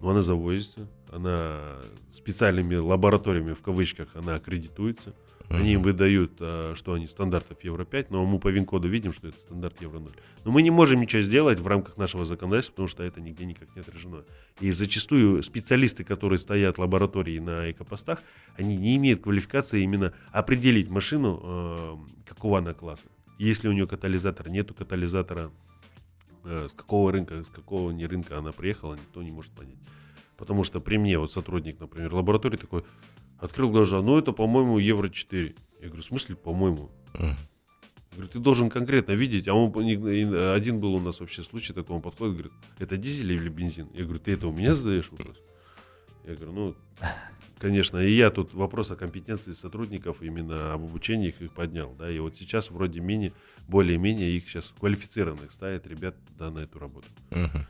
Но 0.00 0.10
она 0.10 0.22
завозится, 0.22 0.86
она 1.10 1.78
специальными 2.12 2.76
лабораториями, 2.76 3.54
в 3.54 3.60
кавычках, 3.60 4.14
она 4.14 4.36
аккредитуется. 4.36 5.12
Они 5.50 5.72
им 5.72 5.82
выдают, 5.82 6.32
а, 6.40 6.74
что 6.76 6.94
они 6.94 7.06
стандартов 7.06 7.64
Евро 7.64 7.84
5, 7.84 8.10
но 8.10 8.24
мы 8.26 8.38
по 8.38 8.48
ВИН-коду 8.48 8.88
видим, 8.88 9.12
что 9.12 9.28
это 9.28 9.38
стандарт 9.38 9.80
Евро 9.80 9.98
0. 9.98 10.12
Но 10.44 10.50
мы 10.50 10.62
не 10.62 10.70
можем 10.70 11.00
ничего 11.00 11.22
сделать 11.22 11.58
в 11.58 11.66
рамках 11.66 11.96
нашего 11.96 12.24
законодательства, 12.24 12.72
потому 12.72 12.88
что 12.88 13.02
это 13.02 13.20
нигде 13.20 13.44
никак 13.44 13.74
не 13.74 13.80
отражено. 13.80 14.24
И 14.60 14.72
зачастую 14.72 15.42
специалисты, 15.42 16.04
которые 16.04 16.38
стоят 16.38 16.76
в 16.76 16.80
лаборатории 16.80 17.38
на 17.38 17.70
экопостах, 17.70 18.22
они 18.56 18.76
не 18.76 18.96
имеют 18.96 19.22
квалификации 19.22 19.82
именно 19.82 20.12
определить 20.32 20.90
машину, 20.90 21.40
э, 21.42 21.96
какого 22.28 22.58
она 22.58 22.74
класса. 22.74 23.06
Если 23.38 23.68
у 23.68 23.72
нее 23.72 23.86
катализатор, 23.86 24.48
нету 24.48 24.74
катализатора, 24.74 25.50
Э, 26.50 26.68
с 26.70 26.72
какого 26.72 27.12
рынка, 27.12 27.44
с 27.44 27.48
какого 27.48 27.90
не 27.90 28.06
рынка 28.06 28.38
она 28.38 28.52
приехала, 28.52 28.94
никто 28.94 29.22
не 29.22 29.30
может 29.30 29.52
понять. 29.52 29.76
Потому 30.38 30.64
что 30.64 30.80
при 30.80 30.96
мне 30.96 31.18
вот 31.18 31.30
сотрудник, 31.30 31.78
например, 31.78 32.14
лаборатории 32.14 32.56
такой, 32.56 32.84
открыл 33.38 33.70
глаза, 33.70 34.02
ну 34.02 34.18
это, 34.18 34.32
по-моему, 34.32 34.78
евро 34.78 35.08
4. 35.08 35.54
Я 35.80 35.86
говорю, 35.86 36.02
в 36.02 36.06
смысле, 36.06 36.36
по-моему? 36.36 36.90
Я 37.14 37.36
говорю, 38.12 38.28
ты 38.32 38.38
должен 38.40 38.68
конкретно 38.68 39.12
видеть, 39.12 39.48
а 39.48 39.54
он 39.54 39.72
один 39.76 40.80
был 40.80 40.94
у 40.94 41.00
нас 41.00 41.20
вообще 41.20 41.42
случай 41.44 41.72
такой, 41.72 41.96
он 41.96 42.02
подходит, 42.02 42.34
говорит, 42.34 42.52
это 42.78 42.96
дизель 42.96 43.32
или 43.32 43.48
бензин? 43.48 43.88
Я 43.94 44.04
говорю, 44.04 44.18
ты 44.18 44.32
это 44.32 44.48
у 44.48 44.52
меня 44.52 44.74
задаешь 44.74 45.10
вопрос? 45.10 45.36
Я 46.24 46.34
говорю, 46.34 46.52
ну, 46.52 46.74
конечно, 47.58 47.98
и 47.98 48.12
я 48.12 48.30
тут 48.30 48.52
вопрос 48.54 48.90
о 48.90 48.96
компетенции 48.96 49.52
сотрудников, 49.52 50.20
именно 50.20 50.74
об 50.74 50.82
обучении 50.82 51.28
их, 51.28 51.40
их 51.40 51.52
поднял, 51.52 51.94
да, 51.94 52.10
и 52.10 52.18
вот 52.18 52.36
сейчас 52.36 52.70
вроде 52.70 53.00
менее, 53.00 53.32
более-менее 53.66 54.36
их 54.36 54.48
сейчас 54.48 54.74
квалифицированных 54.78 55.52
ставят 55.52 55.86
ребят, 55.86 56.16
да, 56.38 56.50
на 56.50 56.58
эту 56.58 56.78
работу. 56.78 57.06
Uh-huh. 57.30 57.60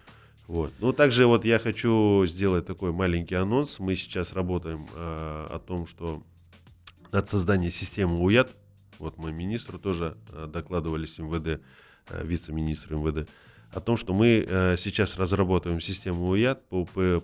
Вот. 0.49 0.73
Ну, 0.81 0.95
также 0.95 1.27
вот 1.27 1.45
я 1.45 1.59
хочу 1.59 2.25
сделать 2.27 2.65
такой 2.67 2.91
маленький 2.91 3.35
анонс. 3.35 3.79
Мы 3.79 3.95
сейчас 3.97 4.33
работаем 4.33 4.89
э, 4.95 5.47
о 5.51 5.59
том, 5.59 5.87
что 5.87 6.23
над 7.13 7.29
созданием 7.29 7.71
системы 7.71 8.19
УЯД, 8.23 8.51
вот 8.99 9.19
мы 9.19 9.31
министру 9.31 9.79
тоже 9.79 10.17
э, 10.33 10.49
докладывали 10.51 11.05
с 11.05 11.19
МВД, 11.19 11.61
э, 12.09 12.25
вице-министру 12.25 12.99
МВД, 12.99 13.29
о 13.73 13.81
том, 13.81 13.99
что 13.99 14.15
мы 14.15 14.43
э, 14.49 14.77
сейчас 14.79 15.19
разработаем 15.19 15.81
систему 15.81 16.29
УЯД 16.29 16.67
по, 16.71 16.87
по 16.87 17.23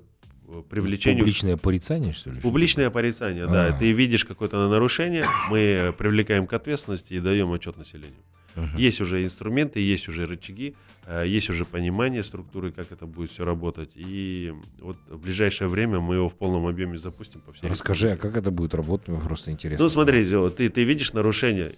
привлечению... 0.68 1.20
Публичное 1.20 1.56
порицание, 1.56 2.12
что 2.12 2.30
ли? 2.30 2.40
Публичное 2.42 2.90
порицание, 2.90 3.46
да. 3.46 3.68
А-а-а. 3.68 3.78
Ты 3.78 3.92
видишь 3.92 4.26
какое-то 4.26 4.68
нарушение, 4.68 5.24
мы 5.48 5.94
привлекаем 5.96 6.46
к 6.46 6.52
ответственности 6.52 7.14
и 7.14 7.20
даем 7.20 7.50
отчет 7.52 7.78
населению. 7.78 8.20
Uh-huh. 8.56 8.78
Есть 8.78 9.00
уже 9.00 9.24
инструменты, 9.24 9.80
есть 9.80 10.08
уже 10.08 10.26
рычаги, 10.26 10.76
э, 11.06 11.24
есть 11.26 11.50
уже 11.50 11.64
понимание 11.64 12.22
структуры, 12.22 12.72
как 12.72 12.92
это 12.92 13.06
будет 13.06 13.30
все 13.30 13.44
работать. 13.44 13.90
И 13.94 14.52
вот 14.78 14.96
в 15.08 15.18
ближайшее 15.18 15.68
время 15.68 16.00
мы 16.00 16.16
его 16.16 16.28
в 16.28 16.34
полном 16.34 16.66
объеме 16.66 16.98
запустим 16.98 17.40
по 17.40 17.52
всей 17.52 17.68
Расскажи, 17.68 18.12
а 18.12 18.16
как 18.16 18.36
это 18.36 18.50
будет 18.50 18.74
работать? 18.74 19.08
Мне 19.08 19.20
просто 19.20 19.50
интересно. 19.50 19.84
Ну, 19.84 19.88
смотри, 19.88 20.24
ты, 20.24 20.68
ты 20.68 20.84
видишь 20.84 21.12
нарушение, 21.12 21.74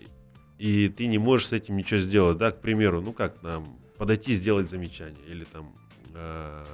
и 0.59 0.89
ты 0.89 1.07
не 1.07 1.19
можешь 1.19 1.49
с 1.49 1.53
этим 1.53 1.77
ничего 1.77 1.99
сделать, 1.99 2.39
да, 2.39 2.51
к 2.51 2.61
примеру, 2.61 3.01
ну 3.01 3.13
как 3.13 3.43
нам 3.43 3.79
подойти, 3.97 4.35
сделать 4.35 4.71
замечание, 4.71 5.25
или 5.29 5.45
там 5.45 5.73
э, 6.15 6.65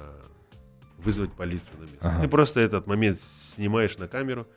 вызвать 0.97 1.33
полицию 1.33 1.79
на 1.79 1.83
место. 1.83 1.97
Ага. 2.01 2.21
Ты 2.23 2.27
просто 2.27 2.59
этот 2.59 2.87
момент 2.87 3.19
снимаешь 3.19 3.97
на 3.97 4.07
камеру, 4.07 4.47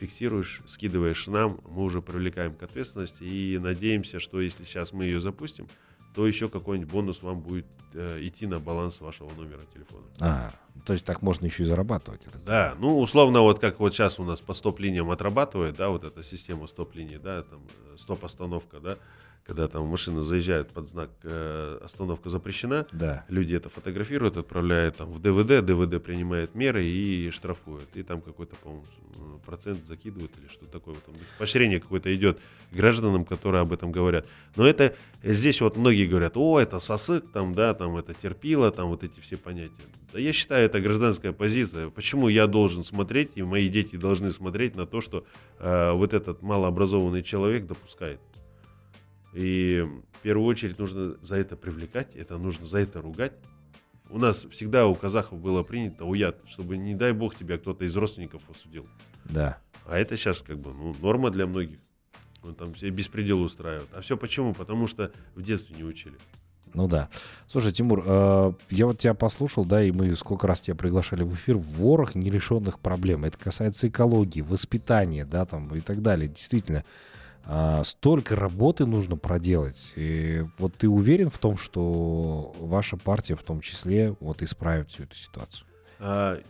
фиксируешь, 0.00 0.62
скидываешь 0.66 1.26
нам, 1.26 1.60
мы 1.68 1.82
уже 1.82 2.00
привлекаем 2.00 2.54
к 2.54 2.62
ответственности 2.62 3.22
и 3.22 3.58
надеемся, 3.58 4.18
что 4.18 4.40
если 4.40 4.64
сейчас 4.64 4.92
мы 4.92 5.04
ее 5.04 5.20
запустим, 5.20 5.68
то 6.14 6.26
еще 6.26 6.48
какой-нибудь 6.48 6.90
бонус 6.90 7.22
вам 7.22 7.40
будет 7.40 7.66
э, 7.94 8.18
идти 8.22 8.46
на 8.46 8.58
баланс 8.58 9.00
вашего 9.00 9.30
номера 9.34 9.60
телефона. 9.72 10.04
А, 10.18 10.52
то 10.84 10.92
есть 10.92 11.04
так 11.04 11.22
можно 11.22 11.46
еще 11.46 11.62
и 11.62 11.66
зарабатывать. 11.66 12.22
Да, 12.44 12.74
ну 12.78 12.98
условно 12.98 13.42
вот 13.42 13.58
как 13.58 13.78
вот 13.78 13.94
сейчас 13.94 14.18
у 14.18 14.24
нас 14.24 14.40
по 14.40 14.54
стоп-линиям 14.54 15.10
отрабатывает, 15.10 15.76
да, 15.76 15.90
вот 15.90 16.04
эта 16.04 16.22
система 16.22 16.66
стоп-линии, 16.66 17.18
да, 17.18 17.42
там 17.42 17.60
э, 17.92 17.96
стоп-остановка, 17.98 18.80
да, 18.80 18.96
когда 19.44 19.68
там 19.68 19.86
машина 19.86 20.22
заезжает 20.22 20.68
под 20.68 20.88
знак 20.88 21.10
э, 21.22 21.80
остановка 21.82 22.30
запрещена, 22.30 22.86
да. 22.92 23.24
люди 23.28 23.54
это 23.54 23.68
фотографируют, 23.68 24.36
отправляют 24.36 24.96
там 24.96 25.10
в 25.10 25.20
ДВД, 25.20 25.64
ДВД 25.64 26.02
принимает 26.02 26.54
меры 26.54 26.84
и 26.84 27.30
штрафует. 27.30 27.88
И 27.94 28.02
там 28.02 28.20
какой-то, 28.20 28.54
по-моему, 28.56 28.84
процент 29.44 29.84
закидывают 29.86 30.32
или 30.38 30.48
что 30.48 30.66
такое. 30.66 30.94
Там 30.94 31.14
поощрение 31.38 31.80
какое-то 31.80 32.14
идет 32.14 32.38
гражданам, 32.70 33.24
которые 33.24 33.62
об 33.62 33.72
этом 33.72 33.90
говорят. 33.90 34.26
Но 34.56 34.66
это 34.66 34.94
здесь 35.22 35.60
вот 35.60 35.76
многие 35.76 36.06
говорят, 36.06 36.36
о, 36.36 36.60
это 36.60 36.78
сосык, 36.78 37.30
там, 37.32 37.54
да, 37.54 37.74
там 37.74 37.96
это 37.96 38.14
терпило, 38.14 38.70
там 38.70 38.88
вот 38.88 39.02
эти 39.02 39.20
все 39.20 39.36
понятия. 39.36 39.72
Да 40.12 40.18
я 40.18 40.32
считаю, 40.32 40.66
это 40.66 40.80
гражданская 40.80 41.32
позиция. 41.32 41.88
Почему 41.88 42.28
я 42.28 42.46
должен 42.46 42.84
смотреть, 42.84 43.32
и 43.34 43.42
мои 43.42 43.68
дети 43.68 43.96
должны 43.96 44.30
смотреть 44.30 44.76
на 44.76 44.86
то, 44.86 45.00
что 45.00 45.24
э, 45.58 45.92
вот 45.92 46.14
этот 46.14 46.42
малообразованный 46.42 47.22
человек 47.22 47.66
допускает. 47.66 48.20
И 49.32 49.86
в 50.12 50.22
первую 50.22 50.46
очередь 50.46 50.78
нужно 50.78 51.16
за 51.22 51.36
это 51.36 51.56
привлекать, 51.56 52.14
это 52.14 52.38
нужно 52.38 52.66
за 52.66 52.78
это 52.78 53.00
ругать. 53.00 53.32
У 54.08 54.18
нас 54.18 54.44
всегда 54.50 54.86
у 54.86 54.94
казахов 54.94 55.38
было 55.38 55.62
принято 55.62 56.04
уят, 56.04 56.36
чтобы, 56.48 56.76
не 56.76 56.96
дай 56.96 57.12
бог, 57.12 57.36
тебя 57.36 57.58
кто-то 57.58 57.84
из 57.84 57.96
родственников 57.96 58.42
осудил. 58.50 58.86
Да. 59.24 59.58
А 59.86 59.96
это 59.98 60.16
сейчас 60.16 60.40
как 60.40 60.58
бы 60.58 60.72
ну, 60.72 60.96
норма 61.00 61.30
для 61.30 61.46
многих. 61.46 61.78
Ну, 62.42 62.52
там 62.54 62.74
все 62.74 62.90
беспредел 62.90 63.40
устраивают. 63.42 63.90
А 63.92 64.00
все 64.00 64.16
почему? 64.16 64.52
Потому 64.52 64.86
что 64.86 65.12
в 65.34 65.42
детстве 65.42 65.76
не 65.76 65.84
учили. 65.84 66.16
Ну 66.72 66.88
да. 66.88 67.08
Слушай, 67.46 67.72
Тимур, 67.72 68.02
э, 68.04 68.52
я 68.70 68.86
вот 68.86 68.98
тебя 68.98 69.14
послушал, 69.14 69.64
да, 69.64 69.82
и 69.82 69.90
мы 69.90 70.14
сколько 70.14 70.46
раз 70.46 70.60
тебя 70.60 70.76
приглашали 70.76 71.22
в 71.22 71.34
эфир. 71.34 71.56
Ворох 71.56 72.14
нерешенных 72.14 72.78
проблем. 72.78 73.24
Это 73.24 73.38
касается 73.38 73.88
экологии, 73.88 74.40
воспитания, 74.40 75.24
да, 75.24 75.44
там 75.44 75.74
и 75.74 75.80
так 75.80 76.02
далее. 76.02 76.28
Действительно, 76.28 76.84
а, 77.44 77.82
столько 77.84 78.36
работы 78.36 78.86
нужно 78.86 79.16
проделать. 79.16 79.92
И 79.96 80.44
вот 80.58 80.74
ты 80.74 80.88
уверен 80.88 81.30
в 81.30 81.38
том, 81.38 81.56
что 81.56 82.54
ваша 82.58 82.96
партия 82.96 83.34
в 83.34 83.42
том 83.42 83.60
числе 83.60 84.14
вот 84.20 84.42
исправит 84.42 84.90
всю 84.90 85.04
эту 85.04 85.16
ситуацию? 85.16 85.66
А, 85.98 86.40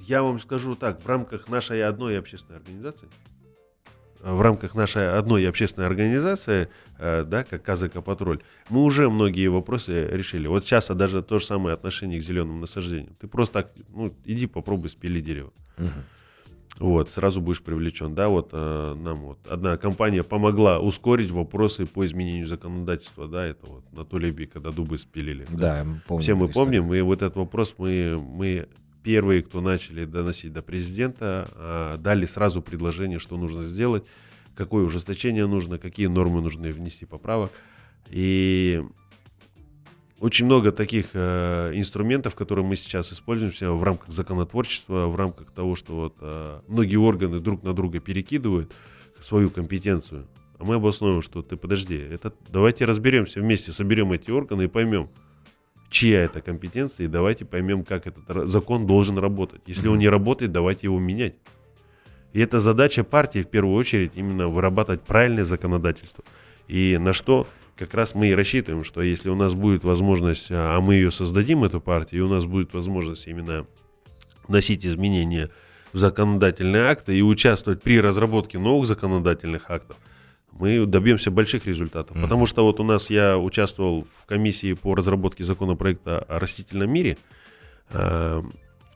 я 0.00 0.22
вам 0.22 0.40
скажу 0.40 0.74
так, 0.74 1.02
в 1.02 1.06
рамках 1.06 1.48
нашей 1.48 1.84
одной 1.84 2.18
общественной 2.18 2.58
организации, 2.58 3.08
в 4.22 4.40
рамках 4.40 4.74
нашей 4.74 5.18
одной 5.18 5.48
общественной 5.48 5.86
организации, 5.86 6.68
э, 6.98 7.24
да, 7.24 7.42
как 7.44 7.62
Казака 7.62 8.00
Патруль, 8.02 8.40
мы 8.68 8.84
уже 8.84 9.10
многие 9.10 9.48
вопросы 9.48 10.06
решили. 10.06 10.46
Вот 10.46 10.64
сейчас 10.64 10.90
а 10.90 10.94
даже 10.94 11.22
то 11.22 11.40
же 11.40 11.46
самое 11.46 11.74
отношение 11.74 12.20
к 12.20 12.22
зеленым 12.22 12.60
насаждениям. 12.60 13.16
Ты 13.20 13.26
просто 13.26 13.62
так, 13.62 13.72
ну, 13.88 14.14
иди 14.24 14.46
попробуй 14.46 14.90
спили 14.90 15.20
дерево. 15.20 15.52
Угу. 15.76 15.88
Вот, 16.78 17.10
сразу 17.10 17.40
будешь 17.40 17.62
привлечен. 17.62 18.14
Да, 18.14 18.28
вот 18.28 18.50
э, 18.52 18.94
нам 18.98 19.20
вот 19.22 19.38
одна 19.48 19.76
компания 19.76 20.22
помогла 20.22 20.80
ускорить 20.80 21.30
вопросы 21.30 21.86
по 21.86 22.04
изменению 22.04 22.46
законодательства. 22.46 23.28
Да, 23.28 23.44
это 23.44 23.66
вот 23.66 23.84
на 23.92 24.04
Тулебе, 24.04 24.46
когда 24.46 24.70
дубы 24.70 24.98
спилили. 24.98 25.46
Да, 25.50 25.84
да. 25.84 25.86
помню. 26.06 26.22
Все 26.22 26.34
мы 26.34 26.48
помним, 26.48 26.92
и 26.92 27.00
вот 27.02 27.22
этот 27.22 27.36
вопрос 27.36 27.74
мы, 27.78 28.20
мы 28.20 28.68
первые, 29.02 29.42
кто 29.42 29.60
начали 29.60 30.04
доносить 30.04 30.52
до 30.52 30.62
президента, 30.62 31.48
э, 31.54 31.96
дали 31.98 32.26
сразу 32.26 32.62
предложение, 32.62 33.18
что 33.18 33.36
нужно 33.36 33.62
сделать, 33.62 34.04
какое 34.54 34.84
ужесточение 34.84 35.46
нужно, 35.46 35.78
какие 35.78 36.06
нормы 36.06 36.40
нужно 36.40 36.68
внести 36.68 37.04
поправок. 37.04 37.52
И 38.08 38.82
очень 40.22 40.46
много 40.46 40.70
таких 40.70 41.06
э, 41.14 41.72
инструментов, 41.74 42.36
которые 42.36 42.64
мы 42.64 42.76
сейчас 42.76 43.12
используем 43.12 43.50
в 43.76 43.82
рамках 43.82 44.12
законотворчества, 44.12 45.08
в 45.08 45.16
рамках 45.16 45.50
того, 45.50 45.74
что 45.74 45.94
вот, 45.94 46.14
э, 46.20 46.60
многие 46.68 46.94
органы 46.94 47.40
друг 47.40 47.64
на 47.64 47.74
друга 47.74 47.98
перекидывают 47.98 48.72
свою 49.20 49.50
компетенцию. 49.50 50.28
А 50.60 50.64
мы 50.64 50.76
обосновываем, 50.76 51.22
что 51.22 51.42
ты 51.42 51.56
подожди, 51.56 51.96
это, 51.96 52.32
давайте 52.48 52.84
разберемся 52.84 53.40
вместе, 53.40 53.72
соберем 53.72 54.12
эти 54.12 54.30
органы 54.30 54.62
и 54.62 54.68
поймем, 54.68 55.08
чья 55.90 56.20
это 56.20 56.40
компетенция, 56.40 57.06
и 57.06 57.08
давайте 57.08 57.44
поймем, 57.44 57.82
как 57.82 58.06
этот 58.06 58.48
закон 58.48 58.86
должен 58.86 59.18
работать. 59.18 59.62
Если 59.66 59.88
он 59.88 59.98
не 59.98 60.08
работает, 60.08 60.52
давайте 60.52 60.86
его 60.86 61.00
менять. 61.00 61.34
И 62.32 62.38
это 62.38 62.60
задача 62.60 63.02
партии 63.02 63.42
в 63.42 63.48
первую 63.48 63.74
очередь 63.74 64.12
именно 64.14 64.46
вырабатывать 64.46 65.02
правильное 65.02 65.44
законодательство. 65.44 66.22
И 66.68 66.96
на 66.96 67.12
что 67.12 67.48
как 67.76 67.94
раз 67.94 68.14
мы 68.14 68.28
и 68.28 68.34
рассчитываем, 68.34 68.84
что 68.84 69.02
если 69.02 69.30
у 69.30 69.34
нас 69.34 69.54
будет 69.54 69.84
возможность, 69.84 70.50
а, 70.50 70.76
а 70.76 70.80
мы 70.80 70.94
ее 70.94 71.10
создадим, 71.10 71.64
эту 71.64 71.80
партию, 71.80 72.22
и 72.22 72.24
у 72.24 72.28
нас 72.28 72.44
будет 72.44 72.74
возможность 72.74 73.26
именно 73.26 73.66
вносить 74.46 74.84
изменения 74.86 75.50
в 75.92 75.98
законодательные 75.98 76.84
акты 76.84 77.16
и 77.16 77.22
участвовать 77.22 77.82
при 77.82 78.00
разработке 78.00 78.58
новых 78.58 78.86
законодательных 78.86 79.70
актов, 79.70 79.96
мы 80.52 80.84
добьемся 80.86 81.30
больших 81.30 81.66
результатов. 81.66 82.16
Mm-hmm. 82.16 82.22
Потому 82.22 82.46
что 82.46 82.64
вот 82.64 82.80
у 82.80 82.84
нас 82.84 83.10
я 83.10 83.38
участвовал 83.38 84.06
в 84.20 84.26
комиссии 84.26 84.74
по 84.74 84.94
разработке 84.94 85.44
законопроекта 85.44 86.18
о 86.20 86.38
растительном 86.38 86.90
мире. 86.90 87.16
А, 87.90 88.44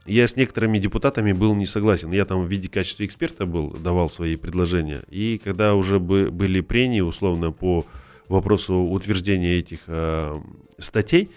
я 0.05 0.27
с 0.27 0.37
некоторыми 0.37 0.79
депутатами 0.79 1.33
был 1.33 1.55
не 1.55 1.67
согласен. 1.67 2.13
Я 2.13 2.25
там 2.25 2.45
в 2.45 2.49
виде 2.49 2.69
качества 2.69 3.05
эксперта 3.05 3.47
был, 3.47 3.71
давал 3.71 4.09
свои 4.09 4.37
предложения. 4.37 5.03
И 5.09 5.41
когда 5.43 5.75
уже 5.75 5.99
были 5.99 6.61
прения, 6.61 7.03
условно, 7.03 7.51
по 7.51 7.85
вопросу 8.29 8.75
утверждения 8.77 9.59
этих 9.59 9.81
э, 9.87 10.41
статей, 10.79 11.31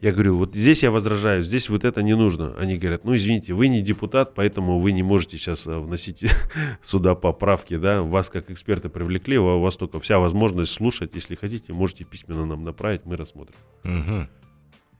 я 0.00 0.12
говорю, 0.12 0.36
вот 0.36 0.54
здесь 0.54 0.82
я 0.82 0.90
возражаю, 0.90 1.42
здесь 1.42 1.70
вот 1.70 1.84
это 1.84 2.02
не 2.02 2.14
нужно. 2.14 2.54
Они 2.58 2.76
говорят, 2.76 3.04
ну 3.04 3.16
извините, 3.16 3.54
вы 3.54 3.68
не 3.68 3.80
депутат, 3.80 4.34
поэтому 4.34 4.78
вы 4.78 4.92
не 4.92 5.02
можете 5.02 5.38
сейчас 5.38 5.66
э, 5.66 5.78
вносить 5.78 6.26
сюда 6.82 7.14
поправки, 7.14 7.78
да, 7.78 8.02
вас 8.02 8.28
как 8.28 8.50
эксперта 8.50 8.90
привлекли, 8.90 9.38
у 9.38 9.60
вас 9.60 9.76
только 9.76 10.00
вся 10.00 10.18
возможность 10.18 10.72
слушать, 10.72 11.12
если 11.14 11.36
хотите, 11.36 11.72
можете 11.72 12.04
письменно 12.04 12.44
нам 12.44 12.64
направить, 12.64 13.06
мы 13.06 13.16
рассмотрим. 13.16 13.56
Угу. 13.84 14.28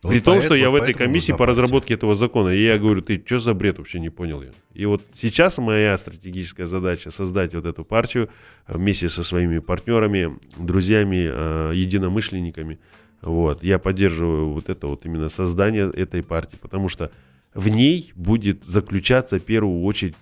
Вот 0.04 0.10
При 0.10 0.20
том, 0.20 0.38
что 0.42 0.54
я 0.54 0.68
в 0.68 0.74
этой 0.74 0.92
комиссии 0.92 1.32
по 1.32 1.46
разработке 1.46 1.94
этого 1.94 2.14
закона, 2.14 2.50
и 2.50 2.62
я 2.62 2.78
говорю, 2.78 3.00
ты 3.00 3.22
что 3.24 3.38
за 3.38 3.54
бред 3.54 3.78
вообще 3.78 4.00
не 4.00 4.10
понял 4.10 4.42
я. 4.42 4.50
И 4.74 4.84
вот 4.84 5.02
сейчас 5.14 5.56
моя 5.56 5.96
стратегическая 5.96 6.66
задача 6.66 7.10
создать 7.10 7.54
вот 7.54 7.64
эту 7.64 7.86
партию 7.86 8.28
вместе 8.68 9.08
со 9.08 9.24
своими 9.24 9.60
партнерами, 9.60 10.38
друзьями, 10.58 11.30
э, 11.32 11.72
единомышленниками. 11.74 12.80
Вот. 13.22 13.64
Я 13.64 13.78
поддерживаю 13.78 14.50
вот 14.50 14.68
это 14.68 14.88
вот 14.88 15.06
именно 15.06 15.30
создание 15.30 15.90
этой 15.90 16.22
партии, 16.22 16.58
потому 16.60 16.90
что 16.90 17.10
в 17.54 17.70
ней 17.70 18.12
будет 18.14 18.62
заключаться 18.62 19.38
в 19.38 19.42
первую 19.42 19.84
очередь 19.84 20.16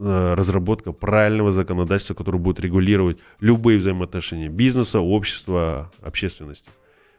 э, 0.00 0.34
разработка 0.34 0.90
правильного 0.90 1.52
законодательства, 1.52 2.14
которое 2.14 2.38
будет 2.38 2.58
регулировать 2.58 3.18
любые 3.38 3.78
взаимоотношения 3.78 4.48
бизнеса, 4.48 4.98
общества, 4.98 5.92
общественности. 6.02 6.68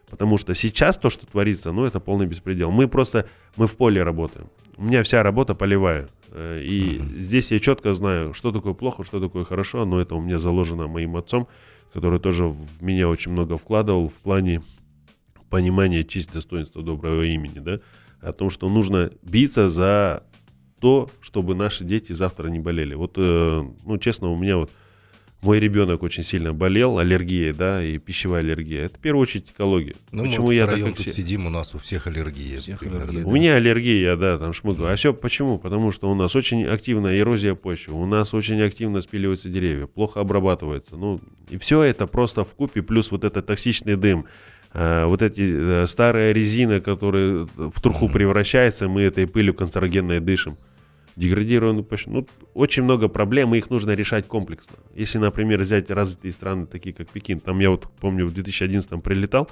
Потому 0.09 0.37
что 0.37 0.55
сейчас 0.55 0.97
то, 0.97 1.09
что 1.09 1.27
творится, 1.27 1.71
ну, 1.71 1.85
это 1.85 1.99
полный 1.99 2.25
беспредел. 2.25 2.71
Мы 2.71 2.87
просто, 2.87 3.27
мы 3.55 3.67
в 3.67 3.77
поле 3.77 4.01
работаем. 4.01 4.47
У 4.77 4.83
меня 4.83 5.03
вся 5.03 5.23
работа 5.23 5.55
полевая. 5.55 6.07
Э, 6.31 6.61
И 6.63 6.99
здесь 7.17 7.51
я 7.51 7.59
четко 7.59 7.93
знаю, 7.93 8.33
что 8.33 8.51
такое 8.51 8.73
плохо, 8.73 9.03
что 9.03 9.19
такое 9.19 9.43
хорошо, 9.43 9.85
но 9.85 9.99
это 9.99 10.15
у 10.15 10.21
меня 10.21 10.37
заложено 10.37 10.87
моим 10.87 11.15
отцом, 11.15 11.47
который 11.93 12.19
тоже 12.19 12.45
в 12.45 12.81
меня 12.81 13.07
очень 13.07 13.31
много 13.31 13.57
вкладывал 13.57 14.09
в 14.09 14.13
плане 14.13 14.61
понимания 15.49 16.03
честь, 16.03 16.31
достоинства, 16.31 16.83
доброго 16.83 17.23
имени, 17.23 17.59
да, 17.59 17.79
о 18.21 18.33
том, 18.33 18.49
что 18.49 18.69
нужно 18.69 19.11
биться 19.23 19.69
за 19.69 20.23
то, 20.79 21.09
чтобы 21.21 21.55
наши 21.55 21.83
дети 21.83 22.13
завтра 22.13 22.47
не 22.47 22.59
болели. 22.59 22.93
Вот, 22.93 23.13
э, 23.17 23.63
ну, 23.85 23.97
честно, 23.97 24.29
у 24.29 24.37
меня 24.37 24.57
вот 24.57 24.71
мой 25.41 25.59
ребенок 25.59 26.03
очень 26.03 26.23
сильно 26.23 26.53
болел, 26.53 26.97
аллергией, 26.99 27.53
да, 27.53 27.83
и 27.83 27.97
пищевая 27.97 28.41
аллергия. 28.41 28.85
Это 28.85 28.97
в 28.97 28.99
первую 28.99 29.21
очередь 29.23 29.51
экология. 29.55 29.95
Ну, 30.11 30.23
Почему 30.23 30.47
мы 30.47 30.55
я 30.55 30.61
вот 30.61 30.67
так 30.67 30.75
втроем 30.75 30.93
как 30.93 30.97
тут 31.03 31.05
все- 31.13 31.21
сидим, 31.21 31.45
у 31.45 31.49
нас 31.49 31.73
у 31.75 31.77
всех 31.77 32.07
аллергия. 32.07 32.59
всех 32.59 32.79
примерно. 32.79 33.03
аллергия, 33.05 33.25
У 33.25 33.31
меня 33.31 33.55
аллергия, 33.55 34.01
я, 34.11 34.15
да, 34.17 34.37
там 34.37 34.51
шмыгаю. 34.53 34.91
А 34.91 34.95
все 34.97 35.13
почему? 35.13 35.57
Потому 35.57 35.91
что 35.91 36.09
у 36.11 36.15
нас 36.15 36.35
очень 36.35 36.65
активная 36.65 37.17
эрозия 37.17 37.55
почвы, 37.55 37.93
у 37.93 38.05
нас 38.05 38.33
очень 38.33 38.61
активно 38.61 38.99
спиливаются 39.01 39.47
деревья, 39.49 39.85
плохо 39.87 40.19
обрабатываются. 40.19 40.97
Ну, 40.97 41.21
и 41.49 41.57
все 41.57 41.83
это 41.83 42.05
просто 42.05 42.43
в 42.43 42.53
купе, 42.53 42.81
плюс 42.81 43.09
вот 43.11 43.23
этот 43.23 43.45
токсичный 43.45 43.95
дым, 43.95 44.25
э, 44.73 45.05
вот 45.05 45.21
эти 45.21 45.83
э, 45.83 45.87
старая 45.87 46.33
резина, 46.33 46.81
которая 46.81 47.47
в 47.55 47.81
труху 47.81 48.09
превращается, 48.09 48.89
мы 48.89 49.03
этой 49.03 49.25
пылью 49.25 49.53
канцерогенной 49.53 50.19
дышим. 50.19 50.57
Деградированную 51.19 51.83
почву. 51.83 52.13
Ну, 52.13 52.27
очень 52.53 52.83
много 52.83 53.09
проблем, 53.09 53.53
и 53.53 53.57
их 53.57 53.69
нужно 53.69 53.91
решать 53.91 54.25
комплексно. 54.25 54.77
Если, 54.95 55.17
например, 55.17 55.59
взять 55.59 55.89
развитые 55.91 56.31
страны, 56.31 56.65
такие 56.65 56.95
как 56.95 57.09
Пекин, 57.09 57.41
там 57.41 57.59
я 57.59 57.71
вот 57.71 57.87
помню 57.99 58.25
в 58.25 58.33
2011 58.33 59.03
прилетал, 59.03 59.49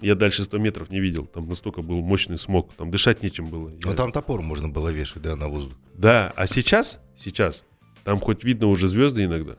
я 0.00 0.16
дальше 0.16 0.42
100 0.42 0.58
метров 0.58 0.90
не 0.90 0.98
видел. 0.98 1.26
Там 1.26 1.48
настолько 1.48 1.82
был 1.82 2.00
мощный 2.00 2.36
смог. 2.36 2.72
Там 2.74 2.90
дышать 2.90 3.22
нечем 3.22 3.46
было. 3.46 3.68
Ну, 3.68 3.90
Я- 3.90 3.94
там 3.96 4.10
топор 4.10 4.40
можно 4.42 4.68
было 4.68 4.88
вешать, 4.88 5.22
да, 5.22 5.36
на 5.36 5.46
воздух. 5.46 5.78
Да, 5.94 6.32
а 6.34 6.48
сейчас, 6.48 6.98
сейчас, 7.16 7.64
там 8.02 8.18
хоть 8.18 8.42
видно 8.42 8.66
уже 8.66 8.88
звезды 8.88 9.22
иногда. 9.24 9.56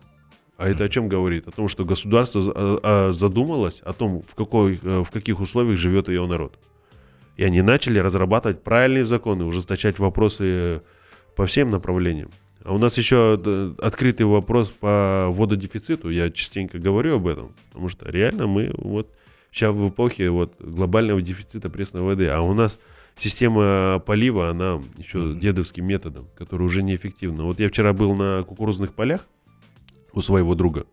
А 0.58 0.68
это 0.68 0.84
о 0.84 0.90
чем 0.90 1.08
говорит? 1.08 1.48
О 1.48 1.52
том, 1.52 1.70
что 1.70 1.86
государство 1.86 2.42
а, 2.54 2.80
а, 2.84 3.12
задумалось 3.12 3.80
о 3.86 3.94
том, 3.94 4.22
в, 4.22 4.36
какой, 4.36 4.80
э, 4.84 5.04
в 5.04 5.10
каких 5.10 5.40
условиях 5.40 5.80
живет 5.80 6.10
ее 6.10 6.26
народ. 6.28 6.60
И 7.38 7.44
они 7.44 7.62
начали 7.62 7.98
разрабатывать 7.98 8.62
правильные 8.62 9.06
законы, 9.06 9.46
ужесточать 9.46 10.00
вопросы 10.00 10.82
по 11.36 11.46
всем 11.46 11.72
направлениям. 11.72 12.32
А 12.64 12.74
у 12.74 12.78
нас 12.78 12.98
еще 12.98 13.40
э, 13.44 13.74
открытый 13.80 14.26
вопрос 14.26 14.72
по 14.72 15.28
вододефициту. 15.30 16.10
Я 16.10 16.32
частенько 16.32 16.80
говорю 16.80 17.18
об 17.18 17.28
этом, 17.28 17.54
потому 17.68 17.90
что 17.90 18.10
реально 18.10 18.48
мы 18.48 18.72
вот 18.78 19.12
сейчас 19.52 19.76
в 19.76 19.90
эпохе 19.90 20.30
вот 20.30 20.56
глобального 20.60 21.22
дефицита 21.22 21.70
пресной 21.70 22.04
воды, 22.04 22.28
а 22.30 22.42
у 22.42 22.54
нас 22.54 22.80
система 23.18 24.00
полива, 24.00 24.50
она 24.50 24.82
еще 24.98 25.34
дедовским 25.34 25.86
методом, 25.86 26.28
который 26.36 26.64
уже 26.64 26.84
неэффективна. 26.84 27.44
Вот 27.44 27.60
я 27.60 27.68
вчера 27.68 27.94
был 27.94 28.16
на 28.16 28.44
кукурузных 28.44 28.94
полях 28.94 29.28
у 30.14 30.22
своего 30.22 30.56
друга. 30.56 30.86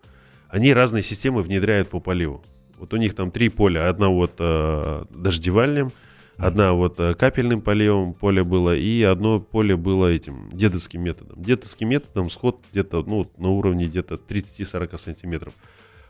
Они 0.48 0.72
разные 0.72 1.04
системы 1.04 1.42
внедряют 1.42 1.88
по 1.88 2.00
поливу. 2.00 2.42
Вот 2.78 2.92
у 2.94 2.96
них 2.96 3.14
там 3.14 3.30
три 3.30 3.48
поля. 3.48 3.88
Одна 3.88 4.08
вот 4.08 4.32
э, 4.38 5.04
дождевальным, 5.10 5.92
одна 6.40 6.72
вот 6.72 6.98
э, 7.00 7.14
капельным 7.14 7.60
поливом 7.60 8.14
поле 8.14 8.42
было, 8.44 8.74
и 8.76 9.02
одно 9.02 9.40
поле 9.40 9.76
было 9.76 10.06
этим 10.08 10.48
дедовским 10.52 11.02
методом. 11.02 11.42
Дедовским 11.42 11.88
методом 11.88 12.30
сход 12.30 12.60
где-то 12.72 13.02
ну, 13.02 13.30
на 13.36 13.48
уровне 13.48 13.86
где-то 13.86 14.14
30-40 14.14 14.98
сантиметров. 14.98 15.52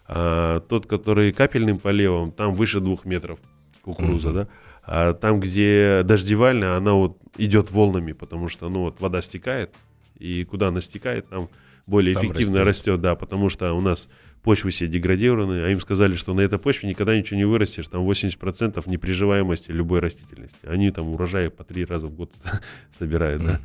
А 0.06 0.60
тот, 0.60 0.86
который 0.86 1.32
капельным 1.32 1.78
поливом, 1.78 2.32
там 2.32 2.54
выше 2.54 2.80
двух 2.80 3.04
метров 3.04 3.38
кукуруза, 3.82 4.28
Мгм. 4.28 4.34
да. 4.36 4.48
А 4.82 5.12
там, 5.14 5.40
где 5.40 6.02
дождевальная, 6.04 6.76
она 6.76 6.94
вот 6.94 7.18
идет 7.38 7.70
волнами, 7.70 8.12
потому 8.12 8.48
что, 8.48 8.68
ну, 8.68 8.80
вот 8.80 9.00
вода 9.00 9.22
стекает, 9.22 9.72
и 10.18 10.44
куда 10.44 10.68
она 10.68 10.80
стекает, 10.80 11.28
там 11.28 11.48
более 11.90 12.14
Там 12.14 12.24
эффективно 12.24 12.64
растет. 12.64 13.00
да, 13.00 13.14
потому 13.16 13.48
что 13.48 13.72
у 13.74 13.80
нас 13.80 14.08
почвы 14.42 14.70
все 14.70 14.86
деградированы, 14.86 15.64
а 15.64 15.68
им 15.68 15.80
сказали, 15.80 16.14
что 16.14 16.32
на 16.32 16.40
этой 16.40 16.58
почве 16.58 16.88
никогда 16.88 17.16
ничего 17.16 17.36
не 17.36 17.44
вырастешь, 17.44 17.88
там 17.88 18.08
80% 18.08 18.82
неприживаемости 18.88 19.70
любой 19.72 19.98
растительности. 19.98 20.58
Они 20.62 20.90
там 20.90 21.08
урожаи 21.08 21.48
по 21.48 21.64
три 21.64 21.84
раза 21.84 22.06
в 22.06 22.14
год 22.14 22.32
собирают, 22.92 23.42
да. 23.42 23.60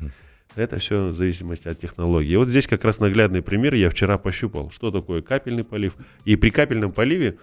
Это 0.56 0.78
все 0.78 1.08
в 1.08 1.14
зависимости 1.14 1.68
от 1.68 1.78
технологии. 1.78 2.32
И 2.32 2.36
вот 2.36 2.48
здесь 2.48 2.66
как 2.66 2.82
раз 2.82 2.98
наглядный 2.98 3.42
пример. 3.42 3.74
Я 3.74 3.90
вчера 3.90 4.16
пощупал, 4.16 4.70
что 4.70 4.90
такое 4.90 5.20
капельный 5.20 5.64
полив. 5.64 5.94
И 6.24 6.34
при 6.36 6.48
капельном 6.48 6.92
поливе 6.92 7.36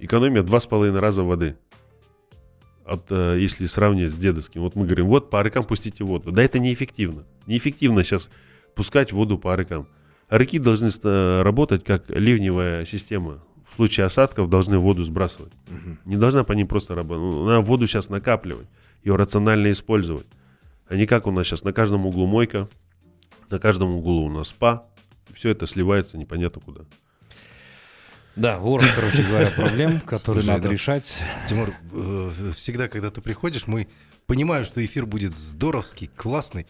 экономия 0.00 0.42
два 0.42 0.58
с 0.58 0.66
половиной 0.66 0.98
раза 0.98 1.22
воды. 1.22 1.56
От, 2.84 3.06
э, 3.10 3.36
если 3.38 3.66
сравнивать 3.66 4.10
с 4.10 4.18
дедовским. 4.18 4.62
Вот 4.62 4.74
мы 4.74 4.86
говорим, 4.86 5.06
вот 5.06 5.30
по 5.30 5.40
рекам 5.42 5.62
пустите 5.62 6.02
воду. 6.02 6.32
Да 6.32 6.42
это 6.42 6.58
неэффективно. 6.58 7.24
Неэффективно 7.46 8.02
сейчас 8.02 8.28
пускать 8.78 9.12
воду 9.12 9.38
по 9.38 9.56
рекам. 9.56 9.88
Реки 10.30 10.60
должны 10.60 10.88
работать 11.42 11.84
как 11.84 12.08
ливневая 12.08 12.84
система. 12.84 13.42
В 13.68 13.74
случае 13.74 14.06
осадков 14.06 14.48
должны 14.48 14.78
воду 14.78 15.02
сбрасывать. 15.02 15.52
Не 16.04 16.16
должна 16.16 16.44
по 16.44 16.52
ним 16.52 16.68
просто 16.68 16.94
работать. 16.94 17.24
Надо 17.44 17.60
воду 17.60 17.88
сейчас 17.88 18.08
накапливать, 18.08 18.68
ее 19.02 19.16
рационально 19.16 19.72
использовать. 19.72 20.26
А 20.88 20.94
не 20.94 21.06
как 21.06 21.26
у 21.26 21.32
нас 21.32 21.46
сейчас 21.46 21.64
на 21.64 21.72
каждом 21.72 22.06
углу 22.06 22.26
мойка, 22.26 22.68
на 23.50 23.58
каждом 23.58 23.96
углу 23.96 24.26
у 24.26 24.30
нас 24.30 24.48
спа. 24.48 24.84
Все 25.34 25.50
это 25.50 25.66
сливается 25.66 26.16
непонятно 26.16 26.62
куда. 26.62 26.82
Да, 28.36 28.58
ворон, 28.58 28.86
короче 28.94 29.24
говоря, 29.24 29.50
проблем, 29.50 30.00
которые 30.00 30.44
Слушай, 30.44 30.54
надо 30.54 30.68
да. 30.68 30.72
решать. 30.72 31.20
Тимур, 31.48 31.70
э, 31.92 32.52
всегда, 32.54 32.86
когда 32.86 33.10
ты 33.10 33.20
приходишь, 33.20 33.66
мы 33.66 33.88
понимаем, 34.26 34.64
что 34.64 34.84
эфир 34.84 35.04
будет 35.04 35.36
здоровский, 35.36 36.08
классный. 36.14 36.68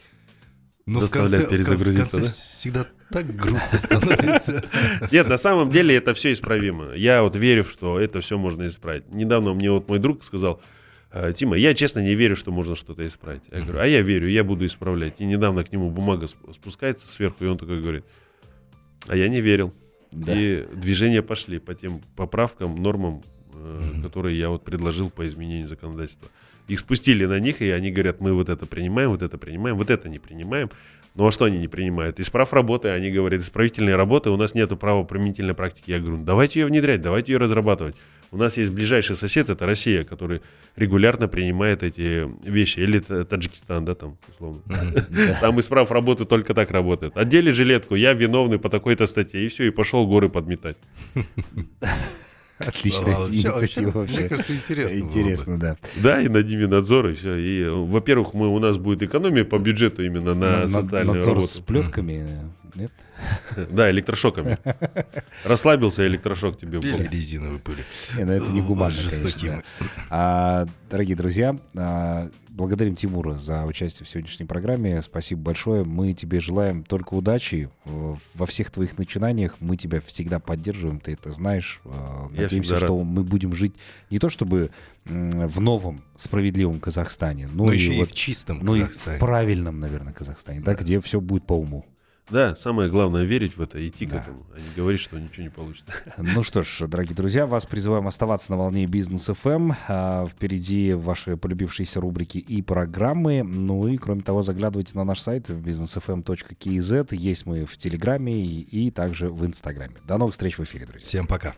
Но 0.93 0.99
в 0.99 1.01
Заставляет 1.03 1.31
конце, 1.31 1.47
кон- 1.47 1.53
в 1.53 1.57
перезагрузиться, 1.57 2.11
конце 2.17 2.27
да? 2.27 2.33
всегда 2.33 2.87
так 3.11 3.35
грустно 3.35 3.77
становится. 3.77 4.63
Нет, 5.11 5.27
на 5.29 5.37
самом 5.37 5.69
деле 5.69 5.95
это 5.95 6.13
все 6.13 6.31
исправимо. 6.33 6.93
Я 6.93 7.21
вот 7.23 7.35
верю, 7.35 7.63
что 7.63 7.99
это 7.99 8.21
все 8.21 8.37
можно 8.37 8.67
исправить. 8.67 9.09
Недавно 9.11 9.53
мне 9.53 9.69
вот 9.71 9.87
мой 9.87 9.99
друг 9.99 10.23
сказал, 10.23 10.61
«Э, 11.11 11.33
Тима, 11.35 11.57
я 11.57 11.73
честно 11.73 11.99
не 11.99 12.15
верю, 12.15 12.35
что 12.35 12.51
можно 12.51 12.75
что-то 12.75 13.05
исправить. 13.07 13.43
Я 13.51 13.61
говорю, 13.61 13.79
а 13.79 13.85
я 13.87 14.01
верю, 14.01 14.27
я 14.29 14.43
буду 14.43 14.65
исправлять. 14.65 15.19
И 15.21 15.25
недавно 15.25 15.63
к 15.63 15.71
нему 15.71 15.89
бумага 15.91 16.25
сп- 16.25 16.53
спускается 16.53 17.07
сверху, 17.07 17.43
и 17.45 17.47
он 17.47 17.57
такой 17.57 17.81
говорит, 17.81 18.05
а 19.07 19.15
я 19.15 19.27
не 19.29 19.41
верил. 19.41 19.73
Да. 20.11 20.33
И 20.35 20.65
движения 20.73 21.21
пошли 21.21 21.59
по 21.59 21.73
тем 21.75 22.01
поправкам, 22.15 22.75
нормам, 22.81 23.21
э, 23.53 23.81
которые 24.03 24.37
я 24.39 24.49
вот 24.49 24.63
предложил 24.65 25.09
по 25.11 25.25
изменению 25.27 25.67
законодательства. 25.67 26.29
Их 26.69 26.79
спустили 26.79 27.25
на 27.25 27.39
них, 27.39 27.61
и 27.61 27.69
они 27.71 27.91
говорят, 27.91 28.21
мы 28.21 28.33
вот 28.33 28.47
это 28.47 28.65
принимаем, 28.65 29.09
вот 29.09 29.21
это 29.21 29.37
принимаем, 29.37 29.75
вот 29.75 29.89
это 29.89 30.07
не 30.07 30.19
принимаем. 30.19 30.69
Ну 31.15 31.27
а 31.27 31.31
что 31.31 31.45
они 31.45 31.57
не 31.57 31.67
принимают? 31.67 32.19
Из 32.19 32.29
прав 32.29 32.53
работы, 32.53 32.89
они 32.89 33.11
говорят, 33.11 33.41
исправительной 33.41 33.95
работы 33.95 34.29
у 34.29 34.37
нас 34.37 34.53
нету 34.53 34.77
права 34.77 35.03
применительной 35.03 35.55
практики. 35.55 35.91
Я 35.91 35.99
говорю, 35.99 36.17
«Ну, 36.17 36.23
давайте 36.23 36.59
ее 36.59 36.67
внедрять, 36.67 37.01
давайте 37.01 37.33
ее 37.33 37.39
разрабатывать. 37.39 37.95
У 38.31 38.37
нас 38.37 38.57
есть 38.57 38.71
ближайший 38.71 39.15
сосед, 39.15 39.49
это 39.49 39.65
Россия, 39.65 40.03
который 40.03 40.41
регулярно 40.75 41.27
принимает 41.27 41.81
эти 41.81 42.29
вещи. 42.47 42.79
Или 42.79 42.99
Та- 42.99 43.25
Таджикистан, 43.25 43.85
да, 43.85 43.95
там, 43.95 44.17
условно. 44.29 44.61
Там 45.41 45.59
из 45.59 45.65
прав 45.65 45.91
работы 45.91 46.25
только 46.25 46.53
так 46.53 46.69
работает. 46.69 47.17
Отдели 47.17 47.49
жилетку, 47.49 47.95
я 47.95 48.13
виновный 48.13 48.59
по 48.59 48.69
такой-то 48.69 49.07
статье, 49.07 49.43
и 49.43 49.47
все, 49.49 49.63
и 49.63 49.71
пошел 49.71 50.05
горы 50.07 50.29
подметать. 50.29 50.77
Отличная 52.59 53.15
вообще- 53.15 53.33
инициатива 53.33 53.91
вообще, 53.91 54.19
Мне 54.19 54.29
кажется, 54.29 54.53
интересно. 54.53 54.99
было 54.99 55.05
бы. 55.07 55.19
Интересно, 55.19 55.59
да. 55.59 55.77
Да, 56.03 56.21
и 56.21 56.27
на 56.27 56.43
ними 56.43 56.65
надзор, 56.65 57.07
и 57.09 57.13
все. 57.13 57.35
И, 57.35 57.61
э, 57.63 57.69
во-первых, 57.71 58.33
мы, 58.33 58.47
у 58.53 58.59
нас 58.59 58.77
будет 58.77 59.01
экономия 59.01 59.45
по 59.45 59.57
бюджету 59.57 60.03
именно 60.03 60.33
на, 60.35 60.59
На- 60.61 60.67
социальную 60.67 61.15
надзор 61.15 61.35
работу. 61.35 61.47
с 61.53 61.59
плетками. 61.59 62.25
Нет? 62.75 62.91
Да, 63.71 63.89
электрошоками. 63.91 64.57
Расслабился, 65.43 66.07
электрошок 66.07 66.57
тебе 66.57 66.79
в 66.79 66.83
бок. 66.91 67.11
резиновые 67.11 67.59
были. 67.59 67.83
Не, 68.17 68.23
ну 68.25 68.31
это 68.31 68.51
не 68.51 68.61
гуманно, 68.61 68.95
конечно, 69.09 69.41
да. 69.49 69.61
А, 70.09 70.65
дорогие 70.89 71.15
друзья, 71.15 71.57
а, 71.75 72.29
благодарим 72.49 72.95
Тимура 72.95 73.33
за 73.33 73.65
участие 73.65 74.05
в 74.05 74.09
сегодняшней 74.09 74.45
программе. 74.45 75.01
Спасибо 75.01 75.41
большое. 75.41 75.83
Мы 75.83 76.13
тебе 76.13 76.39
желаем 76.39 76.83
только 76.83 77.13
удачи 77.13 77.69
во 77.85 78.45
всех 78.45 78.71
твоих 78.71 78.97
начинаниях. 78.97 79.55
Мы 79.59 79.77
тебя 79.77 80.01
всегда 80.01 80.39
поддерживаем, 80.39 80.99
ты 80.99 81.13
это 81.13 81.31
знаешь. 81.31 81.81
А, 81.85 82.27
Я 82.33 82.43
Надеемся, 82.43 82.77
что 82.77 83.03
мы 83.03 83.23
будем 83.23 83.53
жить 83.55 83.75
не 84.09 84.19
то 84.19 84.29
чтобы 84.29 84.71
в 85.05 85.59
новом 85.59 86.03
справедливом 86.15 86.79
Казахстане, 86.79 87.47
но, 87.51 87.65
Но 87.65 87.71
и 87.71 87.77
еще 87.77 87.93
и 87.95 87.99
вот- 87.99 88.09
в 88.09 88.13
чистом 88.13 88.59
ну 88.61 88.75
и 88.75 88.81
Казахстане. 88.81 89.17
в 89.17 89.19
правильном, 89.19 89.79
наверное, 89.79 90.13
Казахстане, 90.13 90.59
да, 90.61 90.75
где 90.75 90.99
все 91.01 91.19
будет 91.19 91.45
по 91.47 91.53
уму. 91.53 91.85
Да, 92.29 92.55
самое 92.55 92.89
главное 92.89 93.23
верить 93.23 93.57
в 93.57 93.61
это, 93.61 93.85
идти 93.87 94.05
Да. 94.05 94.19
к 94.19 94.21
этому, 94.23 94.45
а 94.55 94.59
не 94.59 94.75
говорить, 94.75 95.01
что 95.01 95.19
ничего 95.19 95.43
не 95.43 95.49
получится. 95.49 95.91
Ну 96.17 96.43
что 96.43 96.63
ж, 96.63 96.87
дорогие 96.87 97.15
друзья, 97.15 97.45
вас 97.47 97.65
призываем 97.65 98.07
оставаться 98.07 98.51
на 98.51 98.57
волне 98.57 98.85
бизнес 98.85 99.29
FM. 99.29 99.75
А, 99.87 100.27
Впереди 100.27 100.93
ваши 100.93 101.37
полюбившиеся 101.37 101.99
рубрики 102.01 102.37
и 102.37 102.61
программы. 102.61 103.43
Ну 103.43 103.87
и, 103.87 103.97
кроме 103.97 104.21
того, 104.21 104.41
заглядывайте 104.41 104.97
на 104.97 105.03
наш 105.03 105.19
сайт 105.21 105.49
businessfm.kz. 105.49 107.15
Есть 107.15 107.45
мы 107.45 107.65
в 107.65 107.77
Телеграме 107.77 108.41
и, 108.43 108.61
и 108.87 108.91
также 108.91 109.29
в 109.29 109.45
Инстаграме. 109.45 109.95
До 110.07 110.17
новых 110.17 110.33
встреч 110.33 110.57
в 110.57 110.63
эфире, 110.63 110.85
друзья. 110.85 111.07
Всем 111.07 111.27
пока. 111.27 111.55